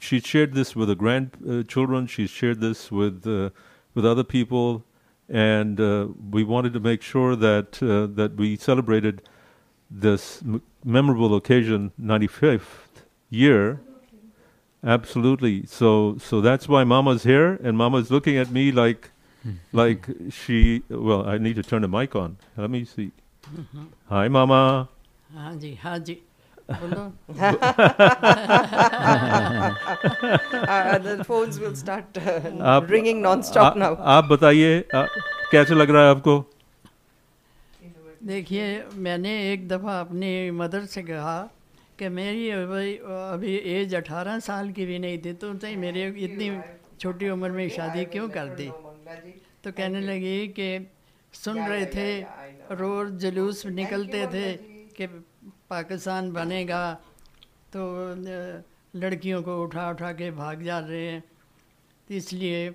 [0.00, 2.06] she shared this with her grandchildren.
[2.08, 3.50] She shared this with uh,
[3.94, 4.84] with other people,
[5.28, 9.22] and uh, we wanted to make sure that uh, that we celebrated
[9.90, 13.80] this m- memorable occasion, 95th year.
[14.84, 15.64] Absolutely.
[15.66, 19.10] So so that's why Mama's here, and Mama's looking at me like
[19.72, 20.82] like she.
[20.88, 22.36] Well, I need to turn the mic on.
[22.56, 23.12] Let me see.
[23.54, 23.86] Mhm.
[24.08, 24.88] Hi, Mama.
[25.36, 26.18] हाँ जी
[33.96, 34.82] آپ بتائیے
[35.50, 36.42] کیسے لگ رہا ہے آپ کو
[38.20, 41.46] دیکھیے میں نے ایک دفعہ اپنی مدر سے کہا
[41.96, 46.50] کہ میری ابھی ایج اٹھارہ سال کی بھی نہیں تھی تو میرے اتنی
[46.98, 48.68] چھوٹی عمر میں شادی کیوں کر دی
[49.62, 50.78] تو کہنے لگی کہ
[51.34, 52.22] سن رہے تھے
[52.78, 54.56] روز جلوس نکلتے تھے
[54.96, 55.06] کہ
[55.68, 56.96] پاکستان بنے گا
[57.70, 58.12] تو
[58.94, 61.20] لڑکیوں کو اٹھا اٹھا کے بھاگ جا رہے ہیں۔
[62.08, 62.70] اس لیے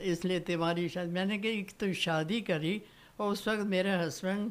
[0.00, 2.78] اس لیے تمہاری شادی میں نے کہ ایک تو شادی کری
[3.16, 4.50] اور اس وقت میرے ہسبینڈ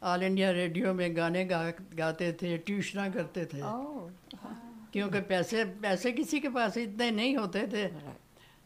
[0.00, 6.12] آل انڈیا ریڈیو میں گانے گا گاتے تھے ٹیوشناں کرتے تھے۔ ہاں۔ کیونکہ پیسے پیسے
[6.12, 7.88] کسی کے پاس اتنے نہیں ہوتے تھے۔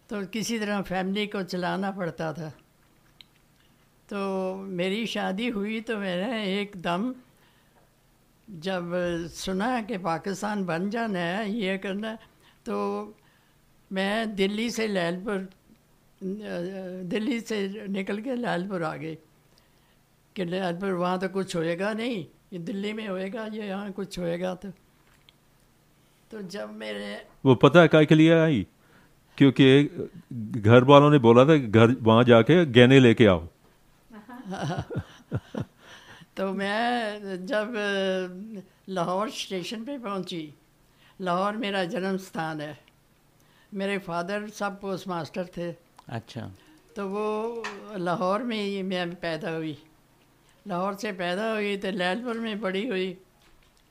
[0.09, 2.51] تو کسی طرح فیملی کو چلانا پڑتا تھا۔
[4.09, 7.13] تو میری شادی ہوئی تو میں نے ایک دم
[8.49, 8.83] جب
[9.31, 12.17] سنا کہ پاکستان بن جانا ہے یہ کرنا ہے
[12.65, 13.11] تو
[13.91, 15.39] میں دلی سے لال پور
[17.03, 19.17] دلی سے نکل کے لال پور آ گئی۔
[20.35, 23.63] کہ لال پور وہاں تو کچھ ہوئے گا نہیں یہ دلی میں ہوئے گا یہ
[23.63, 24.69] یہاں کچھ ہوئے گا تو۔
[26.29, 28.65] تو جب میرے وہ پتہ کا کے لیے آئی؟
[29.37, 29.89] کیونکہ
[30.65, 33.41] گھر والوں نے بولا تھا کہ گھر وہاں جا کے گہنے لے کے آؤ۔
[36.37, 37.67] تو میں جب
[38.89, 40.51] لاہور اسٹیشن پہ پہنچی
[41.21, 42.75] لاہور میرا جنم ستھان ہے۔
[43.73, 45.73] میرے فادر سب پوسٹ ماسٹر تھے۔
[46.07, 46.49] اچھا۔
[46.95, 47.63] تو وہ
[47.97, 49.75] لاہور میں ہی میں پیدا ہوئی۔
[50.67, 53.15] لاہور سے پیدا ہوئی تو لال پور میں بڑی ہوئی۔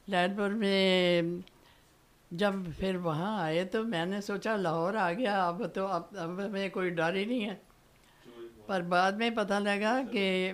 [0.08, 1.22] لال پور میں
[2.32, 6.30] جب پھر وہاں آئے تو میں نے سوچا لاہور آ گیا اب تو اب اب
[6.30, 7.56] میں کوئی ڈر ہی نہیں ہے۔
[8.66, 10.54] پر بعد میں پتہ لگا کہ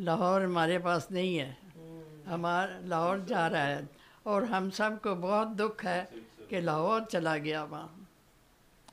[0.00, 1.52] لاہور ہمارے پاس نہیں ہے۔
[2.26, 3.80] ہمارا لاہور جا رہا ہے۔
[4.22, 6.04] اور ہم سب کو بہت دکھ ہے
[6.48, 7.88] کہ لاہور چلا گیا وہاں۔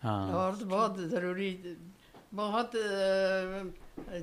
[0.03, 1.57] ہاں۔ لاہور تو بہت ضروری
[2.35, 2.75] بہت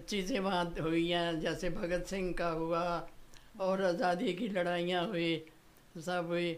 [0.06, 3.00] چیزیں وہاں ہوئی ہیں۔ جیسے بھگت سنگھ کا ہوا
[3.56, 5.44] اور آزادی کی لڑائیاں ہوئی
[6.04, 6.54] سب ہوئی۔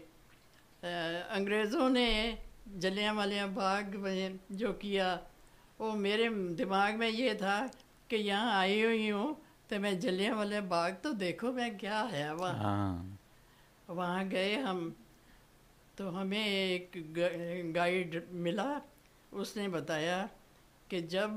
[1.29, 2.35] انگریزوں نے
[2.79, 5.17] جلیاں والے باغ میں جو کیا
[5.79, 7.65] وہ میرے دماغ میں یہ تھا
[8.07, 9.33] کہ یہاں آئی ہوئی ہوں۔
[9.67, 13.03] تو میں جلیاں والے باغ تو دیکھو میں کیا ہے وہاں۔ ہاں۔
[13.87, 14.89] وہاں گئے ہم
[15.95, 16.97] تو ہمیں ایک
[17.75, 18.79] گائیڈ ملا۔
[19.31, 20.25] اس نے بتایا
[20.87, 21.29] کہ جب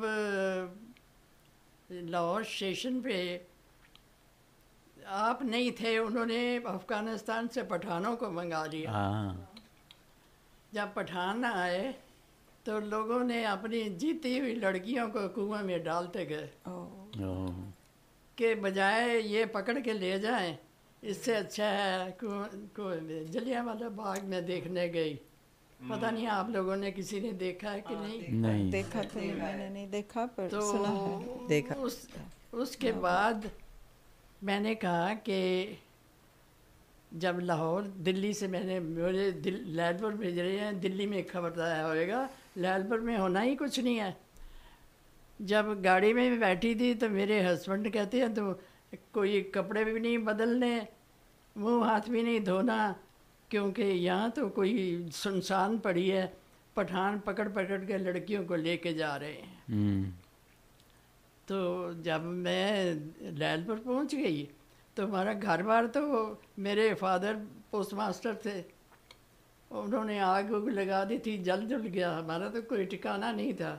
[1.91, 3.39] لاہور اسٹیشن پہ
[5.07, 9.35] آپ نہیں تھے انہوں نے افغانستان سے پٹھانوں کو منگا لیا۔ ہاں۔
[10.73, 11.93] جب پٹھان آئے
[12.65, 16.47] تو لوگوں نے اپنی جیتی ہوئی لڑکیوں کو کنویں میں ڈالتے گئے۔
[18.41, 20.57] کے بجائے یہ پکڑ کے لے جائیں۔
[21.03, 25.17] اس سے اچھا ہے جلیا والا باغ میں دیکھنے گئی۔
[25.89, 29.57] پتہ نہیں آپ لوگوں نے کسی نے دیکھا ہے کہ ہاں، نہیں؟ دیکھا۔ تو میں
[29.57, 30.27] نے نہیں دیکھا
[31.49, 31.75] دیکھا۔
[32.53, 33.47] اس کے بعد
[34.43, 35.39] میں نے کہا کہ
[37.13, 41.23] جب لاہور دلی سے میں نے میرے دل لال پور بھیج رہے ہیں دلی میں
[41.33, 42.27] خبردار ہوئے گا
[42.57, 44.13] لال پور میں ہونا ہی کچھ نہیں ہے۔
[45.49, 48.53] جب گاڑی میں بیٹھی تھی تو میرے ہسبینڈ کہتے ہیں تو
[49.13, 50.79] کوئی کپڑے بھی نہیں بدلنے
[51.57, 52.93] منہ ہاتھ بھی نہیں دھونا
[53.49, 56.27] کیونکہ یہاں تو کوئی سنسان پڑی ہے
[56.75, 60.11] پٹھان پکڑ پکڑ کے لڑکیوں کو لے کے جا رہے ہیں۔
[61.47, 64.47] تو جب میں لیل پر پہنچ گئی
[64.95, 67.35] تو ہمارا گھر بار تو میرے فادر
[67.71, 68.63] پوسٹ ماسٹر تھے۔
[69.71, 73.53] انہوں نے آگ اگ لگا دی تھی جل جل گیا۔ ہمارا تو کوئی ٹھکانا نہیں
[73.53, 73.79] تھا۔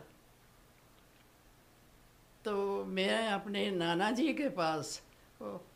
[2.43, 4.99] تو میں اپنے نانا جی کے پاس،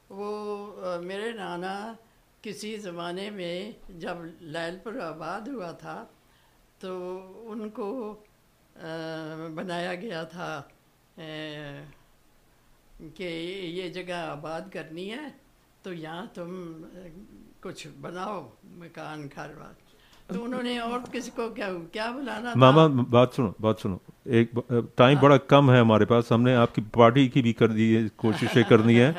[0.10, 1.94] وہ، میرے نانا
[2.42, 6.06] کسی زمانے میں جب لائل پر آباد ہوا تھا،
[6.80, 6.92] تو
[7.52, 7.90] ان کو
[9.56, 10.62] بنایا گیا تھا
[13.16, 13.30] کہ
[13.70, 15.28] یہ جگہ آباد کرنی ہے،
[15.84, 16.50] تو یہاں تم
[17.62, 19.74] کچھ بناؤ مکان، گھر بار
[20.28, 24.52] تو انہوں نے اور کسی کو کیا کیا بلانا ماما، بات سنو بات سنو۔ ایک
[24.95, 28.07] ٹائم بڑا کم ہے ہمارے پاس ہم نے آپ کی پارٹی کی بھی کر دی
[28.15, 29.11] کوششیں کرنی ہیں۔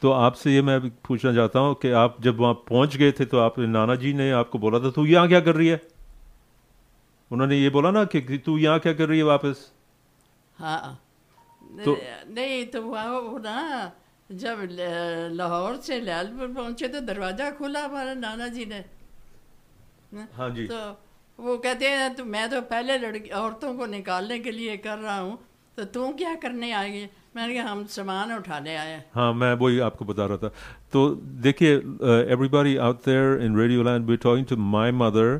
[0.00, 3.24] تو آپ سے یہ میں پوچھنا چاہتا ہوں کہ آپ جب وہاں پہنچ گئے تھے
[3.24, 5.76] تو آپ نانا جی نے آپ کو بولا تھا تو یہاں کیا کر رہی ہے؟
[7.30, 9.56] انہوں نے یہ بولا نا کہ تو یہاں کیا کر رہی ہے واپس؟
[10.60, 10.94] ہاں۔
[12.26, 13.88] نہیں تو وہاں
[14.30, 14.58] جب
[15.30, 18.80] لاہور سے لال پور پہنچے تو دروازہ کھولا ہمارے نانا جی نے۔
[20.38, 20.76] ہاں جی۔ تو
[21.38, 25.20] وہ کہتے ہیں تو میں تو پہلے لڑکی عورتوں کو نکالنے کے لیے کر رہا
[25.20, 25.36] ہوں
[25.74, 29.32] تو تم کیا کرنے آئے گی؟ میں نے کہا ہم سامان اٹھانے آئے ہیں۔ ہاں
[29.32, 30.48] میں وہی آپ کو بتا رہا تھا۔
[30.90, 31.14] تو
[31.44, 31.74] دیکھیے
[32.48, 35.36] everybody out there in radio line we talking to my mother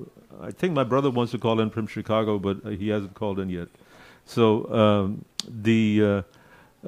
[0.40, 3.38] I think my brother wants to call in from Chicago, but uh, he hasn't called
[3.38, 3.68] in yet.
[4.26, 6.22] So um, the uh,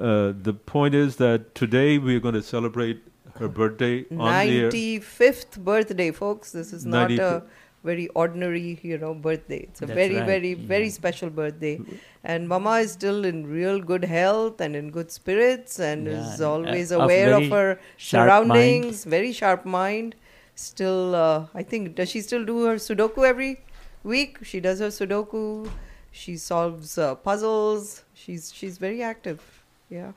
[0.01, 3.01] uh, the point is that today we are going to celebrate
[3.39, 6.51] her birthday on the 95th birthday, folks.
[6.51, 7.19] This is not 95th.
[7.19, 7.43] a
[7.83, 9.59] very ordinary, you know, birthday.
[9.59, 11.79] It's a That's very, right, very, very special birthday.
[12.23, 16.41] And Mama is still in real good health and in good spirits and Yeah, is
[16.41, 19.05] uh, always of aware of her sharp surroundings.
[19.05, 20.15] Very sharp mind.
[20.55, 23.61] Still, uh, I think, does she still do her Sudoku every
[24.03, 24.39] week?
[24.43, 25.69] She does her Sudoku.
[26.11, 28.03] She solves uh, puzzles.
[28.15, 29.39] She's she's very active.
[29.87, 30.13] Yeah.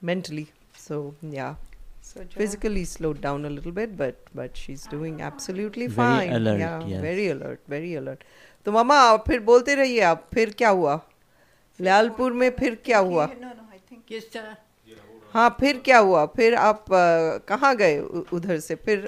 [0.00, 0.48] Mentally.
[0.76, 1.56] So yeah.
[2.16, 6.46] So physically slowed down a little bit, but but she's doing absolutely fine.
[7.00, 7.26] Very
[8.66, 10.96] تو ماما آپ پھر بولتے رہیے آپ پھر کیا ہوا
[11.80, 13.26] لال پور میں پھر کیا ہوا
[15.34, 16.86] ہاں پھر کیا ہوا پھر آپ
[17.46, 17.98] کہاں گئے
[18.32, 19.06] ادھر سے پھر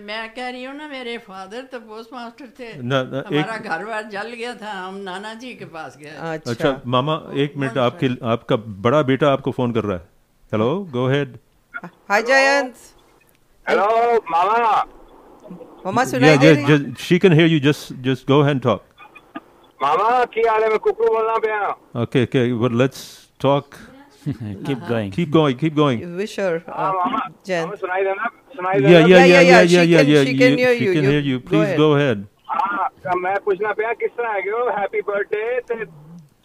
[0.00, 4.34] میں کہہ رہی ہوں نا میرے فادر تو پوسٹ ماسٹر تھے ہمارا گھر بار جل
[4.34, 9.00] گیا تھا ہم نانا جی کے پاس گئے اچھا ماما ایک منٹ آپ کا بڑا
[9.02, 10.16] بیٹا آپ کو فون کر رہا ہے
[10.52, 11.36] hello go head
[11.83, 12.75] रहा है hello go head hi Jayant
[13.69, 13.87] hello
[14.31, 14.57] mama
[15.85, 18.81] mama yeah, just, just, she can hear you just just go ahead and talk
[19.83, 23.01] मामा की हाल है मैं कुकरू बोलना पिया okay okay but let's
[23.45, 23.79] talk
[24.67, 25.11] keep going.
[25.11, 25.57] Keep going.
[25.61, 26.03] Keep going.
[26.17, 26.91] Wish her, uh,
[27.47, 27.71] Jen.
[27.79, 30.23] सुनाई देना सुनाई Yeah, देना yeah, yeah, yeah, she yeah, yeah, can- yeah.
[30.29, 30.93] she can hear She you.
[30.93, 31.39] can You- hear you.
[31.39, 31.77] go Please ahead.
[31.77, 32.23] go ahead.
[32.53, 35.75] हाँ मैं पूछना पाया किस तरह है हो हैप्पी बर्थडे ते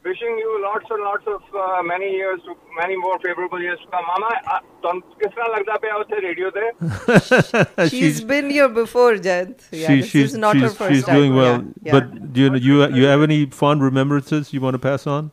[0.04, 3.88] wishing you lots and lots of uh, many years to many more favorable years to
[3.94, 9.10] come मामा आ, तुम किस तरह लगता पाया ਉੱਥੇ ਰੇਡੀਓ ਤੇ She's been here before,
[9.26, 9.66] Jayant.
[9.70, 11.18] Yeah, she, this she's is not her she's, first she's time.
[11.20, 11.56] doing well.
[11.58, 11.96] Yeah, yeah.
[11.98, 15.30] But do you you you have any fond remembrances you want to pass on?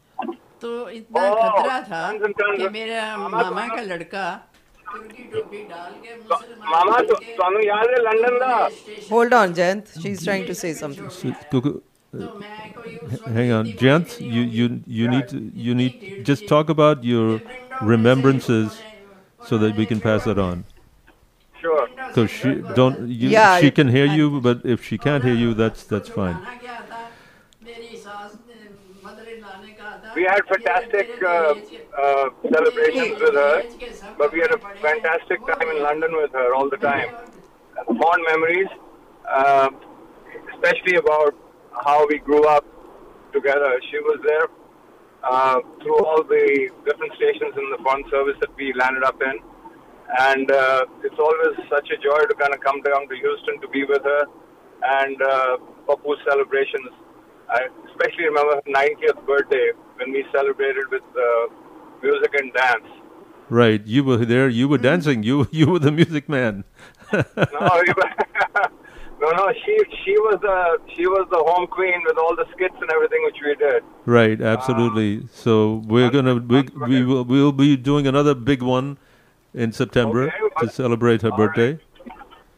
[0.66, 2.04] तो इतना खतरा था
[2.58, 4.26] कि मेरा मामा का लड़का
[4.92, 6.12] तुर्की टोपी डाल के
[6.74, 8.54] ਮਾਮਾ ਤੁਹਾਨੂੰ ਯਾਦ ਹੈ London the
[9.10, 9.92] Hold on, Jayant.
[10.04, 10.46] She's trying
[12.13, 12.63] to say something.
[12.63, 14.21] So, go- go- uh, hang on, Jant.
[14.21, 17.43] You you you need to, you need just talk about your
[17.81, 18.87] remembrances
[19.41, 20.65] so that we can pass it on.
[21.61, 21.89] Sure.
[22.07, 25.55] Because she don't you, Yeah, she can hear you, but if she can't hear you,
[25.55, 26.41] that's that's fine.
[30.15, 31.55] We had fantastic uh,
[31.99, 33.63] uh, celebrations with her,
[34.19, 37.09] but we had a fantastic time in London with her all the time.
[37.87, 38.69] Fond memories,
[39.29, 39.69] uh,
[40.55, 41.35] especially about
[41.85, 42.65] how we grew up
[43.33, 43.81] together.
[43.91, 44.49] She was there
[45.25, 49.37] uh, through all the different stations in the foreign service that we landed up in.
[50.19, 53.69] And uh, it's always such a joy to kind of come down to Houston to
[53.69, 54.25] be with her
[54.83, 56.89] and uh, Papu's celebrations.
[57.49, 61.55] I especially remember her 90th birthday when we celebrated with uh,
[62.03, 62.87] music and dance.
[63.49, 64.49] Right, you were there.
[64.49, 65.23] You were dancing.
[65.25, 66.65] You you were the music man.
[67.13, 67.23] No,
[69.21, 69.53] no, no.
[69.65, 73.23] She she was the she was the home queen with all the skits and everything
[73.25, 73.83] which we did.
[74.07, 75.27] Right, absolutely.
[75.33, 78.99] so we're gonna we, we will we'll be doing another big one
[79.55, 81.79] in September to celebrate her birthday.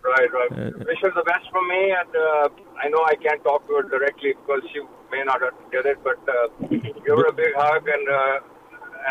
[0.03, 0.53] Right, right.
[0.53, 2.49] Uh, Wish her the best for me, and uh,
[2.83, 4.81] I know I can't talk to her directly because she
[5.11, 5.41] may not
[5.71, 8.41] get it, but uh, give her a big hug and uh,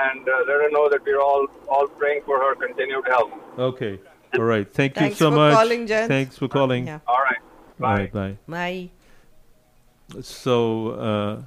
[0.10, 3.32] and uh, let her know that we're all all praying for her continued health.
[3.58, 4.00] Okay.
[4.35, 4.71] All right.
[4.73, 5.55] Thank Thanks you so for much.
[5.55, 6.09] calling, Jen.
[6.09, 6.87] Thanks for calling.
[6.87, 6.99] Yeah.
[7.07, 7.43] All right.
[7.83, 8.13] All right.
[8.13, 8.37] Bye.
[8.49, 8.91] Bye.
[10.23, 10.57] So
[11.11, 11.43] uh,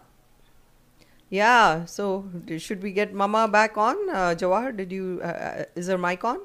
[1.30, 1.86] Yeah.
[1.86, 3.96] So d- should we get Mama back on?
[4.10, 5.20] Uh, Jawahar, did you?
[5.24, 6.40] Uh, uh, is her mic on?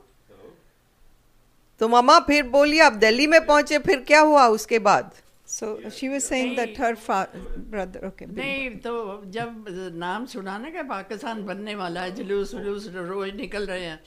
[1.78, 5.10] तो मामा फिर बोलिए आप दिल्ली में पहुंचे फिर क्या हुआ उसके बाद
[5.59, 6.93] so she was saying that her
[7.69, 13.33] brother okay نہیں تو جب نام سنانے کا پاکستان بننے والا ہے جلوس ولوس روز
[13.35, 13.97] نکل رہے ہیں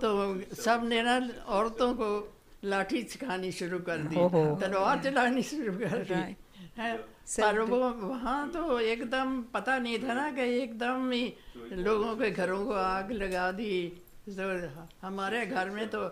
[0.00, 0.12] تو
[0.56, 2.08] سب نے نا عورتوں کو
[2.62, 4.16] لاٹھی سکھانی شروع کر دی
[4.60, 6.32] تلوار چلانی شروع کر دی
[7.36, 11.30] پر وہ وہاں تو ایک دم پتہ نہیں تھا نا کہ ایک دم ہی
[11.70, 13.88] لوگوں کے گھروں کو آگ لگا دی
[15.02, 16.08] ہمارے گھر میں تو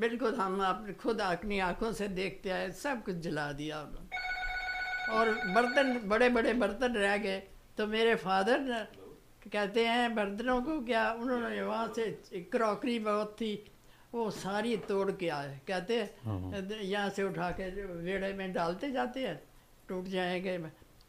[0.00, 4.06] بالکل ہم آپ خود اپنی آنکھوں سے دیکھتے آئے سب کچھ جلا دیا انہوں
[5.08, 7.40] اور برتن بڑے بڑے برتن رہ گئے۔
[7.76, 8.60] تو میرے فادر
[9.52, 12.14] کہتے ہیں برتنوں کو کیا انہوں نے وہاں سے
[12.50, 13.56] کراکری بہت تھی
[14.12, 18.48] وہ ساری توڑ کے آئے۔ کہتے ہیں ہاں، ہاں۔ یہاں سے اٹھا کے ویڑے میں
[18.48, 19.34] ڈالتے جاتے ہیں
[19.86, 20.56] ٹوٹ جائیں گے۔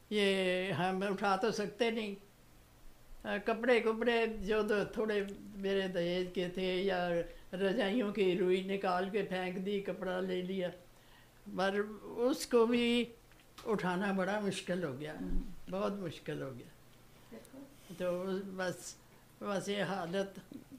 [0.09, 2.15] یہ ہم اٹھا تو سکتے نہیں۔
[3.45, 4.61] کپڑے کپڑے جو
[4.93, 5.23] تھوڑے
[5.55, 7.09] میرے دہیج کے تھے یا
[7.54, 10.68] रजाइयों की रुई निकाल के फेंक दी कपड़ा ले लिया
[11.58, 11.80] पर
[12.30, 12.86] उसको भी
[13.68, 15.14] उठाना बड़ा मुश्किल हो गया
[15.70, 17.38] बहुत मुश्किल हो गया
[18.00, 18.10] तो
[18.58, 18.94] बस
[19.42, 20.34] बस ये हालत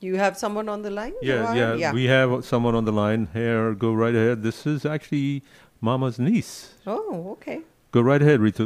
[0.05, 1.13] You have someone on the line?
[1.21, 1.79] yeah, Jawahar?
[1.81, 3.73] yeah, we have someone on the line here.
[3.83, 4.41] Go right ahead.
[4.45, 5.43] This is actually
[5.89, 6.49] Mama's niece.
[6.85, 7.03] Oh,
[7.35, 7.55] okay.
[7.97, 8.65] Go right ahead, Ritu.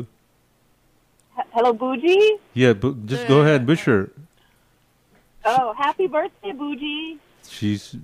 [1.57, 2.37] Hello, Bougie.
[2.55, 4.09] Yeah, bu- just go ahead, wish her.
[5.45, 7.19] Oh, happy birthday, Bougie.
[7.52, 7.96] She's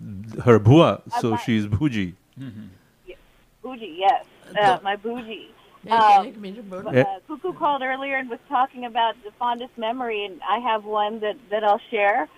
[0.45, 2.15] her bua, uh, so my, she's bougie.
[2.39, 2.67] Mm-hmm.
[3.07, 3.17] Yeah,
[3.63, 4.27] bougie, yes,
[4.61, 5.51] uh, my bougie.
[5.91, 7.05] Um, uh, eh?
[7.27, 11.37] Cuckoo called earlier and was talking about the fondest memory, and I have one that,
[11.51, 12.29] that I'll share.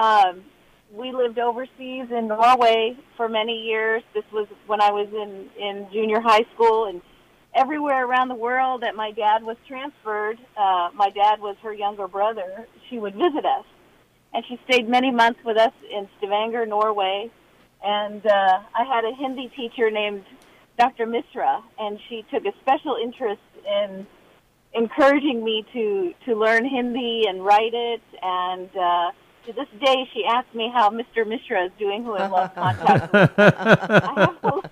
[0.00, 0.44] Um,
[0.92, 4.02] we lived overseas in Norway for many years.
[4.14, 7.00] This was when I was in, in junior high school, and
[7.54, 12.06] everywhere around the world that my dad was transferred, uh, my dad was her younger
[12.06, 13.64] brother, she would visit us.
[14.32, 17.30] And she stayed many months with us in Stavanger, Norway.
[17.82, 20.24] And uh, I had a Hindi teacher named
[20.78, 21.06] Dr.
[21.06, 24.06] Misra, and she took a special interest in
[24.72, 28.02] encouraging me to, to learn Hindi and write it.
[28.22, 29.10] And uh,
[29.46, 31.26] to this day, she asks me how Mr.
[31.26, 33.12] Mishra is doing, who I lost contact
[34.44, 34.70] with.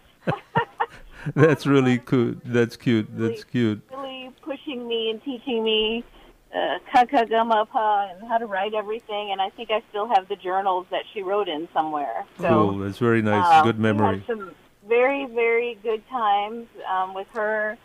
[1.35, 2.40] That's really cute.
[2.44, 3.09] That's cute.
[3.10, 3.82] That's cute.
[3.90, 6.05] really pushing me and teaching me
[6.54, 9.32] uh, kaka gama pa and how to write everything.
[9.32, 12.24] And I think I still have the journals that she wrote in somewhere.
[12.40, 12.78] So, Cool.
[12.78, 13.46] That's very nice.
[13.46, 14.18] um, Good memory.
[14.18, 14.54] had some
[14.88, 17.76] very, very good times um, with her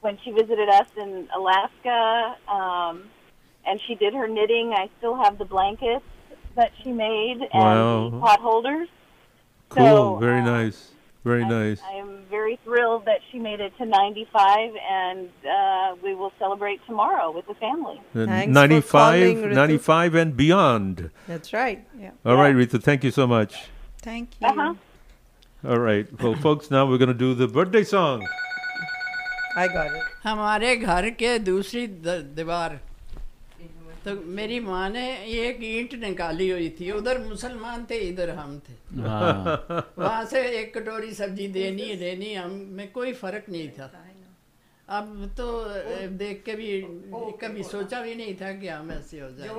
[0.00, 2.36] when she visited us in Alaska.
[2.48, 3.04] Um,
[3.64, 4.72] and she did her knitting.
[4.72, 6.04] I still have the blankets
[6.56, 8.10] that she made and Wow.
[8.10, 8.88] the pot holders.
[9.68, 9.86] Cool.
[9.86, 10.90] So, Very uh, nice.
[11.25, 11.81] Very nice.
[11.83, 16.79] I am very thrilled that she made it to 95, and uh, we will celebrate
[16.85, 17.99] tomorrow with the family.
[18.15, 19.53] Uh, Thanks for 95, calling, Ritu.
[19.53, 21.09] 95 and beyond.
[21.27, 21.85] That's right.
[21.99, 22.11] Yeah.
[22.25, 23.65] All right, Rita, thank you so much.
[24.01, 24.47] Thank you.
[24.47, 24.73] Uh-huh.
[25.67, 26.07] All right.
[26.21, 28.25] Well, folks, now we're going to do the birthday song.
[29.57, 30.03] I got it.
[30.23, 32.79] हमारे घर के दूसरी the- दीवार
[34.02, 38.74] تو میری ماں نے ایک اینٹ نکالی ہوئی تھی ادھر مسلمان تھے ادھر ہم تھے۔
[39.96, 43.88] وہاں سے ایک کٹوری سبزی دینی دینی ہم میں کوئی فرق نہیں تھا۔
[44.86, 45.68] اب تو
[46.18, 46.70] دیکھ کے بھی
[47.40, 49.52] کبھی سوچا بھی نہیں تھا کہ ہم ایسے ہو جائیں۔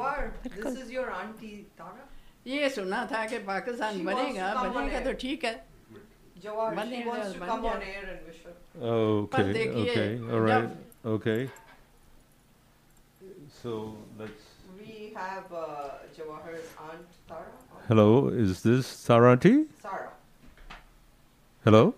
[2.45, 5.55] یہ سنا تھا کہ پاکستان بنے گا بنے گا تو ٹھیک ہے۔
[6.75, 7.03] بنے
[9.53, 10.17] دیکھیے
[13.63, 14.31] So let's.
[14.77, 17.45] We have uh, Jawahar's aunt Tara.
[17.87, 19.67] Hello, is this Saranti?
[19.81, 20.09] Sarah.
[21.63, 21.95] Hello?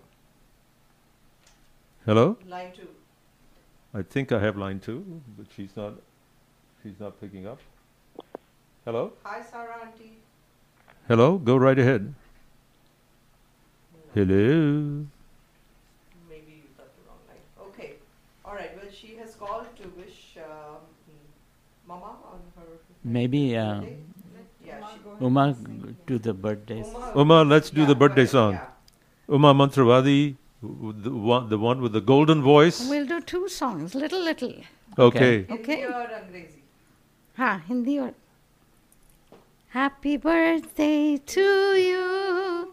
[2.04, 2.36] Hello?
[2.46, 2.86] Line two.
[3.92, 5.94] I think I have line two, but she's not.
[6.84, 7.58] She's not picking up.
[8.84, 9.10] Hello?
[9.24, 10.18] Hi, Sarah auntie.
[11.08, 11.36] Hello?
[11.36, 12.14] Go right ahead.
[14.14, 15.04] Hello?
[16.30, 17.70] Maybe you got the wrong line.
[17.70, 17.94] Okay.
[18.44, 18.70] All right.
[18.76, 20.76] Well, she has called to wish uh,
[21.86, 22.66] Mama on her.
[23.06, 23.82] Maybe uh,
[25.20, 25.56] Uma
[26.06, 26.86] do the birthdays.
[27.14, 28.58] Uma, let's do the birthday song.
[29.28, 32.88] Uma Mantravadi, the one, the one with the golden voice.
[32.90, 34.54] We'll do two songs, little, little.
[34.98, 35.46] Okay.
[35.48, 35.86] Okay.
[35.88, 36.48] okay.
[37.36, 38.12] Ha, Hindi or.
[39.68, 42.72] Happy birthday to you.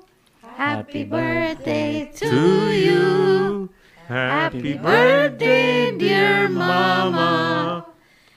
[0.55, 3.69] Happy birthday to you.
[4.07, 7.92] Happy birthday, dear Mama.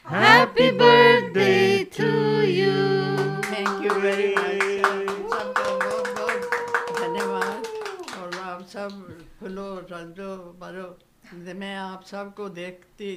[0.06, 3.42] Happy birthday to you.
[3.42, 4.66] Thank you very much.
[8.16, 8.90] اور آپ سب
[9.38, 10.86] کھلو رجو بھرو
[11.54, 13.08] میں آپ سب کو دیکھتی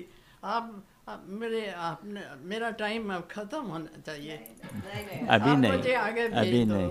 [0.43, 4.37] آپ میرے آپ نے میرا ٹائم اب ختم ہونا چاہیے
[5.27, 5.95] ابھی نہیں
[6.33, 6.89] ابھی نہیں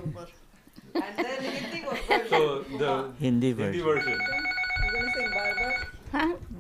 [3.21, 4.19] ہندی ورژن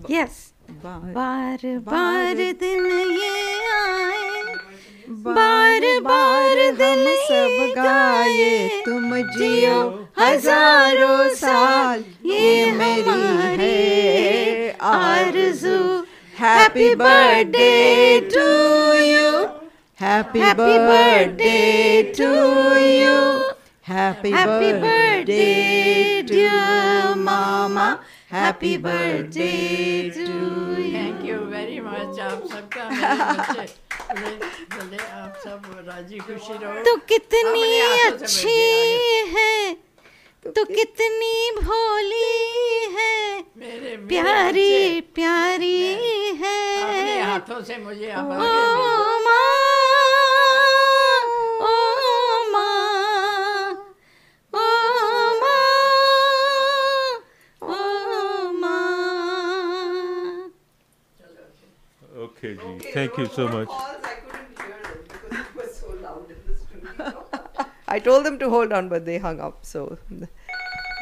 [0.09, 0.36] یس
[0.83, 4.43] بار بار دل یہ آئے۔
[5.09, 16.03] بار بار دل سب گائے۔ تم جیو ہزاروں سال۔ یہ میری ہے۔ Arzoo.
[16.41, 16.95] Happy
[17.51, 19.45] birthday to you
[20.01, 20.41] happy
[21.29, 22.33] birthday to
[22.79, 23.39] you
[23.89, 24.33] happy
[25.27, 27.95] birthday dear mama
[28.31, 28.77] happy
[29.35, 29.51] birthday
[30.15, 32.89] thank you very much آپ سب کا
[35.15, 38.61] آپ سب راضی خوشی رہو تو کتنی اچھی
[39.35, 39.75] ہے
[40.45, 45.95] تو کتنی بھولی ہے پیاری پیاری
[46.41, 48.13] ہے ہاتھوں سے مجھے
[62.39, 62.90] Okay, Ji.
[62.93, 63.66] Thank you so much.
[63.66, 67.24] Calls, I couldn't hear them because it was so loud in the studio.
[67.89, 69.66] I told them to hold on, but they hung up.
[69.66, 69.98] So,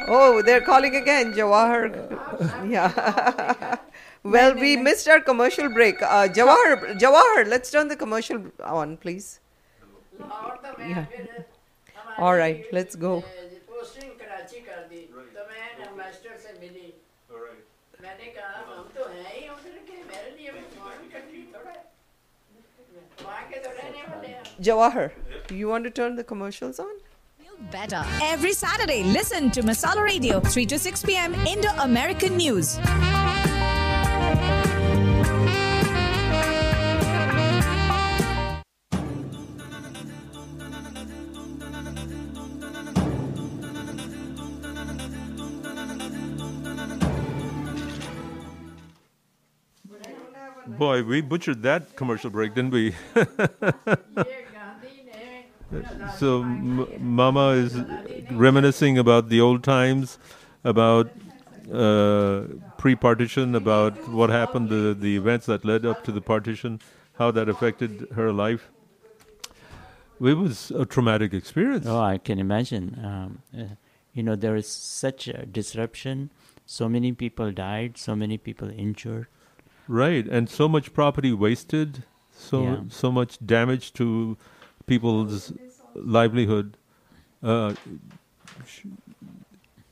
[0.09, 1.91] oh, they're calling again, Jawahar.
[2.71, 3.77] Yeah.
[4.23, 6.01] well, we missed our commercial break.
[6.01, 9.41] Uh, Jawahar, Jawahar, let's turn the commercial on, please.
[10.79, 11.05] Yeah.
[12.17, 13.25] All right, let's go.
[24.61, 25.13] Jawahar,
[25.51, 26.95] you want to turn the commercials on?
[27.71, 28.05] Better.
[28.23, 31.35] Every Saturday, listen to Masala Radio, 3 to 6 p.m.
[31.47, 32.79] Indo American News.
[50.77, 52.95] Boy, we butchered that commercial break, didn't we?
[56.19, 57.77] so, Mama is
[58.31, 60.19] reminiscing about the old times,
[60.65, 61.11] about
[61.73, 62.43] uh,
[62.77, 66.81] pre-partition, about what happened, the the events that led up to the partition,
[67.19, 68.71] how that affected her life.
[70.21, 71.87] It was a traumatic experience.
[71.87, 72.99] Oh, I can imagine.
[73.03, 73.43] Um,
[74.15, 76.31] you know, there is such a disruption.
[76.65, 77.99] So many people died.
[77.99, 79.27] So many people injured.
[79.89, 82.03] Right, and so much property wasted,
[82.33, 82.81] so Yeah.
[82.89, 84.37] so much damage to
[84.87, 85.53] people's
[85.95, 86.77] livelihood.
[87.43, 87.75] Uh,
[88.67, 88.87] sh-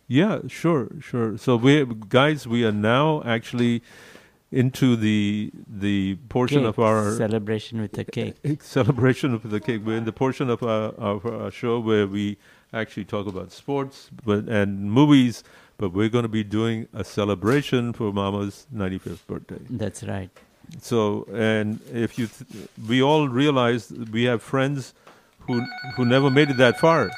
[0.08, 1.38] yeah, sure, sure.
[1.38, 3.82] So we guys, we are now actually
[4.50, 8.36] into the the portion Cake, of our celebration with the cake.
[8.62, 9.82] celebration of the cake.
[9.84, 12.36] We're in the portion of our, of our show where we
[12.72, 15.42] actually talk about sports but and movies,
[15.78, 19.58] but we're going to be doing a celebration for Mama's 95th birthday.
[19.68, 20.30] That's right.
[20.80, 24.94] So, and if you, th- we all realize we have friends
[25.40, 25.64] who
[25.96, 27.10] who never made it that far.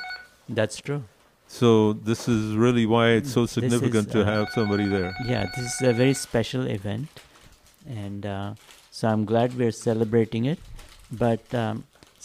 [0.49, 1.05] That's true.
[1.49, 5.15] So this is really why it's so This is, significant to uh, have somebody there.
[5.25, 7.09] Yeah, this is a very special event,
[7.89, 8.55] and uh,
[8.91, 10.59] so I'm glad we're celebrating it.
[11.11, 11.85] But um,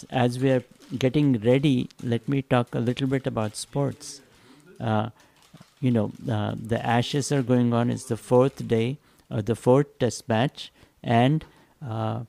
[0.09, 0.63] as we are
[0.97, 4.21] getting ready, let me talk a little bit about sports.
[4.79, 5.09] Uh,
[5.81, 7.89] you know, uh, the Ashes are going on.
[7.89, 8.97] It's the fourth day
[9.29, 10.71] of the fourth Test match,
[11.03, 11.43] and
[11.85, 12.21] uh,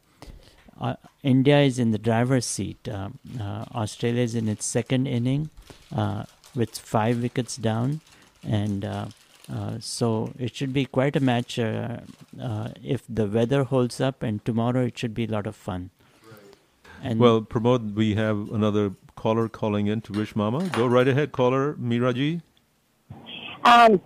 [0.81, 2.89] uh, India is in the driver's seat.
[2.89, 5.51] Um, uh, Australia is in its second inning
[5.95, 6.24] uh,
[6.55, 8.01] with five wickets down,
[8.43, 9.07] and uh,
[9.53, 11.99] uh, so it should be quite a match uh,
[12.41, 14.23] uh, if the weather holds up.
[14.23, 15.91] And tomorrow it should be a lot of fun.
[17.03, 20.69] And well, Pramod, we have another caller calling in to wish Mama.
[20.69, 22.43] Go right ahead, caller Miraji.
[23.66, 24.02] Um,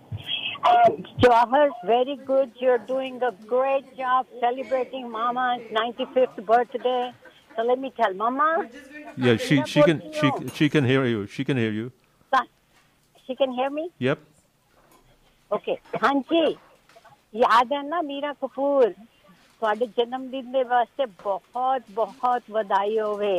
[0.64, 0.90] uh,
[1.20, 2.50] Jawahar, very good.
[2.58, 7.12] You're doing a great job celebrating Mama's 95th birthday.
[7.56, 8.68] So let me tell Mama.
[9.16, 11.26] Yeah, she she can she she can hear you.
[11.26, 11.92] She can hear you.
[13.26, 13.88] She can hear me?
[13.98, 14.18] Yep.
[15.50, 16.42] Okay ਹਾਂਜੀ
[17.34, 18.92] ਯਾਦ ਹੈ ਨਾ ਮੀਰਾ ਕਪੂਰ
[19.60, 23.34] ਤੁਹਾਡੇ ਜਨਮ ਦਿਨ ਦੇ ਵਾਸਤੇ ਬਹੁਤ ਬਹੁਤ ਵਧਾਈ ਹੋਵੇ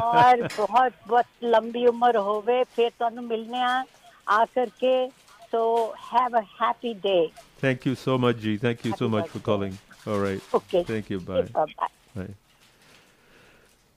[0.00, 3.82] ਔਰ ਬਹੁਤ ਬਹੁਤ ਲੰਬੀ ਉਮਰ ਹੋਵੇ ਫਿਰ ਤੁਹਾਨੂੰ ਮਿਲਨੇ ਆ
[4.28, 4.92] ਆ ਕਰਕੇ
[5.51, 7.31] so have a happy day.
[7.59, 8.57] Thank you so much, G.
[8.57, 9.39] Thank you happy so much birthday.
[9.39, 9.77] for calling.
[10.07, 10.41] All right.
[10.53, 10.83] Okay.
[10.83, 11.19] Thank you.
[11.19, 11.43] Bye.
[11.43, 11.65] Bye.
[12.15, 12.27] Bye.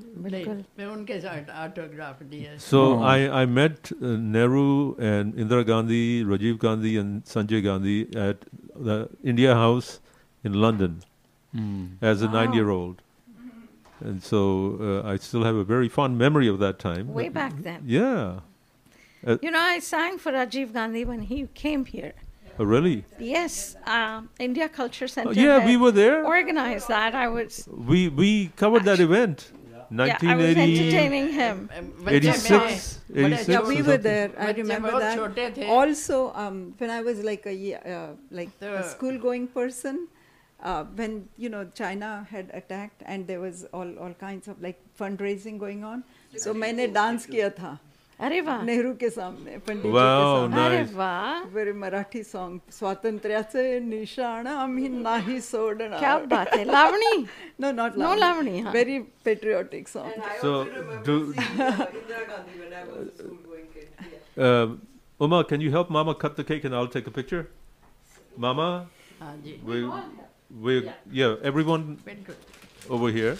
[0.00, 0.44] नहीं
[0.78, 6.58] मैं उनके साथ ऑटोग्राफ दिया So I, I met uh, Nehru and Indira Gandhi, Rajiv
[6.58, 10.00] Gandhi, and Sanjay Gandhi at the India House
[10.44, 11.00] in London
[11.52, 11.86] Hmm.
[12.00, 12.32] as a Wow.
[12.32, 13.02] nine year old.
[14.10, 14.40] And so
[14.88, 17.12] uh, I still have a very fond memory of that time.
[17.12, 17.82] Way back then.
[17.86, 18.40] Yeah.
[19.26, 22.12] Uh, You know, I sang for Rajiv Gandhi when he came here.
[22.58, 23.04] oh, really?
[23.18, 25.30] Yes, uh, India Culture Center.
[25.30, 26.24] Oh, yeah, had we were there.
[26.36, 27.14] Organized that.
[27.14, 27.58] I was.
[27.92, 28.30] We we
[28.62, 29.44] covered that event.
[29.84, 31.68] Yeah, I was 1980 entertaining him.
[32.08, 34.02] 86, 86 Yeah, we or were something.
[34.02, 34.28] there.
[34.38, 35.16] I बच्चे remember बहुत that.
[35.16, 38.08] छोटे थे। Also, um, when I was like a ye- uh,
[38.40, 39.98] like a The- school-going person,
[40.62, 44.80] uh, when you know China had attacked and there was all all kinds of like
[45.02, 46.02] fundraising going on,
[46.44, 47.78] so मैंने dance किया था.
[48.26, 50.92] अरे वाह नेहरू के सामने पंडित Wow, जी के सामने अरे nice.
[50.96, 57.16] वाह वेरी मराठी सॉन्ग स्वातंत्र्याचे निशाण आम्ही नाही सोडणार क्या बात है लावणी
[57.62, 58.72] no not No लावणी लावणी, हाँ.
[58.72, 58.98] very
[59.28, 60.10] patriotic song
[60.42, 60.52] So
[61.06, 61.16] do.
[64.36, 64.68] Uh,
[65.20, 67.46] Uma, can you help Mama cut the cake and I'll take a picture?
[68.36, 68.68] Mama,
[69.20, 69.80] हाँ जी we,
[70.66, 70.76] we,
[71.12, 72.34] yeah, everyone बिल्कुल
[72.90, 73.34] over here.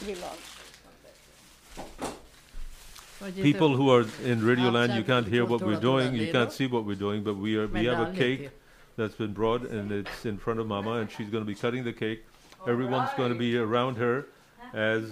[3.33, 6.67] people who are in Radio Land, you can't hear what we're doing, you can't see
[6.67, 7.67] what we're doing, but we are.
[7.67, 8.49] We have a cake
[8.97, 11.83] that's been brought, and it's in front of Mama, and she's going to be cutting
[11.83, 12.25] the cake.
[12.67, 14.27] Everyone's going to be around her
[14.73, 15.11] as.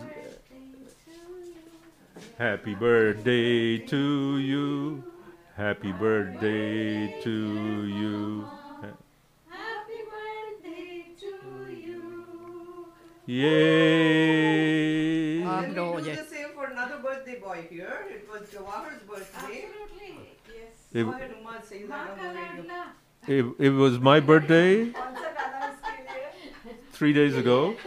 [2.38, 5.04] Happy birthday to you.
[5.56, 8.48] Happy birthday to you.
[9.50, 12.88] Happy birthday to you.
[13.26, 14.74] Yay!
[16.63, 17.99] for another birthday boy here.
[18.17, 19.65] It was Jawahar's birthday.
[19.67, 20.15] Absolutely.
[20.59, 20.75] Yes.
[20.93, 22.65] It- Go ahead, Uma, say that on the radio.
[23.37, 24.93] It, it was my birthday
[26.99, 27.59] three days ago.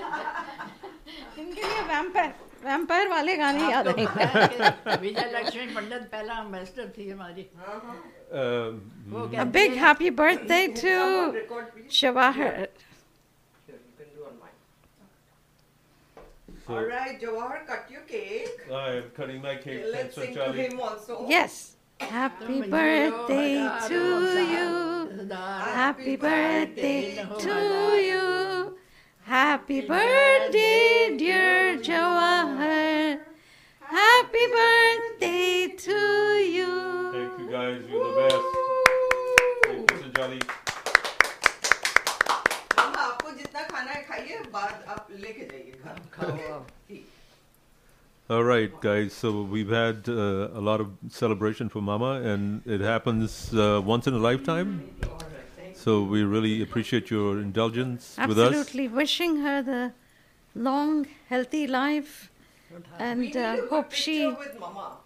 [1.40, 2.34] इनके लिए vampire
[2.66, 7.48] vampire वाले गाने याद आएंगे विजय लक्ष्मी पंडित पहला ambassador थी हमारी
[8.41, 8.76] Um,
[9.36, 10.68] A big happy birthday
[16.67, 16.79] to Jawahar.
[16.79, 18.49] All right, Jawahar, cut your cake.
[18.73, 19.85] I am cutting my cake.
[19.85, 21.27] Okay, let's Thanks for sing to him also.
[21.29, 21.77] Yes.
[22.01, 23.95] Happy birthday to
[24.53, 25.29] you.
[25.31, 28.79] Happy birthday to oh, you.
[29.23, 33.21] Happy birthday, dear Jawahar.
[33.81, 37.13] Happy birthday to you.
[37.13, 37.83] Thank you guys.
[37.89, 38.37] You're the best.
[39.65, 40.66] Thank you, Mr.
[43.56, 43.56] Jolly.
[43.56, 46.64] मामा आपको जितना खाना है खाइए बाद आप लेके जाइए घर खाओ
[48.30, 49.12] All right, guys.
[49.12, 54.08] So we've had uh, a lot of celebration for Mama, and it happens uh, once
[54.08, 54.90] in a lifetime.
[55.74, 58.48] So we really appreciate your indulgence with us.
[58.48, 58.88] Absolutely.
[58.88, 59.91] Wishing her the
[60.56, 62.32] long, healthy life.
[62.99, 64.98] And uh, hope she with mama.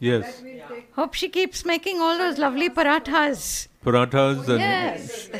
[0.00, 0.42] Yes,
[0.92, 3.68] hope she keeps making all those lovely parathas.
[3.84, 4.60] parathas and.
[4.60, 5.28] Yes.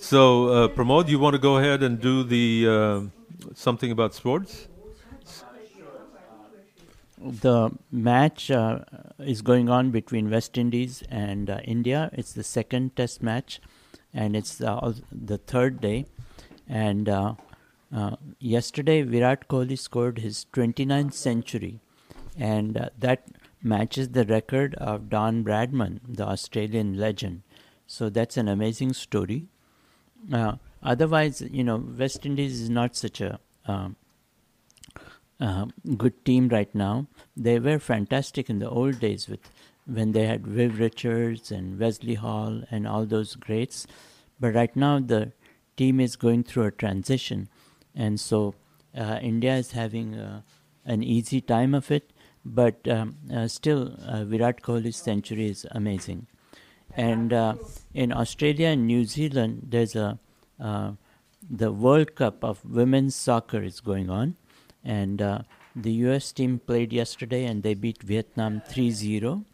[0.00, 3.00] So, uh, Pramod, you want to go ahead and do the uh,
[3.54, 4.66] something about sports?
[7.22, 8.80] The match uh,
[9.18, 12.08] is going on between West Indies and uh, India.
[12.14, 13.60] It's the second Test match,
[14.14, 16.06] and it's uh, the third day.
[16.66, 17.34] And uh,
[17.94, 21.80] uh, yesterday, Virat Kohli scored his 29th century,
[22.38, 23.26] and that
[23.62, 27.42] matches the record of Don Bradman, the Australian legend.
[27.86, 29.48] So that's an amazing story.
[30.32, 33.96] Uh, otherwise, you know, West Indies is not such a um,
[35.40, 35.66] uh,
[35.96, 37.06] good team right now.
[37.36, 39.50] They were fantastic in the old days with
[39.86, 43.86] when they had Viv Richards and Wesley Hall and all those greats.
[44.38, 45.32] But right now the
[45.76, 47.48] team is going through a transition,
[47.94, 48.54] and so
[48.96, 50.42] uh, India is having uh,
[50.84, 52.12] an easy time of it.
[52.44, 56.26] But um, uh, still, uh, Virat Kohli's century is amazing.
[56.96, 57.54] And uh,
[57.94, 60.18] in Australia and New Zealand, there's a
[60.60, 60.92] uh,
[61.50, 64.36] the World Cup of women's soccer is going on,
[64.84, 65.40] and uh,
[65.74, 66.32] the U.S.
[66.32, 69.44] team played yesterday and they beat Vietnam 3-0.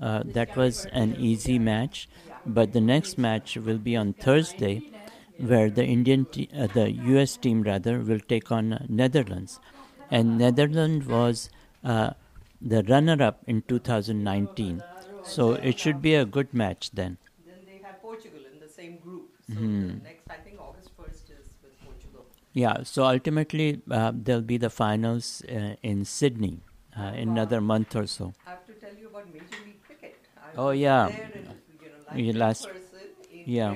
[0.00, 2.08] Uh, that was an easy match,
[2.44, 4.90] but the next match will be on Thursday,
[5.38, 7.36] where the Indian, te- uh, the U.S.
[7.36, 9.60] team rather, will take on Netherlands,
[10.10, 11.50] and Netherlands was
[11.84, 12.10] uh,
[12.60, 14.82] the runner-up in 2019.
[15.24, 17.18] So it should be a good match then.
[17.46, 19.30] Then they have Portugal in the same group.
[19.48, 19.88] So Mhm.
[19.88, 22.26] the next, I think August 1st is with Portugal.
[22.52, 26.60] Yeah, so ultimately uh, there'll be the finals uh, in Sydney
[26.98, 28.34] uh, in another month or so.
[28.46, 30.14] I have to tell you about Major League Cricket.
[30.36, 31.08] I Oh, yeah.
[31.08, 31.56] there and, you know,
[32.10, 33.74] like You last- in yeah.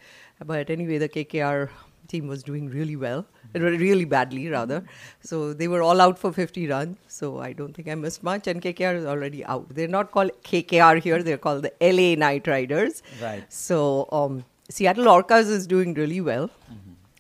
[0.46, 1.70] But anyway, the KKR
[2.10, 4.84] team was doing really well, really badly rather.
[5.22, 6.98] So they were all out for 50 runs.
[7.08, 8.48] So I don't think I missed much.
[8.48, 9.70] And KKR is already out.
[9.70, 11.24] They're not called KKR here.
[11.24, 13.02] They're called the LA Knight Riders.
[13.22, 13.44] Right.
[13.52, 16.50] So um, Seattle Orcas is doing really well.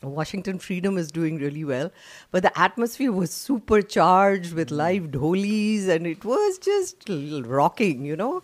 [0.01, 1.91] Washington Freedom is doing really well,
[2.31, 8.05] but the atmosphere was supercharged with live dholis, and it was just rocking.
[8.05, 8.41] You know,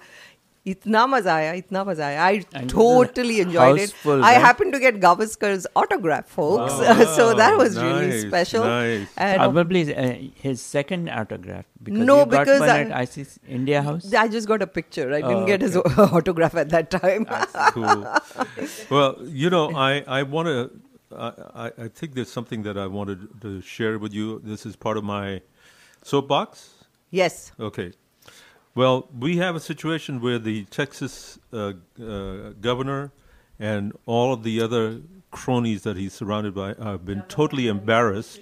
[0.72, 2.20] itna maza aaya, itna maza aaya.
[2.28, 3.82] I And totally enjoyed it.
[3.82, 4.42] house full, I right?
[4.46, 6.74] happened to get Gavaskar's autograph, folks.
[7.18, 7.58] So that wow.
[7.64, 8.64] was really Nice, special.
[8.66, 9.08] nice.
[9.18, 10.14] And Probably uh,
[10.46, 14.12] his second autograph because No, you got because one I- at ICC India House.
[14.14, 15.08] I just got a picture.
[15.14, 16.02] I didn't Oh, get his okay.
[16.20, 17.26] autograph at that time.
[17.78, 18.08] cool.
[18.90, 20.72] Well, you know, I, I want to,
[21.16, 21.32] I,
[21.66, 24.42] I- I think there's something that I wanted to share with you.
[24.44, 25.42] This is part of my
[26.04, 26.72] soapbox.
[27.12, 27.52] Yes.
[27.60, 27.92] Okay.
[28.76, 33.14] Well, we have a situation where the Texas uh, uh, governor
[33.58, 35.00] and all of the other
[35.32, 38.42] cronies that he's surrounded by have been totally embarrassed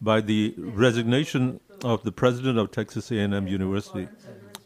[0.00, 4.06] by the resignation of the president of Texas A&M University,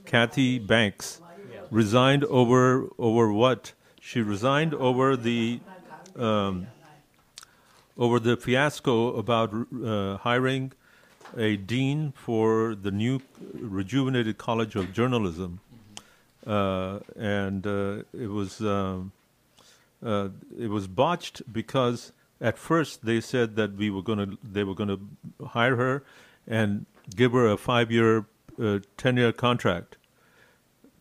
[0.04, 1.22] Kathy Banks,
[1.70, 3.72] resigned over over what?
[3.98, 5.60] She resigned over the
[6.16, 6.66] um,
[7.96, 10.72] over the fiasco about uh, hiring
[11.36, 13.20] a dean for the new
[13.52, 15.60] rejuvenated College of Journalism,
[16.46, 19.12] uh, and uh, it was um,
[20.04, 20.28] uh,
[20.58, 24.74] it was botched because at first they said that we were going to they were
[24.74, 26.04] going to hire her
[26.46, 28.26] and give her a five year
[28.60, 29.96] uh, ten year contract.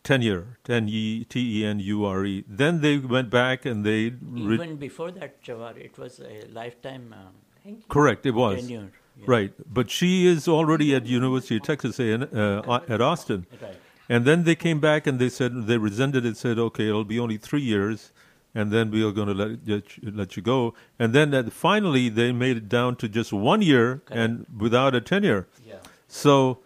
[0.04, 2.44] Tenure, ten e t e n u r e.
[2.48, 7.14] Then they went back and they re- Even before that, Jawar, it was a lifetime.
[7.14, 8.66] Um, Correct, it was.
[8.66, 8.90] Tenure.
[9.26, 13.46] Right, but she is already at University of Texas A uh, at Austin.
[13.60, 13.76] Right.
[14.08, 16.36] And then they came back and they said they resented it.
[16.36, 18.12] Said, okay, it'll be only three years,
[18.54, 20.74] and then we are going to let let you, let you go.
[20.98, 25.00] And then uh, finally they made it down to just one year and without a
[25.00, 25.46] tenure.
[25.64, 25.76] Yeah.
[26.08, 26.58] So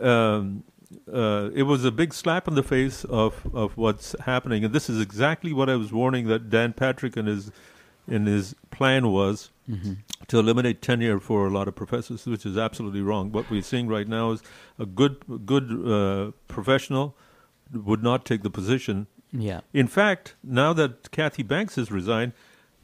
[0.00, 0.64] um,
[1.12, 4.88] uh, it was a big slap in the face of, of what's happening, and this
[4.90, 7.52] is exactly what I was warning that Dan Patrick and his
[8.08, 9.98] in his plan was Mhm.
[10.28, 13.30] to eliminate tenure for a lot of professors, which is absolutely wrong.
[13.32, 14.42] What we're seeing right now is
[14.78, 15.16] a good
[15.46, 15.66] good
[15.96, 17.14] uh, professional
[17.72, 19.06] would not take the position.
[19.30, 19.60] Yeah.
[19.74, 22.32] In fact, now that Kathy Banks has resigned,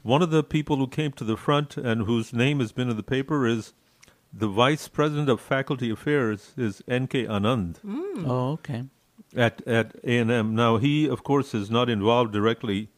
[0.03, 2.97] one of the people who came to the front and whose name has been in
[2.97, 3.73] the paper is
[4.31, 7.25] the vice president of faculty affairs is N.K.
[7.25, 8.27] Anand Mm.
[8.27, 8.83] Oh, okay.
[9.35, 10.53] at at A and M.
[10.53, 12.89] Now he, of course, is not involved directly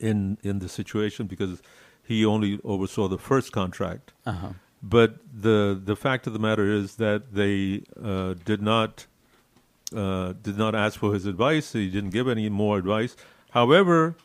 [0.00, 1.62] in in the situation because
[2.02, 4.12] he only oversaw the first contract.
[4.26, 4.50] Uh-huh.
[4.82, 9.06] But the the fact of the matter is that they uh, did not
[9.94, 11.72] uh, did not ask for his advice.
[11.72, 13.16] He didn't give any more advice.
[13.52, 14.16] However,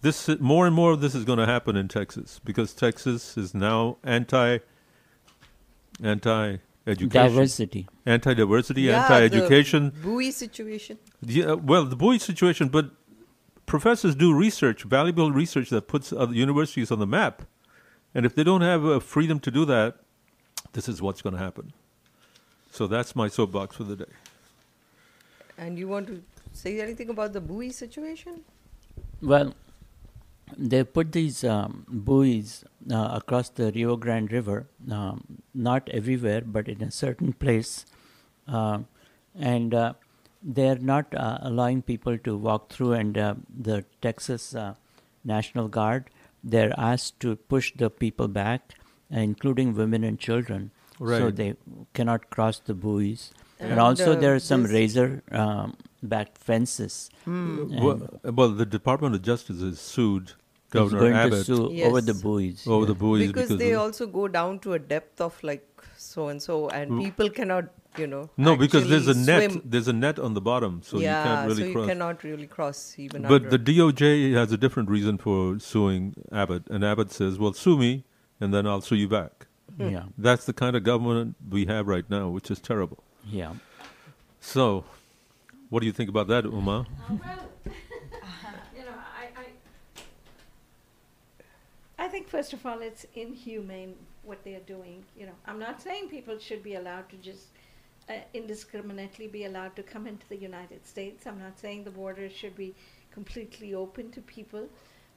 [0.00, 3.54] this more and more of this is going to happen in Texas because Texas is
[3.54, 4.58] now anti
[6.02, 7.88] anti education, Diversity.
[8.06, 9.92] anti diversity, Yeah, anti education.
[9.94, 10.98] The buoy situation.
[11.20, 12.90] Yeah, well, the buoy situation, but
[13.72, 17.44] professors do research, valuable research that puts other universities on the map.
[18.14, 19.94] And if they don't have a freedom to do that,
[20.74, 21.72] this is what's going to happen.
[22.70, 24.12] So that's my soapbox for the day.
[25.56, 26.22] And you want to
[26.52, 28.42] say anything about the buoy situation?
[29.22, 29.54] Well,
[30.58, 36.68] they put these um, buoys uh, across the Rio Grande River, um, not everywhere, but
[36.68, 37.86] in a certain place,
[38.46, 38.80] uh,
[39.34, 39.94] and uh,
[40.42, 42.92] they're not uh, allowing people to walk through.
[42.92, 44.74] And uh, the Texas uh,
[45.24, 46.10] National Guard,
[46.42, 48.74] they're asked to push the people back,
[49.10, 51.54] including women and children, so they
[51.94, 53.32] cannot cross the buoys.
[53.58, 57.10] And, And, also, uh, there are some this- razor um, backed fences.
[57.24, 57.78] Hmm.
[57.80, 60.32] Well, well, the Department of Justice has sued
[60.70, 62.66] Governor going to Abbott sue over the buoys.
[62.66, 65.71] over the buoys because, because, they of- also go down to a depth of like
[66.12, 67.64] so and so, and people cannot,
[67.96, 68.28] you know.
[68.36, 69.50] no, because there's a net.
[69.50, 69.62] swim.
[69.64, 71.86] There's a net on the bottom, so yeah, you can't really so you cross.
[71.88, 73.22] cannot really cross even.
[73.22, 73.56] But under.
[73.56, 78.04] the DOJ has a different reason for suing Abbott, and Abbott says, "Well, sue me,
[78.40, 79.88] and then I'll sue you back." Hmm.
[79.88, 80.02] Yeah.
[80.18, 83.02] that's the kind of government we have right now, which is terrible.
[83.26, 83.54] Yeah.
[84.40, 84.84] So,
[85.70, 86.86] what do you think about that, Uma?
[87.10, 89.46] you know, I, I,
[92.04, 95.04] I think first of all, it's inhumane what they are doing.
[95.16, 97.46] You know, I'm not saying people should be allowed to just
[98.08, 101.26] uh, indiscriminately be allowed to come into the United States.
[101.26, 102.74] I'm not saying the borders should be
[103.12, 104.68] completely open to people.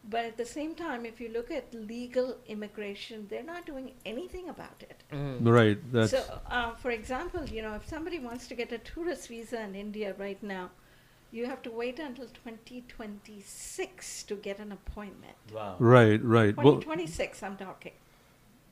[0.08, 4.50] But at the same time, if you look at legal immigration, they're not doing anything
[4.50, 5.04] about it.
[5.42, 9.28] Right, that's So, uh, for example, you know, if somebody wants to get a tourist
[9.30, 10.70] visa in India right now,
[11.32, 15.36] you have to wait until 2026 to get an appointment.
[15.52, 15.76] Wow.
[15.80, 16.56] right, right.
[16.56, 17.94] Well, 2026, I'm talking.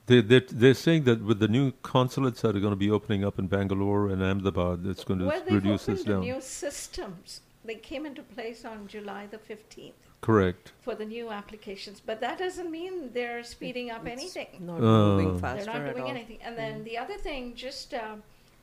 [0.08, 3.24] They they they're saying that with the new consulates that are going to be opening
[3.24, 6.22] up in Bangalore and Ahmedabad, it's going to Well, they've reduce opened this the down.
[6.22, 7.42] new systems.
[7.66, 10.74] They came into place on July the 15th Correct.
[10.82, 14.48] for the new applications, but that doesn't mean they're speeding up anything.
[14.60, 15.32] not moving Uh.
[15.32, 16.10] They're faster not at doing all.
[16.10, 16.40] anything.
[16.42, 18.18] And then the other thing, just uh,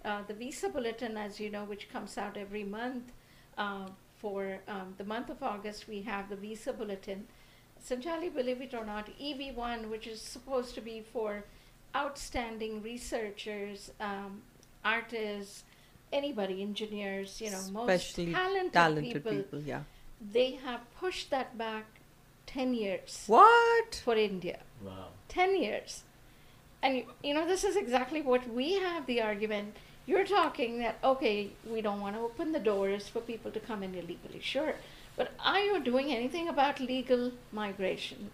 [0.04, 3.04] uh, the visa bulletin, as you know, which comes out every month.
[3.56, 3.86] Uh,
[4.16, 7.26] for um, the month of August, we have the visa bulletin.
[7.86, 11.44] Sanjali, believe it or not, EB1, which is supposed to be for
[11.96, 14.42] outstanding researchers, um,
[14.84, 15.64] artists,
[16.12, 19.82] anybody, engineers, you know, Especially most talented, talented people, people, yeah.
[20.32, 21.84] they have pushed that back
[22.46, 23.24] 10 years.
[23.26, 24.02] What?
[24.04, 24.60] For India.
[24.84, 25.08] Wow.
[25.28, 26.02] 10 years.
[26.82, 29.76] And you, you know, this is exactly what we have the argument.
[30.06, 33.82] You're talking that, okay, we don't want to open the doors for people to come
[33.82, 34.74] in illegally, sure.
[35.20, 38.30] But are you doing anything about legal migration?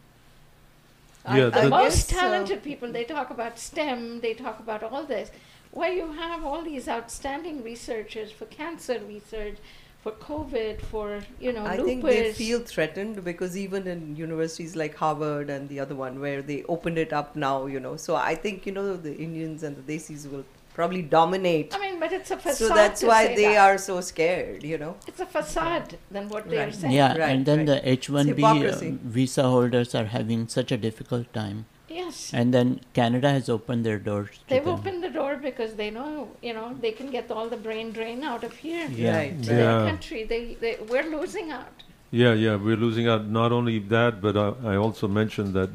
[1.29, 5.03] Yeah, the the- most guess, talented people, they talk about STEM, they talk about all
[5.03, 5.33] this,
[5.73, 9.57] where you have all these outstanding researchers for cancer research,
[10.05, 11.09] for COVID, for,
[11.41, 11.87] you know, I lupus.
[11.87, 16.41] think they feel threatened because even in universities like Harvard and the other one where
[16.41, 17.97] they opened it up now, you know.
[17.97, 20.45] So I think you know the Indians and the Desis will
[20.77, 21.75] probably dominate.
[21.75, 22.69] I mean, but it's a facade.
[22.69, 23.67] so that's to why say they that.
[23.67, 24.97] are so scared, you know.
[25.11, 26.93] It's a facade than what they are saying.
[26.93, 27.67] Yeah, Right, and then right.
[27.83, 31.65] the H-1B uh, visa holders are having such a difficult time.
[31.89, 32.31] Yes.
[32.35, 34.29] And then Canada has opened their doors.
[34.37, 34.75] to They've them.
[34.75, 38.23] opened the door because they know, you know, they can get all the brain drain
[38.23, 38.87] out of here.
[38.93, 39.17] Yeah.
[39.17, 39.57] Right, To right.
[39.57, 40.25] their country.
[40.25, 41.85] They, they, we're losing out.
[42.11, 43.27] Yeah, yeah, we're losing out.
[43.27, 45.71] Not only that, but I, I also mentioned that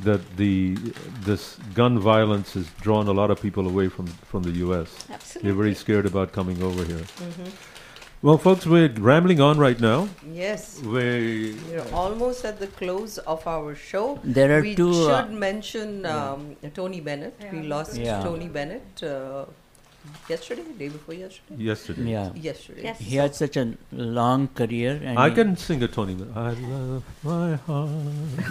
[0.00, 0.74] that the
[1.22, 5.06] this gun violence has drawn a lot of people away from from the U.S.
[5.10, 5.42] Absolutely.
[5.50, 7.04] They're very scared about coming over here.
[7.28, 7.50] Mhm.
[8.22, 10.08] Well, folks, we're rambling on right now.
[10.32, 10.80] Yes.
[10.82, 14.18] We We're almost at the close of our show.
[14.24, 16.30] There are we two, uh, should mention yeah.
[16.32, 17.36] um, Tony Bennett.
[17.52, 18.22] We lost Yeah.
[18.22, 19.44] Tony Bennett uh,
[20.28, 21.62] yesterday, the day before yesterday.
[21.62, 22.10] Yesterday.
[22.10, 22.32] Yeah.
[22.34, 22.94] Yesterday.
[22.98, 25.00] He had such a long career.
[25.02, 26.14] And I can sing a Tony.
[26.14, 26.36] Bennett.
[26.36, 27.90] I love my heart.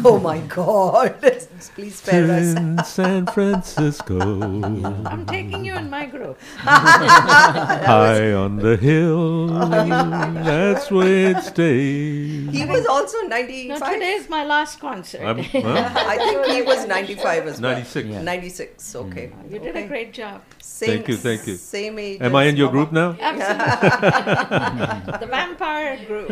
[0.03, 1.15] Oh my God!
[1.75, 2.55] Please spare us.
[2.55, 4.19] in San Francisco.
[4.41, 6.38] I'm taking you in my group.
[6.57, 12.49] High on the hill, that's where it stays.
[12.51, 15.21] He was also No, today is my last concert.
[15.21, 15.89] I'm- huh?
[15.95, 17.71] I think he was 95 as well.
[17.73, 18.07] 96.
[18.07, 18.21] Yeah.
[18.21, 19.31] 96, okay.
[19.49, 20.41] You did a great job.
[20.59, 21.56] Same, Thank you, thank you.
[21.56, 22.20] Same age.
[22.20, 22.78] Am I as in your Mama.
[22.78, 23.16] group now?
[23.20, 25.18] Absolutely.
[25.20, 26.30] the vampire group.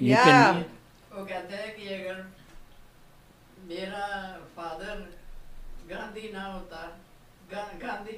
[0.00, 0.64] You can-
[1.16, 2.16] वो कहते हैं कि अगर
[3.68, 4.06] मेरा
[4.56, 4.96] father
[5.90, 6.80] Gandhi ना होता
[7.52, 8.16] गा- गांधी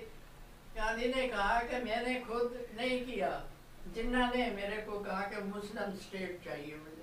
[0.78, 2.48] गांधी ने कहा कि मैंने खुद
[2.80, 3.30] नहीं किया
[3.94, 6.96] जिन्ना ने मेरे को कहा कि मुस्लिम स्टेट चाहिए मुझे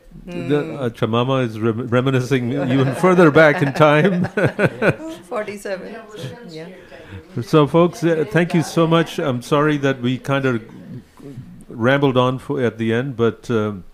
[0.49, 2.45] The, uh, Chamama is rem- reminiscing
[2.75, 4.13] even further back in time.
[5.29, 5.95] 47.
[6.51, 6.67] Yeah.
[7.42, 9.18] So, folks, uh, thank you so much.
[9.18, 10.62] I'm sorry that we kind of
[11.68, 13.84] rambled on for, at the end, but um,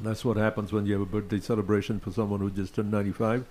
[0.00, 3.44] that's what happens when you have a birthday celebration for someone who just turned 95.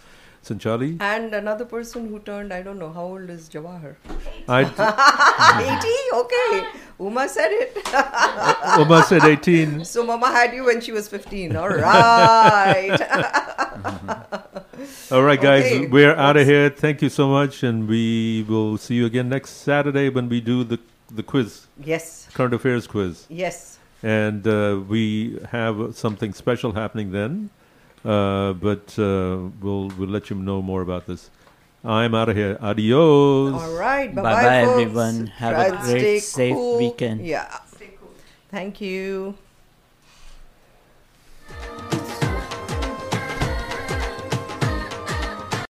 [0.44, 0.98] Sanchali?
[1.02, 3.96] And another person who turned, I don't know, how old is Jawahar?
[4.48, 4.64] I
[5.78, 5.88] 80?
[6.22, 6.68] Okay.
[7.00, 7.76] Uma said it.
[8.80, 9.86] Uma said 18.
[9.94, 11.56] So Mama had you when she was 15.
[11.56, 13.00] All right.
[15.12, 15.88] All right, guys, Okay.
[15.88, 16.70] we're out of here.
[16.70, 20.64] Thank you so much, and we will see you again next Saturday when we do
[20.64, 20.80] the
[21.14, 21.68] the quiz.
[21.84, 22.28] Yes.
[22.34, 23.26] Current affairs quiz.
[23.30, 23.78] Yes.
[24.02, 27.63] And uh, we have something special happening then, uh,
[28.04, 31.30] uh, but uh, we'll we'll let you know more about this.
[31.84, 32.58] I'm out of here.
[32.62, 33.54] Adios.
[33.54, 34.14] All right.
[34.14, 35.28] Bye bye, everyone.
[35.28, 37.26] Have Try a great, safe weekend.
[37.26, 37.60] Yeah.
[37.80, 38.12] Cool.
[38.50, 39.36] Thank you.